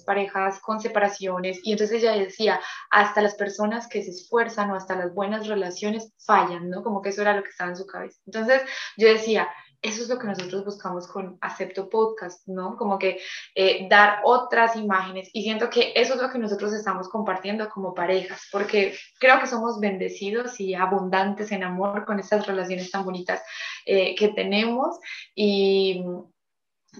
parejas 0.05 0.59
con 0.59 0.79
separaciones, 0.79 1.59
y 1.63 1.71
entonces 1.71 2.03
ella 2.03 2.13
decía, 2.13 2.59
hasta 2.91 3.21
las 3.21 3.35
personas 3.35 3.87
que 3.87 4.03
se 4.03 4.11
esfuerzan 4.11 4.71
o 4.71 4.75
hasta 4.75 4.95
las 4.95 5.13
buenas 5.13 5.47
relaciones 5.47 6.13
fallan, 6.25 6.69
¿no? 6.69 6.83
Como 6.83 7.01
que 7.01 7.09
eso 7.09 7.21
era 7.21 7.35
lo 7.35 7.43
que 7.43 7.49
estaba 7.49 7.71
en 7.71 7.75
su 7.75 7.85
cabeza. 7.85 8.19
Entonces 8.25 8.61
yo 8.97 9.07
decía, 9.07 9.49
eso 9.81 10.01
es 10.01 10.09
lo 10.09 10.17
que 10.17 10.27
nosotros 10.27 10.65
buscamos 10.65 11.07
con 11.07 11.37
Acepto 11.41 11.89
Podcast, 11.89 12.47
¿no? 12.47 12.75
Como 12.75 12.97
que 12.97 13.19
eh, 13.55 13.87
dar 13.89 14.21
otras 14.23 14.75
imágenes. 14.75 15.29
Y 15.33 15.43
siento 15.43 15.69
que 15.69 15.93
eso 15.95 16.15
es 16.15 16.21
lo 16.21 16.29
que 16.29 16.39
nosotros 16.39 16.73
estamos 16.73 17.07
compartiendo 17.09 17.69
como 17.69 17.93
parejas, 17.93 18.47
porque 18.51 18.95
creo 19.19 19.39
que 19.39 19.47
somos 19.47 19.79
bendecidos 19.79 20.59
y 20.59 20.73
abundantes 20.73 21.51
en 21.51 21.63
amor 21.63 22.05
con 22.05 22.19
estas 22.19 22.47
relaciones 22.47 22.89
tan 22.89 23.05
bonitas 23.05 23.41
eh, 23.85 24.15
que 24.15 24.29
tenemos. 24.29 24.97
Y, 25.35 26.03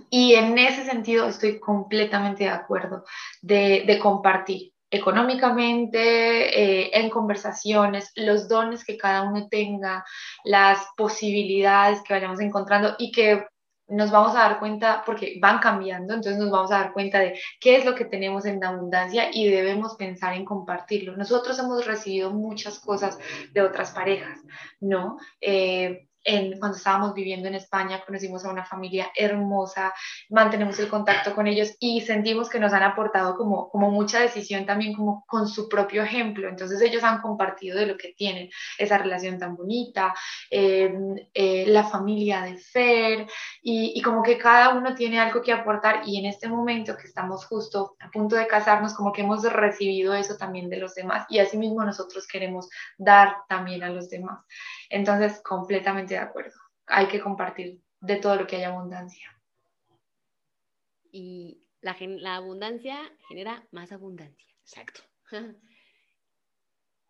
y 0.10 0.36
en 0.36 0.58
ese 0.58 0.86
sentido 0.86 1.28
estoy 1.28 1.60
completamente 1.60 2.44
de 2.44 2.52
acuerdo 2.52 3.06
de, 3.42 3.84
de 3.88 4.00
compartir 4.00 4.74
económicamente, 4.90 6.00
eh, 6.00 6.92
en 6.94 7.10
conversaciones, 7.10 8.12
los 8.16 8.48
dones 8.48 8.86
que 8.86 8.98
cada 8.98 9.24
uno 9.24 9.48
tenga, 9.50 10.06
las 10.44 10.80
posibilidades 10.96 12.02
que 12.04 12.14
vayamos 12.14 12.40
encontrando 12.40 12.96
y 12.98 13.12
que 13.12 13.46
nos 13.90 14.12
vamos 14.12 14.36
a 14.36 14.40
dar 14.40 14.60
cuenta, 14.60 15.04
porque 15.06 15.38
van 15.42 15.60
cambiando, 15.60 16.14
entonces 16.14 16.38
nos 16.38 16.52
vamos 16.52 16.72
a 16.72 16.80
dar 16.80 16.94
cuenta 16.94 17.20
de 17.20 17.40
qué 17.60 17.78
es 17.78 17.86
lo 17.86 17.96
que 17.96 18.06
tenemos 18.06 18.46
en 18.46 18.64
abundancia 18.64 19.30
y 19.32 19.48
debemos 19.50 19.96
pensar 19.96 20.34
en 20.34 20.44
compartirlo. 20.44 21.16
Nosotros 21.16 21.58
hemos 21.60 21.86
recibido 21.86 22.32
muchas 22.32 22.80
cosas 22.80 23.18
de 23.54 23.62
otras 23.62 23.92
parejas, 23.92 24.42
¿no? 24.82 25.18
Eh, 25.40 26.08
cuando 26.60 26.78
estábamos 26.78 27.14
viviendo 27.14 27.48
en 27.48 27.56
España, 27.56 28.04
conocimos 28.06 28.44
a 28.44 28.50
una 28.50 28.66
familia 28.66 29.12
hermosa, 29.16 29.94
mantenemos 30.30 30.78
el 30.80 30.90
contacto 30.90 31.34
con 31.34 31.48
ellos 31.48 31.76
y 31.80 32.02
sentimos 32.02 32.50
que 32.50 32.60
nos 32.60 32.74
han 32.74 32.84
aportado 32.84 33.36
como, 33.38 33.70
como 33.70 33.90
mucha 33.92 34.20
decisión 34.20 34.66
también 34.66 34.94
como 34.94 35.24
con 35.26 35.48
su 35.48 35.70
propio 35.70 36.04
ejemplo. 36.04 36.50
Entonces 36.50 36.82
ellos 36.82 37.04
han 37.04 37.22
compartido 37.22 37.80
de 37.80 37.86
lo 37.86 37.98
que 37.98 38.14
tienen, 38.14 38.50
esa 38.78 38.98
relación 38.98 39.40
tan 39.40 39.56
bonita, 39.56 40.14
em, 40.52 41.16
eh, 41.34 41.66
la 41.68 41.84
familia 41.84 42.42
de 42.42 42.58
Fer 42.58 43.28
y, 43.62 43.94
y 43.96 44.02
como 44.02 44.22
que 44.22 44.38
cada 44.38 44.74
uno 44.74 44.96
tiene 44.96 45.20
algo 45.20 45.42
que 45.42 45.54
aportar 45.54 46.02
y 46.06 46.20
en 46.20 46.26
este 46.26 46.50
momento 46.50 46.98
que 46.98 47.08
estamos 47.08 47.46
justo 47.46 47.96
a 48.00 48.10
punto 48.12 48.36
de 48.36 48.48
casarnos, 48.48 48.94
como 48.94 49.14
que 49.14 49.22
hemos 49.22 49.44
recibido 49.44 50.14
eso 50.14 50.36
también 50.38 50.70
de 50.70 50.78
los 50.78 50.94
demás 50.96 51.26
y 51.30 51.40
asimismo 51.40 51.84
nosotros 51.86 52.28
queremos 52.28 52.70
dar 52.98 53.38
también 53.48 53.84
a 53.84 53.90
los 53.90 54.10
demás. 54.10 54.40
Entonces, 54.90 55.42
completamente 55.42 56.16
de 56.16 56.20
acuerdo. 56.20 56.56
Hay 56.88 57.08
que 57.08 57.20
compartir 57.20 57.82
de 58.00 58.18
todo 58.18 58.36
lo 58.36 58.48
que 58.48 58.58
haya 58.58 58.70
abundancia. 58.70 59.30
Y 61.12 61.64
la, 61.82 61.96
la 62.00 62.36
abundancia 62.36 62.98
genera 63.28 63.68
más 63.72 63.92
abundancia. 63.92 64.48
Exacto. 64.62 65.02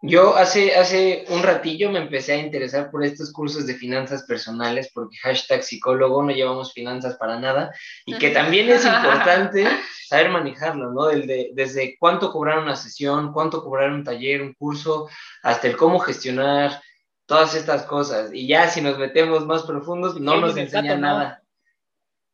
Yo 0.03 0.35
hace, 0.35 0.75
hace 0.75 1.25
un 1.29 1.41
ratillo 1.41 1.89
me 1.89 1.97
empecé 1.97 2.33
a 2.33 2.37
interesar 2.37 2.91
por 2.91 3.03
estos 3.03 3.31
cursos 3.33 3.65
de 3.65 3.73
finanzas 3.73 4.25
personales 4.25 4.91
porque 4.93 5.17
hashtag 5.17 5.63
psicólogo 5.63 6.21
no 6.21 6.31
llevamos 6.31 6.71
finanzas 6.71 7.15
para 7.17 7.39
nada 7.39 7.73
y 8.05 8.15
que 8.19 8.29
también 8.29 8.69
es 8.69 8.85
importante 8.85 9.65
saber 10.07 10.29
manejarlo, 10.29 10.91
¿no? 10.91 11.07
desde 11.07 11.97
cuánto 11.97 12.31
cobrar 12.31 12.59
una 12.59 12.75
sesión, 12.75 13.33
cuánto 13.33 13.63
cobrar 13.63 13.91
un 13.91 14.03
taller, 14.03 14.43
un 14.43 14.53
curso, 14.53 15.09
hasta 15.41 15.67
el 15.67 15.75
cómo 15.75 15.97
gestionar 15.97 16.79
todas 17.27 17.53
estas 17.53 17.83
cosas. 17.83 18.31
Y 18.33 18.47
ya 18.47 18.69
si 18.69 18.81
nos 18.81 18.97
metemos 18.97 19.45
más 19.45 19.63
profundos, 19.63 20.19
no 20.19 20.41
nos 20.41 20.57
enseñan 20.57 21.01
nada. 21.01 21.43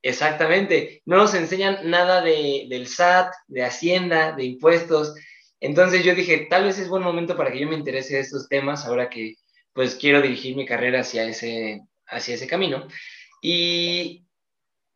Exactamente, 0.01 1.01
no 1.05 1.17
nos 1.17 1.33
enseñan 1.33 1.89
nada 1.89 2.21
de, 2.21 2.67
del 2.69 2.87
SAT, 2.87 3.33
de 3.47 3.63
Hacienda, 3.63 4.33
de 4.33 4.43
impuestos. 4.45 5.15
Entonces 5.59 6.03
yo 6.03 6.13
dije, 6.13 6.47
tal 6.49 6.65
vez 6.65 6.77
es 6.77 6.89
buen 6.89 7.03
momento 7.03 7.35
para 7.35 7.51
que 7.51 7.59
yo 7.59 7.67
me 7.67 7.75
interese 7.75 8.15
de 8.15 8.21
estos 8.21 8.47
temas 8.49 8.85
ahora 8.85 9.09
que 9.09 9.35
pues 9.71 9.95
quiero 9.95 10.21
dirigir 10.21 10.55
mi 10.55 10.65
carrera 10.65 10.99
hacia 11.01 11.23
ese, 11.23 11.81
hacia 12.05 12.35
ese 12.35 12.47
camino. 12.47 12.85
Y 13.41 14.25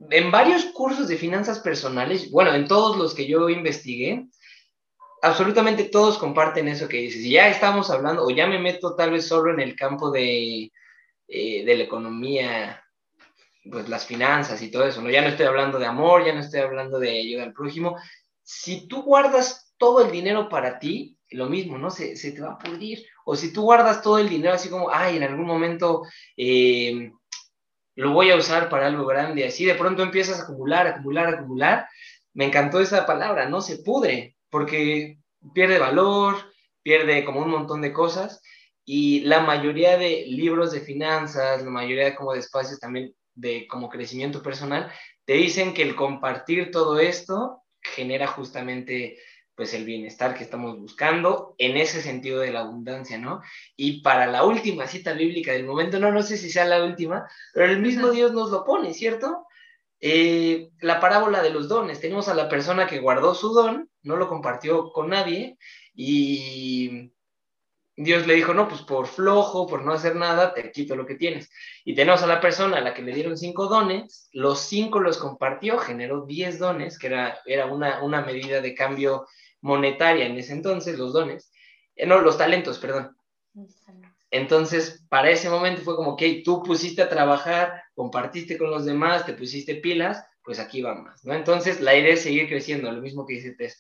en 0.10 0.30
varios 0.30 0.66
cursos 0.66 1.08
de 1.08 1.18
finanzas 1.18 1.60
personales, 1.60 2.30
bueno, 2.30 2.54
en 2.54 2.68
todos 2.68 2.98
los 2.98 3.16
que 3.16 3.28
yo 3.28 3.50
investigué, 3.50 4.28
absolutamente 5.22 5.86
todos 5.86 6.18
comparten 6.18 6.68
eso 6.68 6.88
que 6.88 6.98
dices. 6.98 7.24
Ya 7.24 7.50
estamos 7.50 7.90
hablando, 7.90 8.26
o 8.26 8.30
ya 8.30 8.48
me 8.48 8.60
meto 8.60 8.96
tal 8.96 9.12
vez 9.12 9.28
solo 9.28 9.54
en 9.54 9.60
el 9.60 9.76
campo 9.76 10.12
de, 10.12 10.72
eh, 11.28 11.66
de 11.66 11.76
la 11.76 11.84
economía, 11.84 12.84
pues 13.70 13.90
las 13.90 14.06
finanzas 14.06 14.62
y 14.62 14.72
todo 14.72 14.86
eso, 14.86 15.02
¿no? 15.02 15.10
Ya 15.10 15.22
no 15.22 15.28
estoy 15.28 15.46
hablando 15.46 15.80
de 15.80 15.86
amor, 15.86 16.26
ya 16.26 16.34
no 16.34 16.40
estoy 16.40 16.62
hablando 16.62 17.00
de 17.00 17.20
ayuda 17.20 17.44
al 17.44 17.54
prójimo. 17.54 17.98
Si 18.44 18.88
tú 18.88 19.04
guardas 19.04 19.74
todo 19.78 20.06
el 20.06 20.12
dinero 20.12 20.50
para 20.50 20.80
ti, 20.80 21.18
lo 21.32 21.48
mismo, 21.48 21.78
¿no? 21.78 21.90
Se, 21.90 22.16
se 22.16 22.32
te 22.32 22.42
va 22.42 22.54
a 22.54 22.58
pudrir. 22.58 23.06
O 23.26 23.36
si 23.36 23.52
tú 23.52 23.64
guardas 23.64 24.02
todo 24.02 24.20
el 24.20 24.30
dinero 24.30 24.54
así 24.54 24.70
como, 24.70 24.90
ay, 24.90 25.18
en 25.18 25.24
algún 25.24 25.46
momento 25.46 26.04
eh, 26.38 27.12
lo 27.96 28.14
voy 28.14 28.32
a 28.32 28.38
usar 28.38 28.70
para 28.70 28.88
algo 28.88 29.06
grande, 29.06 29.46
así 29.46 29.66
de 29.66 29.76
pronto 29.76 30.04
empiezas 30.04 30.40
a 30.40 30.44
acumular, 30.44 30.88
acumular, 30.88 31.28
acumular. 31.28 31.90
Me 32.34 32.46
encantó 32.46 32.80
esa 32.80 33.06
palabra, 33.06 33.50
¿no? 33.50 33.62
Se 33.62 33.80
pudre 33.80 34.37
porque 34.50 35.20
pierde 35.54 35.80
valor, 35.80 36.36
pierde 36.84 37.26
como 37.26 37.42
un 37.42 37.50
montón 37.50 37.82
de 37.82 37.94
cosas 37.94 38.42
y 38.86 39.22
la 39.22 39.42
mayoría 39.42 39.98
de 39.98 40.26
libros 40.28 40.72
de 40.72 40.80
finanzas, 40.80 41.64
la 41.64 41.70
mayoría 41.70 42.06
de 42.06 42.16
como 42.16 42.34
de 42.34 42.40
espacios 42.40 42.80
también 42.80 43.14
de 43.36 43.68
como 43.68 43.90
crecimiento 43.90 44.42
personal, 44.42 44.92
te 45.26 45.34
dicen 45.34 45.74
que 45.74 45.84
el 45.84 45.96
compartir 45.96 46.72
todo 46.72 46.98
esto 47.00 47.64
genera 47.82 48.28
justamente 48.28 49.18
pues 49.56 49.74
el 49.74 49.86
bienestar 49.86 50.38
que 50.38 50.44
estamos 50.44 50.78
buscando 50.78 51.56
en 51.58 51.78
ese 51.78 52.02
sentido 52.02 52.40
de 52.40 52.52
la 52.52 52.60
abundancia, 52.60 53.18
¿no? 53.18 53.42
Y 53.76 54.02
para 54.02 54.28
la 54.28 54.44
última 54.44 54.86
cita 54.86 55.14
bíblica 55.14 55.52
del 55.52 55.66
momento, 55.66 56.00
no, 56.00 56.12
no 56.12 56.22
sé 56.22 56.38
si 56.38 56.52
sea 56.52 56.66
la 56.66 56.84
última, 56.84 57.28
pero 57.54 57.66
el 57.66 57.80
mismo 57.80 58.12
Dios 58.12 58.34
nos 58.34 58.52
lo 58.52 58.64
pone, 58.64 58.94
¿cierto? 58.94 59.48
Eh, 60.00 60.70
la 60.80 61.00
parábola 61.00 61.42
de 61.42 61.50
los 61.50 61.68
dones. 61.68 62.00
Tenemos 62.00 62.28
a 62.28 62.36
la 62.36 62.50
persona 62.50 62.86
que 62.86 63.00
guardó 63.00 63.34
su 63.34 63.52
don, 63.52 63.90
no 64.08 64.16
lo 64.16 64.28
compartió 64.28 64.92
con 64.92 65.10
nadie 65.10 65.58
y 65.94 67.12
Dios 68.00 68.28
le 68.28 68.36
dijo, 68.36 68.54
no, 68.54 68.68
pues 68.68 68.82
por 68.84 69.08
flojo, 69.08 69.66
por 69.66 69.84
no 69.84 69.92
hacer 69.92 70.16
nada, 70.16 70.54
te 70.54 70.72
quito 70.72 70.96
lo 70.96 71.08
que 71.08 71.16
tienes. 71.16 71.50
Y 71.84 71.96
tenemos 71.96 72.22
a 72.22 72.28
la 72.28 72.40
persona 72.40 72.78
a 72.78 72.82
la 72.82 72.94
que 72.94 73.02
le 73.02 73.14
dieron 73.14 73.36
cinco 73.38 73.66
dones, 73.66 74.30
los 74.34 74.60
cinco 74.60 75.00
los 75.00 75.18
compartió, 75.18 75.80
generó 75.80 76.26
diez 76.26 76.60
dones, 76.60 77.00
que 77.00 77.08
era, 77.08 77.40
era 77.48 77.66
una, 77.66 78.04
una 78.04 78.22
medida 78.22 78.62
de 78.62 78.76
cambio 78.76 79.26
monetaria 79.62 80.28
en 80.28 80.38
ese 80.38 80.54
entonces, 80.54 81.00
los 81.00 81.12
dones, 81.12 81.52
eh, 81.96 82.06
no, 82.06 82.22
los 82.22 82.38
talentos, 82.38 82.78
perdón. 82.78 83.18
Entonces, 84.30 85.04
para 85.10 85.32
ese 85.32 85.50
momento 85.50 85.82
fue 85.82 85.96
como 85.96 86.16
que 86.16 86.44
tú 86.46 86.62
pusiste 86.62 87.02
a 87.02 87.10
trabajar, 87.10 87.82
compartiste 87.96 88.60
con 88.60 88.70
los 88.70 88.86
demás, 88.86 89.26
te 89.26 89.34
pusiste 89.34 89.76
pilas, 89.76 90.24
pues 90.48 90.60
aquí 90.60 90.82
va 90.82 90.96
más, 90.96 91.26
¿no? 91.26 91.34
Entonces, 91.34 91.82
la 91.82 91.94
idea 91.94 92.14
es 92.14 92.22
seguir 92.22 92.48
creciendo, 92.48 92.90
lo 92.90 93.02
mismo 93.02 93.26
que 93.26 93.34
dice 93.34 93.52
Tess, 93.52 93.78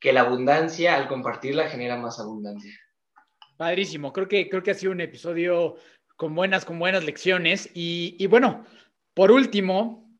que 0.00 0.14
la 0.14 0.22
abundancia, 0.22 0.96
al 0.96 1.08
compartirla, 1.08 1.68
genera 1.68 1.98
más 1.98 2.18
abundancia. 2.18 2.72
Padrísimo, 3.58 4.14
creo 4.14 4.26
que, 4.26 4.48
creo 4.48 4.62
que 4.62 4.70
ha 4.70 4.74
sido 4.74 4.92
un 4.92 5.02
episodio 5.02 5.76
con 6.16 6.34
buenas, 6.34 6.64
con 6.64 6.78
buenas 6.78 7.04
lecciones. 7.04 7.68
Y, 7.74 8.26
bueno, 8.28 8.64
por 9.12 9.30
último, 9.30 10.10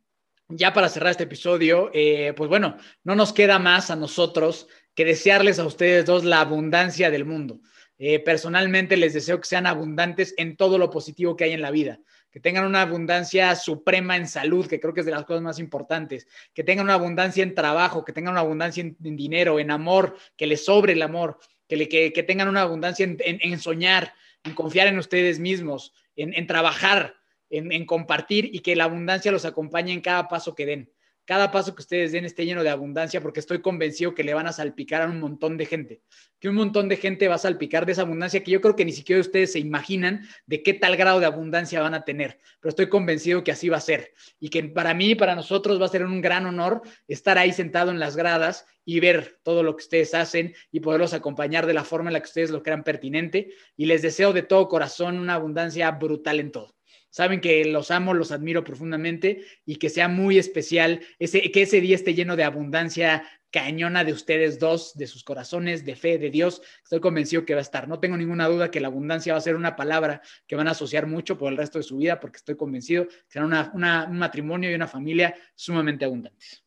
ya 0.48 0.74
para 0.74 0.90
cerrar 0.90 1.12
este 1.12 1.24
episodio, 1.24 1.90
eh, 1.94 2.34
pues 2.36 2.50
bueno, 2.50 2.76
no 3.02 3.14
nos 3.14 3.32
queda 3.32 3.58
más 3.58 3.90
a 3.90 3.96
nosotros 3.96 4.68
que 4.94 5.06
desearles 5.06 5.58
a 5.58 5.64
ustedes 5.64 6.04
dos 6.04 6.24
la 6.24 6.42
abundancia 6.42 7.10
del 7.10 7.24
mundo. 7.24 7.60
Eh, 7.96 8.18
personalmente 8.18 8.98
les 8.98 9.14
deseo 9.14 9.40
que 9.40 9.48
sean 9.48 9.66
abundantes 9.66 10.34
en 10.36 10.58
todo 10.58 10.76
lo 10.76 10.90
positivo 10.90 11.36
que 11.36 11.44
hay 11.44 11.52
en 11.52 11.62
la 11.62 11.70
vida, 11.70 12.00
que 12.36 12.40
tengan 12.40 12.66
una 12.66 12.82
abundancia 12.82 13.56
suprema 13.56 14.14
en 14.14 14.28
salud, 14.28 14.66
que 14.66 14.78
creo 14.78 14.92
que 14.92 15.00
es 15.00 15.06
de 15.06 15.12
las 15.12 15.24
cosas 15.24 15.40
más 15.40 15.58
importantes, 15.58 16.28
que 16.52 16.62
tengan 16.62 16.84
una 16.84 16.92
abundancia 16.92 17.42
en 17.42 17.54
trabajo, 17.54 18.04
que 18.04 18.12
tengan 18.12 18.32
una 18.32 18.42
abundancia 18.42 18.82
en, 18.82 19.16
dinero, 19.16 19.58
en 19.58 19.70
amor, 19.70 20.18
que 20.36 20.46
les 20.46 20.62
sobre 20.62 20.92
el 20.92 21.00
amor, 21.00 21.38
que, 21.66 21.88
que, 21.88 22.22
tengan 22.24 22.48
una 22.48 22.60
abundancia 22.60 23.06
en, 23.08 23.58
soñar, 23.58 24.12
en 24.44 24.52
confiar 24.52 24.86
en 24.86 24.98
ustedes 24.98 25.40
mismos, 25.40 25.94
en, 26.14 26.46
trabajar, 26.46 27.14
en 27.48 27.86
compartir 27.86 28.50
y 28.52 28.58
que 28.58 28.76
la 28.76 28.84
abundancia 28.84 29.32
los 29.32 29.46
acompañe 29.46 29.94
en 29.94 30.02
cada 30.02 30.28
paso 30.28 30.54
que 30.54 30.66
den 30.66 30.90
cada 31.26 31.50
paso 31.50 31.74
que 31.74 31.82
ustedes 31.82 32.12
den 32.12 32.24
esté 32.24 32.46
lleno 32.46 32.62
de 32.62 32.70
abundancia, 32.70 33.20
porque 33.20 33.40
estoy 33.40 33.60
convencido 33.60 34.14
que 34.14 34.24
le 34.24 34.32
van 34.32 34.46
a 34.46 34.52
salpicar 34.52 35.02
a 35.02 35.06
un 35.06 35.20
montón 35.20 35.56
de 35.56 35.66
gente, 35.66 36.00
que 36.38 36.48
un 36.48 36.54
montón 36.54 36.88
de 36.88 36.96
gente 36.96 37.26
va 37.26 37.34
a 37.34 37.38
salpicar 37.38 37.84
de 37.84 37.92
esa 37.92 38.02
abundancia 38.02 38.42
que 38.44 38.52
yo 38.52 38.60
creo 38.60 38.76
que 38.76 38.84
ni 38.84 38.92
siquiera 38.92 39.20
ustedes 39.20 39.52
se 39.52 39.58
imaginan 39.58 40.26
de 40.46 40.62
qué 40.62 40.72
tal 40.72 40.96
grado 40.96 41.18
de 41.18 41.26
abundancia 41.26 41.82
van 41.82 41.94
a 41.94 42.04
tener, 42.04 42.38
pero 42.60 42.70
estoy 42.70 42.88
convencido 42.88 43.42
que 43.42 43.50
así 43.50 43.68
va 43.68 43.78
a 43.78 43.80
ser 43.80 44.14
y 44.38 44.48
que 44.50 44.62
para 44.62 44.94
mí, 44.94 45.16
para 45.16 45.34
nosotros 45.34 45.80
va 45.80 45.86
a 45.86 45.90
ser 45.90 46.04
un 46.04 46.20
gran 46.20 46.46
honor 46.46 46.82
estar 47.08 47.38
ahí 47.38 47.52
sentado 47.52 47.90
en 47.90 47.98
las 47.98 48.16
gradas 48.16 48.64
y 48.84 49.00
ver 49.00 49.40
todo 49.42 49.64
lo 49.64 49.74
que 49.74 49.82
ustedes 49.82 50.14
hacen 50.14 50.54
y 50.70 50.78
poderlos 50.78 51.12
acompañar 51.12 51.66
de 51.66 51.74
la 51.74 51.82
forma 51.82 52.08
en 52.08 52.14
la 52.14 52.20
que 52.20 52.28
ustedes 52.28 52.50
lo 52.50 52.62
crean 52.62 52.84
pertinente 52.84 53.50
y 53.76 53.86
les 53.86 54.00
deseo 54.00 54.32
de 54.32 54.42
todo 54.42 54.68
corazón 54.68 55.18
una 55.18 55.34
abundancia 55.34 55.90
brutal 55.90 56.38
en 56.38 56.52
todo. 56.52 56.75
Saben 57.16 57.40
que 57.40 57.64
los 57.64 57.90
amo, 57.90 58.12
los 58.12 58.30
admiro 58.30 58.62
profundamente 58.62 59.40
y 59.64 59.76
que 59.76 59.88
sea 59.88 60.06
muy 60.06 60.36
especial, 60.36 61.00
ese, 61.18 61.50
que 61.50 61.62
ese 61.62 61.80
día 61.80 61.94
esté 61.94 62.12
lleno 62.12 62.36
de 62.36 62.44
abundancia 62.44 63.26
cañona 63.50 64.04
de 64.04 64.12
ustedes 64.12 64.58
dos, 64.58 64.94
de 64.98 65.06
sus 65.06 65.24
corazones, 65.24 65.86
de 65.86 65.96
fe, 65.96 66.18
de 66.18 66.28
Dios. 66.28 66.60
Estoy 66.82 67.00
convencido 67.00 67.46
que 67.46 67.54
va 67.54 67.60
a 67.60 67.62
estar. 67.62 67.88
No 67.88 68.00
tengo 68.00 68.18
ninguna 68.18 68.48
duda 68.48 68.70
que 68.70 68.80
la 68.80 68.88
abundancia 68.88 69.32
va 69.32 69.38
a 69.38 69.40
ser 69.40 69.56
una 69.56 69.76
palabra 69.76 70.20
que 70.46 70.56
van 70.56 70.68
a 70.68 70.72
asociar 70.72 71.06
mucho 71.06 71.38
por 71.38 71.50
el 71.50 71.56
resto 71.56 71.78
de 71.78 71.84
su 71.84 71.96
vida, 71.96 72.20
porque 72.20 72.36
estoy 72.36 72.54
convencido 72.54 73.08
que 73.08 73.14
será 73.28 73.46
un 73.46 74.18
matrimonio 74.18 74.70
y 74.70 74.74
una 74.74 74.86
familia 74.86 75.34
sumamente 75.54 76.04
abundantes. 76.04 76.62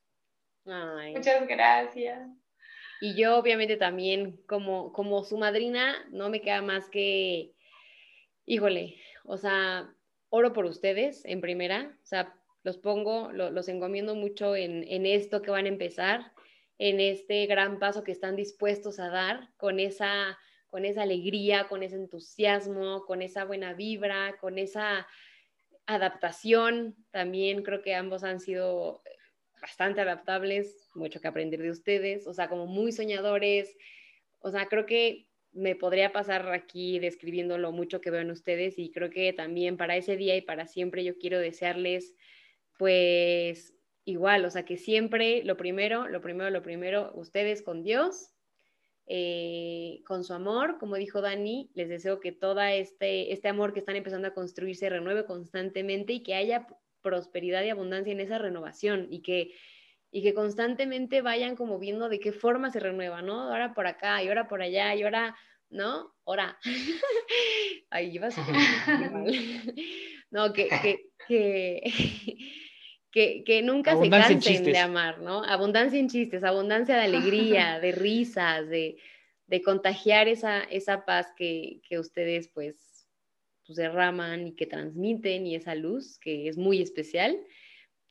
Muchas 0.65 1.47
gracias. 1.47 2.27
Y 3.01 3.15
yo 3.15 3.37
obviamente 3.37 3.77
también, 3.77 4.41
como, 4.47 4.93
como 4.93 5.23
su 5.23 5.37
madrina, 5.37 5.93
no 6.09 6.31
me 6.31 6.41
queda 6.41 6.63
más 6.63 6.89
que, 6.89 7.53
híjole, 8.47 8.95
o 9.25 9.37
sea, 9.37 9.93
oro 10.29 10.53
por 10.53 10.65
ustedes 10.65 11.23
en 11.25 11.41
primera, 11.41 11.97
o 12.03 12.05
sea, 12.05 12.35
los 12.63 12.77
pongo, 12.77 13.31
los 13.31 13.67
encomiendo 13.67 14.15
mucho 14.15 14.55
en, 14.55 15.05
esto 15.05 15.41
que 15.41 15.51
van 15.51 15.65
a 15.65 15.69
empezar, 15.69 16.31
en 16.77 16.99
este 16.99 17.45
gran 17.45 17.79
paso 17.79 18.03
que 18.03 18.11
están 18.11 18.35
dispuestos 18.35 18.99
a 18.99 19.09
dar 19.09 19.49
con 19.57 19.79
esa, 19.79 20.37
con 20.67 20.85
esa 20.85 21.03
alegría, 21.03 21.67
con 21.67 21.83
ese 21.83 21.95
entusiasmo, 21.95 23.05
con 23.05 23.21
esa 23.21 23.45
buena 23.45 23.73
vibra, 23.73 24.37
con 24.39 24.57
esa 24.57 25.07
adaptación. 25.85 26.95
También 27.11 27.63
creo 27.63 27.81
que 27.81 27.95
ambos 27.95 28.23
han 28.23 28.39
sido 28.39 29.01
bastante 29.61 30.01
adaptables, 30.01 30.89
mucho 30.95 31.19
que 31.21 31.27
aprender 31.27 31.61
de 31.61 31.71
ustedes, 31.71 32.27
o 32.27 32.33
sea, 32.33 32.49
como 32.49 32.65
muy 32.65 32.91
soñadores. 32.91 33.75
O 34.39 34.51
sea, 34.51 34.67
creo 34.67 34.85
que 34.85 35.28
me 35.51 35.75
podría 35.75 36.11
pasar 36.11 36.51
aquí 36.51 36.99
describiendo 36.99 37.57
lo 37.57 37.71
mucho 37.71 38.01
que 38.01 38.11
veo 38.11 38.21
en 38.21 38.31
ustedes 38.31 38.77
y 38.77 38.91
creo 38.91 39.09
que 39.09 39.33
también 39.33 39.77
para 39.77 39.97
ese 39.97 40.15
día 40.15 40.35
y 40.35 40.41
para 40.41 40.67
siempre 40.67 41.03
yo 41.03 41.17
quiero 41.17 41.39
desearles 41.39 42.13
pues 42.77 43.73
igual, 44.05 44.45
o 44.45 44.49
sea, 44.49 44.63
que 44.63 44.77
siempre 44.77 45.43
lo 45.43 45.57
primero, 45.57 46.07
lo 46.07 46.21
primero, 46.21 46.49
lo 46.49 46.61
primero, 46.61 47.11
ustedes 47.13 47.61
con 47.61 47.83
Dios, 47.83 48.31
eh, 49.05 50.01
con 50.05 50.23
su 50.23 50.33
amor, 50.33 50.77
como 50.79 50.95
dijo 50.95 51.21
Dani, 51.21 51.69
les 51.73 51.89
deseo 51.89 52.19
que 52.19 52.31
todo 52.31 52.61
este, 52.61 53.33
este 53.33 53.47
amor 53.47 53.73
que 53.73 53.79
están 53.79 53.95
empezando 53.95 54.27
a 54.27 54.33
construir 54.33 54.75
se 54.75 54.89
renueve 54.89 55.25
constantemente 55.25 56.13
y 56.13 56.23
que 56.23 56.35
haya 56.35 56.67
prosperidad 57.01 57.63
y 57.63 57.69
abundancia 57.69 58.13
en 58.13 58.19
esa 58.19 58.37
renovación 58.37 59.07
y 59.09 59.21
que, 59.21 59.51
y 60.11 60.23
que 60.23 60.33
constantemente 60.33 61.21
vayan 61.21 61.55
como 61.55 61.79
viendo 61.79 62.09
de 62.09 62.19
qué 62.19 62.31
forma 62.31 62.71
se 62.71 62.79
renueva, 62.79 63.21
¿no? 63.21 63.41
Ahora 63.41 63.73
por 63.73 63.87
acá 63.87 64.23
y 64.23 64.27
ahora 64.27 64.47
por 64.47 64.61
allá 64.61 64.95
y 64.95 65.03
ahora, 65.03 65.35
¿no? 65.69 66.13
Ahora. 66.25 66.57
Ahí 67.89 68.15
ibas 68.15 68.37
a 68.37 68.45
No, 70.31 70.53
que, 70.53 70.67
que, 70.81 71.09
que 71.27 71.83
que, 73.11 73.61
nunca 73.63 73.97
se 73.97 74.09
cansen 74.09 74.63
de 74.63 74.77
amar, 74.77 75.19
¿no? 75.19 75.43
Abundancia 75.43 75.99
en 75.99 76.09
chistes, 76.09 76.43
abundancia 76.43 76.95
de 76.95 77.03
alegría, 77.03 77.79
de 77.81 77.91
risas, 77.91 78.67
de, 78.69 78.97
contagiar 79.63 80.27
esa, 80.27 80.63
esa 80.63 81.05
paz 81.05 81.27
que, 81.35 81.81
ustedes 81.99 82.49
pues, 82.49 83.07
pues, 83.65 83.77
derraman 83.77 84.47
y 84.47 84.55
que 84.55 84.67
transmiten 84.67 85.47
y 85.47 85.55
esa 85.55 85.75
luz 85.75 86.19
que 86.19 86.47
es 86.47 86.57
muy 86.57 86.81
especial. 86.81 87.39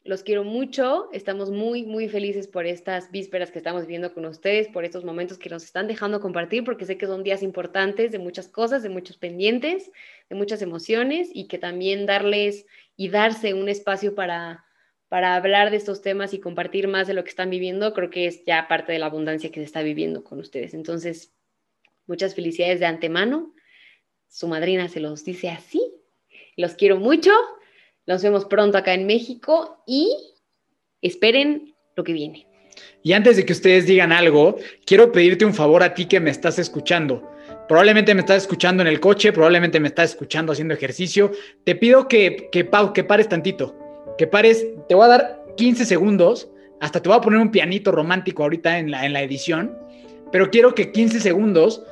Los 0.05 0.22
quiero 0.22 0.44
mucho, 0.44 1.09
estamos 1.12 1.51
muy, 1.51 1.84
muy 1.84 2.09
felices 2.09 2.46
por 2.46 2.66
estas 2.66 3.11
vísperas 3.11 3.51
que 3.51 3.59
estamos 3.59 3.82
viviendo 3.82 4.14
con 4.14 4.24
ustedes, 4.24 4.68
por 4.68 4.84
estos 4.84 5.05
momentos 5.05 5.38
que 5.38 5.51
nos 5.51 5.64
están 5.64 5.86
dejando 5.86 6.20
compartir, 6.20 6.64
porque 6.64 6.86
sé 6.86 6.96
que 6.96 7.07
son 7.07 7.22
días 7.22 7.42
importantes 7.42 8.11
de 8.12 8.18
muchas 8.18 8.49
cosas, 8.49 8.82
de 8.82 8.88
muchos 8.88 9.18
pendientes, 9.18 9.90
de 10.30 10.36
muchas 10.36 10.62
emociones 10.62 11.30
y 11.34 11.46
que 11.46 11.59
también 11.59 12.07
darles 12.07 12.64
y 12.96 13.09
darse 13.09 13.55
un 13.55 13.68
espacio 13.68 14.14
para 14.14 14.64
para 15.09 15.36
hablar 15.36 15.70
de 15.70 15.78
estos 15.78 16.03
temas 16.03 16.34
y 16.34 16.40
compartir 16.40 16.86
más 16.86 17.07
de 17.07 17.14
lo 17.14 17.24
que 17.24 17.30
están 17.30 17.51
viviendo, 17.51 17.94
creo 17.94 18.11
que 18.11 18.26
es 18.26 18.44
ya 18.44 18.68
parte 18.68 18.92
de 18.92 18.99
la 18.99 19.07
abundancia 19.07 19.51
que 19.51 19.61
se 19.61 19.64
está 19.64 19.82
viviendo 19.82 20.22
con 20.22 20.38
ustedes. 20.38 20.74
Entonces, 20.74 21.32
muchas 22.07 22.34
felicidades 22.34 22.78
de 22.80 22.86
antemano. 22.86 23.55
Su 24.28 24.49
madrina 24.49 24.88
se 24.88 25.01
los 25.01 25.24
dice 25.24 25.49
así. 25.49 25.80
Los 26.57 26.74
quiero 26.74 26.99
mucho. 26.99 27.30
Nos 28.09 28.23
vemos 28.23 28.47
pronto 28.47 28.79
acá 28.79 28.95
en 28.95 29.07
México 29.07 29.85
y 29.87 30.11
esperen 31.03 31.75
lo 31.95 32.03
que 32.03 32.15
viene. 32.15 32.49
Y 33.03 33.13
antes 33.13 33.37
de 33.37 33.45
que 33.45 33.53
ustedes 33.53 33.87
digan 33.87 34.13
algo, 34.13 34.57
quiero 34.87 35.13
pedirte 35.13 35.45
un 35.45 35.53
favor 35.53 35.83
a 35.83 35.93
ti 35.93 36.07
que 36.07 36.19
me 36.19 36.31
estás 36.31 36.59
escuchando. 36.59 37.31
Probablemente 37.69 38.15
me 38.15 38.21
estás 38.21 38.39
escuchando 38.39 38.83
en 38.83 38.89
el 38.89 38.99
coche, 38.99 39.31
probablemente 39.31 39.79
me 39.79 39.89
estás 39.89 40.11
escuchando 40.11 40.53
haciendo 40.53 40.73
ejercicio. 40.73 41.33
Te 41.65 41.75
pido 41.75 42.09
que, 42.09 42.49
que, 42.51 42.69
que 42.95 43.05
pares 43.05 43.29
tantito 43.29 43.77
que 44.17 44.27
pares, 44.27 44.67
te 44.89 44.95
voy 44.95 45.05
a 45.05 45.09
dar 45.09 45.45
15 45.57 45.85
segundos, 45.85 46.51
hasta 46.81 47.01
te 47.01 47.09
voy 47.09 47.19
a 47.19 47.21
poner 47.21 47.41
un 47.41 47.51
pianito 47.51 47.93
romántico 47.93 48.43
ahorita 48.43 48.79
en 48.79 48.91
la, 48.91 49.07
en 49.07 49.13
la 49.13 49.23
edición, 49.23 49.79
pero 50.33 50.51
quiero 50.51 50.75
que 50.75 50.93
15 50.93 51.21
segundos 51.21 51.83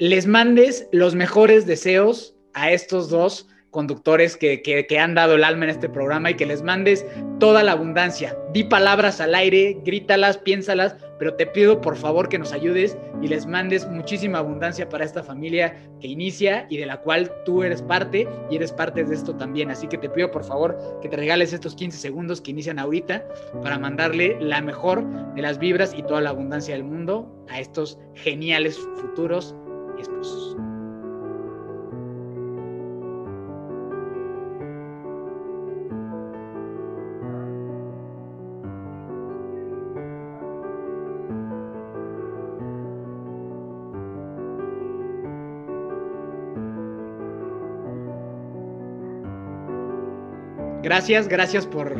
les 0.00 0.26
mandes 0.26 0.88
los 0.92 1.14
mejores 1.14 1.66
deseos 1.66 2.34
a 2.52 2.72
estos 2.72 3.08
dos 3.10 3.48
conductores 3.70 4.36
que, 4.36 4.62
que, 4.62 4.98
han 4.98 5.14
dado 5.14 5.34
el 5.34 5.44
alma 5.44 5.64
en 5.64 5.70
este 5.70 5.88
programa 5.88 6.30
y 6.30 6.34
que 6.34 6.46
les 6.46 6.62
mandes 6.62 7.04
toda 7.38 7.62
la 7.62 7.72
abundancia. 7.72 8.36
Di 8.52 8.64
palabras 8.64 9.20
al 9.20 9.34
aire, 9.34 9.78
grítalas, 9.84 10.38
piénsalas, 10.38 10.96
pero 11.18 11.34
te 11.34 11.46
pido 11.46 11.80
por 11.80 11.96
favor 11.96 12.28
que 12.28 12.38
nos 12.38 12.52
ayudes 12.52 12.96
y 13.20 13.28
les 13.28 13.46
mandes 13.46 13.86
muchísima 13.88 14.38
abundancia 14.38 14.88
para 14.88 15.04
esta 15.04 15.22
familia 15.22 15.76
que 16.00 16.06
inicia 16.06 16.66
y 16.70 16.78
de 16.78 16.86
la 16.86 17.00
cual 17.00 17.30
tú 17.44 17.62
eres 17.62 17.82
parte 17.82 18.26
y 18.50 18.56
eres 18.56 18.72
parte 18.72 19.04
de 19.04 19.14
esto 19.14 19.36
también. 19.36 19.70
Así 19.70 19.86
que 19.86 19.98
te 19.98 20.08
pido 20.08 20.30
por 20.30 20.44
favor 20.44 20.78
que 21.02 21.08
te 21.08 21.16
regales 21.16 21.52
estos 21.52 21.74
15 21.74 21.98
segundos 21.98 22.40
que 22.40 22.52
inician 22.52 22.78
ahorita 22.78 23.26
para 23.62 23.78
mandarle 23.78 24.38
la 24.40 24.60
mejor 24.60 25.04
de 25.34 25.42
las 25.42 25.58
vibras 25.58 25.94
y 25.96 26.02
toda 26.02 26.20
la 26.20 26.30
abundancia 26.30 26.74
del 26.74 26.84
mundo 26.84 27.44
a 27.48 27.60
estos 27.60 27.98
geniales 28.14 28.78
futuros 29.00 29.54
esposos. 29.98 30.67
Gracias, 50.98 51.28
gracias 51.28 51.64
por, 51.64 51.94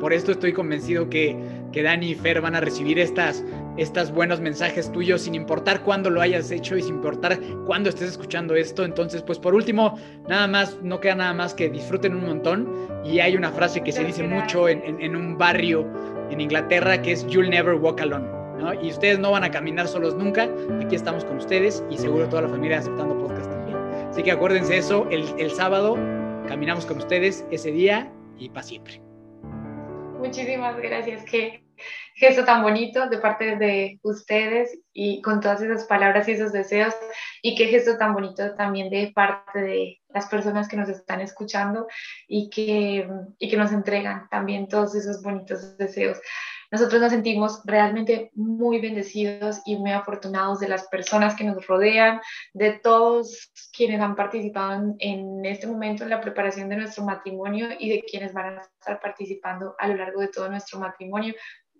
por 0.00 0.12
esto. 0.12 0.32
Estoy 0.32 0.52
convencido 0.52 1.08
que, 1.08 1.36
que 1.70 1.84
Dani 1.84 2.10
y 2.10 2.14
Fer 2.16 2.40
van 2.40 2.56
a 2.56 2.60
recibir 2.60 2.98
estas, 2.98 3.44
estos 3.76 4.10
buenos 4.10 4.40
mensajes 4.40 4.90
tuyos 4.90 5.22
sin 5.22 5.36
importar 5.36 5.84
cuándo 5.84 6.10
lo 6.10 6.20
hayas 6.20 6.50
hecho 6.50 6.76
y 6.76 6.82
sin 6.82 6.96
importar 6.96 7.38
cuándo 7.64 7.90
estés 7.90 8.10
escuchando 8.10 8.56
esto. 8.56 8.84
Entonces, 8.84 9.22
pues 9.22 9.38
por 9.38 9.54
último, 9.54 9.96
nada 10.28 10.48
más, 10.48 10.76
no 10.82 10.98
queda 10.98 11.14
nada 11.14 11.32
más 11.32 11.54
que 11.54 11.70
disfruten 11.70 12.16
un 12.16 12.26
montón. 12.26 12.68
Y 13.04 13.20
hay 13.20 13.36
una 13.36 13.52
frase 13.52 13.82
que 13.82 13.92
se 13.92 14.02
dice 14.02 14.24
mucho 14.24 14.68
en, 14.68 14.82
en, 15.00 15.14
un 15.14 15.38
barrio 15.38 15.86
en 16.28 16.40
Inglaterra 16.40 17.00
que 17.00 17.12
es 17.12 17.24
You'll 17.28 17.50
never 17.50 17.74
walk 17.76 18.00
alone. 18.00 18.26
¿no? 18.58 18.74
Y 18.82 18.90
ustedes 18.90 19.20
no 19.20 19.30
van 19.30 19.44
a 19.44 19.52
caminar 19.52 19.86
solos 19.86 20.16
nunca. 20.16 20.50
Aquí 20.84 20.96
estamos 20.96 21.24
con 21.24 21.36
ustedes 21.36 21.84
y 21.88 21.98
seguro 21.98 22.28
toda 22.28 22.42
la 22.42 22.48
familia 22.48 22.80
aceptando 22.80 23.16
podcast 23.16 23.48
también. 23.48 23.78
Así 24.10 24.24
que 24.24 24.32
acuérdense 24.32 24.76
eso, 24.76 25.06
el, 25.08 25.24
el 25.38 25.52
sábado 25.52 25.96
caminamos 26.48 26.84
con 26.84 26.98
ustedes 26.98 27.44
ese 27.52 27.70
día 27.70 28.10
y 28.40 28.48
para 28.48 28.62
siempre. 28.62 29.00
Muchísimas 30.18 30.76
gracias. 30.76 31.24
Qué 31.24 31.62
gesto 32.14 32.44
tan 32.44 32.62
bonito 32.62 33.08
de 33.08 33.18
parte 33.18 33.56
de 33.56 33.98
ustedes 34.02 34.78
y 34.92 35.22
con 35.22 35.40
todas 35.40 35.62
esas 35.62 35.84
palabras 35.84 36.28
y 36.28 36.32
esos 36.32 36.52
deseos. 36.52 36.94
Y 37.42 37.54
qué 37.54 37.66
gesto 37.66 37.96
tan 37.96 38.12
bonito 38.12 38.54
también 38.54 38.90
de 38.90 39.12
parte 39.14 39.60
de 39.60 40.00
las 40.12 40.26
personas 40.26 40.68
que 40.68 40.76
nos 40.76 40.88
están 40.88 41.20
escuchando 41.20 41.86
y 42.28 42.50
que, 42.50 43.08
y 43.38 43.48
que 43.48 43.56
nos 43.56 43.72
entregan 43.72 44.28
también 44.28 44.68
todos 44.68 44.94
esos 44.94 45.22
bonitos 45.22 45.76
deseos. 45.78 46.18
Nosotros 46.70 47.00
nos 47.00 47.10
sentimos 47.10 47.62
realmente 47.64 48.30
muy 48.34 48.80
bendecidos 48.80 49.60
y 49.66 49.76
muy 49.76 49.90
afortunados 49.90 50.60
de 50.60 50.68
las 50.68 50.86
personas 50.86 51.34
que 51.34 51.42
nos 51.42 51.66
rodean, 51.66 52.20
de 52.52 52.72
todos 52.72 53.49
quienes 53.80 54.02
han 54.02 54.14
participado 54.14 54.94
en 54.98 55.42
este 55.46 55.66
momento 55.66 56.04
en 56.04 56.10
la 56.10 56.20
preparación 56.20 56.68
de 56.68 56.76
nuestro 56.76 57.02
matrimonio 57.02 57.68
y 57.78 57.88
de 57.88 58.02
quienes 58.02 58.34
van 58.34 58.58
a 58.58 58.60
estar 58.60 59.00
participando 59.00 59.74
a 59.78 59.88
lo 59.88 59.96
largo 59.96 60.20
de 60.20 60.28
todo 60.28 60.50
nuestro 60.50 60.78
matrimonio. 60.78 61.34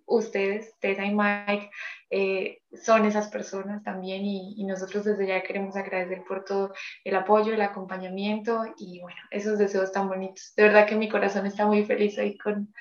Ustedes, 0.06 0.72
Tessa 0.80 1.04
y 1.04 1.14
Mike, 1.14 1.70
eh, 2.08 2.62
son 2.72 3.04
esas 3.04 3.28
personas 3.28 3.84
también 3.84 4.24
y, 4.24 4.54
y, 4.56 4.64
nosotros 4.64 5.04
desde 5.04 5.26
ya 5.26 5.42
queremos 5.42 5.76
agradecer 5.76 6.24
por 6.26 6.42
todo 6.46 6.72
el 7.04 7.14
apoyo, 7.16 7.52
el 7.52 7.60
acompañamiento 7.60 8.64
y 8.78 9.00
bueno, 9.02 9.20
esos 9.30 9.58
deseos 9.58 9.92
tan 9.92 10.08
bonitos. 10.08 10.54
De 10.56 10.62
verdad 10.62 10.86
que 10.86 10.96
mi 10.96 11.10
corazón 11.10 11.44
está 11.44 11.66
muy 11.66 11.84
feliz 11.84 12.16
hoy 12.16 12.38
con, 12.38 12.72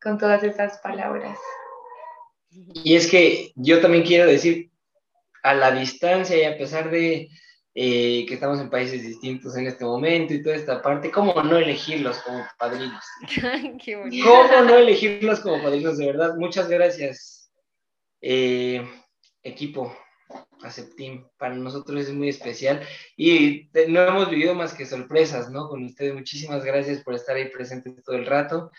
con 0.00 0.18
todas 0.18 0.44
esas 0.44 0.78
palabras. 0.78 1.36
Y 2.48 2.94
es 2.94 3.10
que 3.10 3.50
yo 3.56 3.80
también 3.80 4.04
quiero 4.04 4.24
decir, 4.24 4.70
a 5.42 5.54
la 5.54 5.72
distancia 5.72 6.36
y 6.36 6.44
a 6.44 6.56
pesar 6.56 6.90
de 6.90 7.28
eh, 7.80 8.26
que 8.26 8.34
estamos 8.34 8.58
en 8.58 8.70
países 8.70 9.04
distintos 9.04 9.56
en 9.56 9.68
este 9.68 9.84
momento 9.84 10.34
y 10.34 10.42
toda 10.42 10.56
esta 10.56 10.82
parte, 10.82 11.12
¿cómo 11.12 11.40
no 11.44 11.58
elegirlos 11.58 12.18
como 12.22 12.44
padrinos? 12.58 13.04
¿Cómo 14.24 14.62
no 14.64 14.76
elegirlos 14.78 15.38
como 15.38 15.62
padrinos? 15.62 15.96
De 15.96 16.06
verdad, 16.06 16.34
muchas 16.36 16.68
gracias, 16.68 17.52
eh, 18.20 18.84
equipo. 19.44 19.96
Aceptim, 20.64 21.24
para 21.38 21.54
nosotros 21.54 22.00
es 22.00 22.12
muy 22.12 22.30
especial 22.30 22.84
y 23.16 23.70
no 23.86 24.02
hemos 24.02 24.28
vivido 24.28 24.56
más 24.56 24.74
que 24.74 24.84
sorpresas, 24.84 25.48
¿no? 25.48 25.68
Con 25.68 25.84
ustedes, 25.84 26.14
muchísimas 26.14 26.64
gracias 26.64 27.04
por 27.04 27.14
estar 27.14 27.36
ahí 27.36 27.48
presentes 27.48 28.02
todo 28.02 28.16
el 28.16 28.26
rato, 28.26 28.72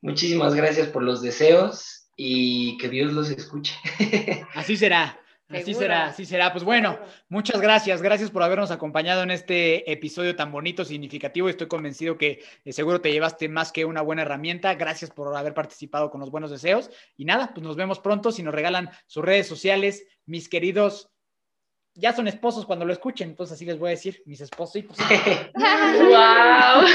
muchísimas 0.00 0.54
gracias 0.54 0.88
por 0.88 1.02
los 1.02 1.20
deseos 1.20 2.08
y 2.16 2.78
que 2.78 2.88
Dios 2.88 3.12
los 3.12 3.28
escuche. 3.28 3.74
Así 4.54 4.74
será. 4.78 5.20
Así 5.48 5.72
será, 5.72 6.08
así 6.08 6.26
será. 6.26 6.52
Pues 6.52 6.62
bueno, 6.62 6.98
muchas 7.30 7.60
gracias. 7.60 8.02
Gracias 8.02 8.30
por 8.30 8.42
habernos 8.42 8.70
acompañado 8.70 9.22
en 9.22 9.30
este 9.30 9.90
episodio 9.90 10.36
tan 10.36 10.52
bonito, 10.52 10.84
significativo. 10.84 11.48
Estoy 11.48 11.68
convencido 11.68 12.18
que 12.18 12.42
eh, 12.64 12.72
seguro 12.72 13.00
te 13.00 13.10
llevaste 13.10 13.48
más 13.48 13.72
que 13.72 13.86
una 13.86 14.02
buena 14.02 14.22
herramienta. 14.22 14.74
Gracias 14.74 15.10
por 15.10 15.34
haber 15.34 15.54
participado 15.54 16.10
con 16.10 16.20
los 16.20 16.30
buenos 16.30 16.50
deseos. 16.50 16.90
Y 17.16 17.24
nada, 17.24 17.52
pues 17.54 17.66
nos 17.66 17.76
vemos 17.76 17.98
pronto. 17.98 18.30
Si 18.30 18.42
nos 18.42 18.54
regalan 18.54 18.90
sus 19.06 19.24
redes 19.24 19.46
sociales, 19.46 20.06
mis 20.26 20.50
queridos, 20.50 21.10
ya 21.94 22.12
son 22.12 22.28
esposos 22.28 22.66
cuando 22.66 22.84
lo 22.84 22.92
escuchen. 22.92 23.30
Entonces 23.30 23.54
así 23.54 23.64
les 23.64 23.78
voy 23.78 23.88
a 23.88 23.90
decir, 23.92 24.22
mis 24.26 24.42
espositos. 24.42 24.98
¡Wow! 25.54 26.88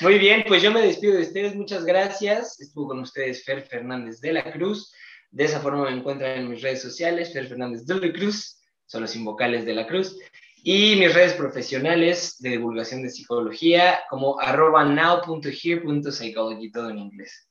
Muy 0.00 0.18
bien, 0.18 0.44
pues 0.48 0.62
yo 0.62 0.72
me 0.72 0.80
despido 0.80 1.16
de 1.16 1.22
ustedes. 1.22 1.54
Muchas 1.54 1.84
gracias. 1.84 2.58
Estuvo 2.58 2.88
con 2.88 3.00
ustedes 3.00 3.44
Fer 3.44 3.60
Fernández 3.60 4.18
de 4.22 4.32
la 4.32 4.50
Cruz. 4.50 4.94
De 5.30 5.44
esa 5.44 5.60
forma 5.60 5.84
me 5.84 5.96
encuentran 5.96 6.38
en 6.38 6.50
mis 6.50 6.62
redes 6.62 6.82
sociales, 6.82 7.32
Fer 7.32 7.46
Fernández 7.46 7.86
de 7.86 7.94
la 7.94 8.12
Cruz. 8.12 8.56
solo 8.86 9.06
sin 9.06 9.24
vocales 9.24 9.64
de 9.64 9.74
la 9.74 9.86
cruz. 9.86 10.18
Y 10.64 10.96
mis 10.96 11.14
redes 11.14 11.34
profesionales 11.34 12.36
de 12.40 12.50
divulgación 12.50 13.02
de 13.02 13.10
psicología 13.10 14.00
como 14.10 14.38
arroba 14.40 14.84
now.here.psychology, 14.84 16.72
todo 16.72 16.90
en 16.90 16.98
inglés. 16.98 17.48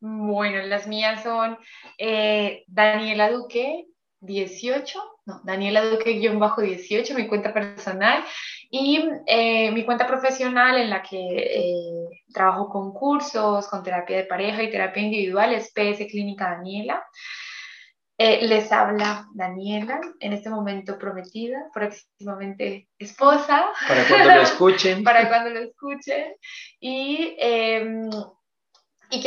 Bueno, 0.00 0.60
las 0.66 0.86
mías 0.86 1.22
son 1.22 1.56
eh, 1.96 2.64
Daniela 2.66 3.30
Duque, 3.30 3.86
18, 4.20 5.00
no, 5.28 5.42
Daniela 5.44 5.84
Duque-18, 5.84 7.14
mi 7.14 7.26
cuenta 7.26 7.52
personal, 7.52 8.24
y 8.70 9.06
eh, 9.26 9.70
mi 9.72 9.84
cuenta 9.84 10.06
profesional 10.06 10.78
en 10.78 10.88
la 10.88 11.02
que 11.02 11.18
eh, 11.18 12.22
trabajo 12.32 12.70
con 12.70 12.94
cursos, 12.94 13.68
con 13.68 13.82
terapia 13.82 14.16
de 14.16 14.24
pareja 14.24 14.62
y 14.62 14.70
terapia 14.70 15.02
individual, 15.02 15.52
es 15.52 15.70
PS 15.70 16.06
Clínica 16.10 16.56
Daniela. 16.56 17.04
les 18.18 18.72
habla 18.72 19.26
Daniela, 19.34 20.00
en 20.18 20.32
este 20.32 20.48
momento 20.48 20.98
prometida, 20.98 21.68
próximamente 21.74 22.88
esposa. 22.98 23.66
Para 23.86 24.08
cuando 24.08 24.34
lo 24.34 24.40
escuchen. 24.50 25.04
para 25.04 25.28
cuando 25.28 25.50
lo 25.50 25.60
escuchen. 25.60 26.34
Y 26.80 27.36
em, 27.38 28.07
y 28.07 28.07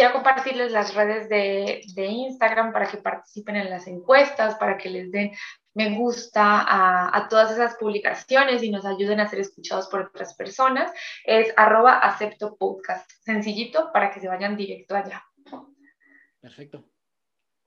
quiero 0.01 0.15
compartirles 0.15 0.71
las 0.71 0.95
redes 0.95 1.29
de, 1.29 1.83
de, 1.93 2.05
Instagram 2.07 2.73
para 2.73 2.89
que 2.89 2.97
participen 2.97 3.55
en 3.55 3.69
las 3.69 3.85
encuestas, 3.85 4.55
para 4.55 4.75
que 4.75 4.89
les 4.89 5.11
den 5.11 5.31
me 5.75 5.95
gusta 5.95 6.41
a, 6.61 7.15
a, 7.15 7.29
todas 7.29 7.51
esas 7.51 7.75
publicaciones 7.75 8.63
y 8.63 8.71
nos 8.71 8.83
ayuden 8.83 9.19
a 9.19 9.29
ser 9.29 9.41
escuchados 9.41 9.87
por 9.89 10.01
otras 10.01 10.33
personas. 10.33 10.91
Es 11.23 11.53
arroba 11.55 11.99
acepto 11.99 12.57
podcast. 12.57 13.11
Sencillito 13.21 13.91
para 13.93 14.09
que 14.09 14.19
se 14.19 14.27
vayan 14.27 14.57
directo 14.57 14.95
allá. 14.95 15.23
Perfecto. 16.39 16.83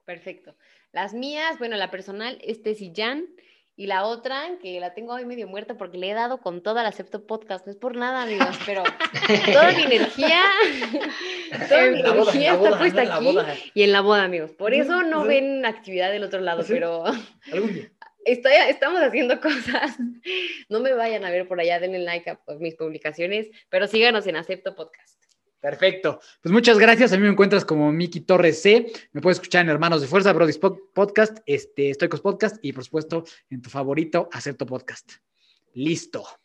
Perfecto. 0.03 0.57
Las 0.91 1.13
mías, 1.13 1.57
bueno, 1.57 1.77
la 1.77 1.89
personal 1.89 2.37
es 2.41 2.59
Jan 2.93 3.27
y 3.75 3.87
la 3.87 4.05
otra, 4.05 4.43
que 4.61 4.79
la 4.79 4.93
tengo 4.93 5.13
hoy 5.13 5.25
medio 5.25 5.47
muerta 5.47 5.75
porque 5.75 5.97
le 5.97 6.09
he 6.09 6.13
dado 6.13 6.39
con 6.39 6.61
toda 6.61 6.83
la 6.83 6.89
acepto 6.89 7.25
podcast, 7.25 7.65
no 7.65 7.71
es 7.71 7.77
por 7.77 7.95
nada, 7.95 8.23
amigos, 8.23 8.57
pero 8.65 8.83
toda 9.53 9.71
mi 9.73 9.83
energía, 9.83 10.41
toda 11.67 11.89
mi 11.91 11.99
energía 11.99 12.53
está 12.53 12.77
puesta 12.77 13.01
aquí 13.01 13.37
y 13.73 13.83
en 13.83 13.91
la 13.91 14.01
boda, 14.01 14.23
amigos. 14.23 14.51
Por 14.51 14.73
eso 14.73 15.03
no 15.03 15.25
ven 15.25 15.65
actividad 15.65 16.11
del 16.11 16.23
otro 16.23 16.39
lado, 16.39 16.63
pero 16.67 17.03
Estoy, 18.25 18.53
estamos 18.69 19.01
haciendo 19.01 19.39
cosas. 19.39 19.97
No 20.67 20.79
me 20.79 20.93
vayan 20.93 21.23
a 21.23 21.29
ver 21.29 21.47
por 21.47 21.59
allá, 21.59 21.79
denle 21.79 21.99
like 21.99 22.29
a 22.29 22.39
mis 22.59 22.75
publicaciones, 22.75 23.47
pero 23.69 23.87
síganos 23.87 24.25
en 24.25 24.35
Acepto 24.35 24.75
Podcast. 24.75 25.24
Perfecto. 25.59 26.19
Pues 26.41 26.53
muchas 26.53 26.77
gracias. 26.77 27.11
A 27.11 27.17
mí 27.17 27.23
me 27.23 27.29
encuentras 27.29 27.65
como 27.65 27.91
Miki 27.91 28.21
Torres 28.21 28.61
C. 28.61 28.91
Me 29.13 29.21
puedes 29.21 29.37
escuchar 29.37 29.63
en 29.63 29.69
Hermanos 29.69 30.01
de 30.01 30.07
Fuerza, 30.07 30.31
Brody 30.33 30.53
Podcast, 30.93 31.39
este, 31.45 31.89
Estoicos 31.89 32.21
Podcast 32.21 32.57
y 32.63 32.73
por 32.73 32.83
supuesto 32.83 33.23
en 33.49 33.61
tu 33.61 33.69
favorito, 33.69 34.29
Acepto 34.31 34.65
Podcast. 34.65 35.13
Listo. 35.73 36.44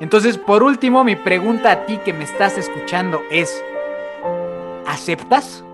Entonces, 0.00 0.38
por 0.38 0.62
último, 0.62 1.04
mi 1.04 1.16
pregunta 1.16 1.70
a 1.70 1.86
ti 1.86 1.98
que 1.98 2.12
me 2.12 2.24
estás 2.24 2.58
escuchando 2.58 3.22
es, 3.30 3.62
¿aceptas? 4.86 5.64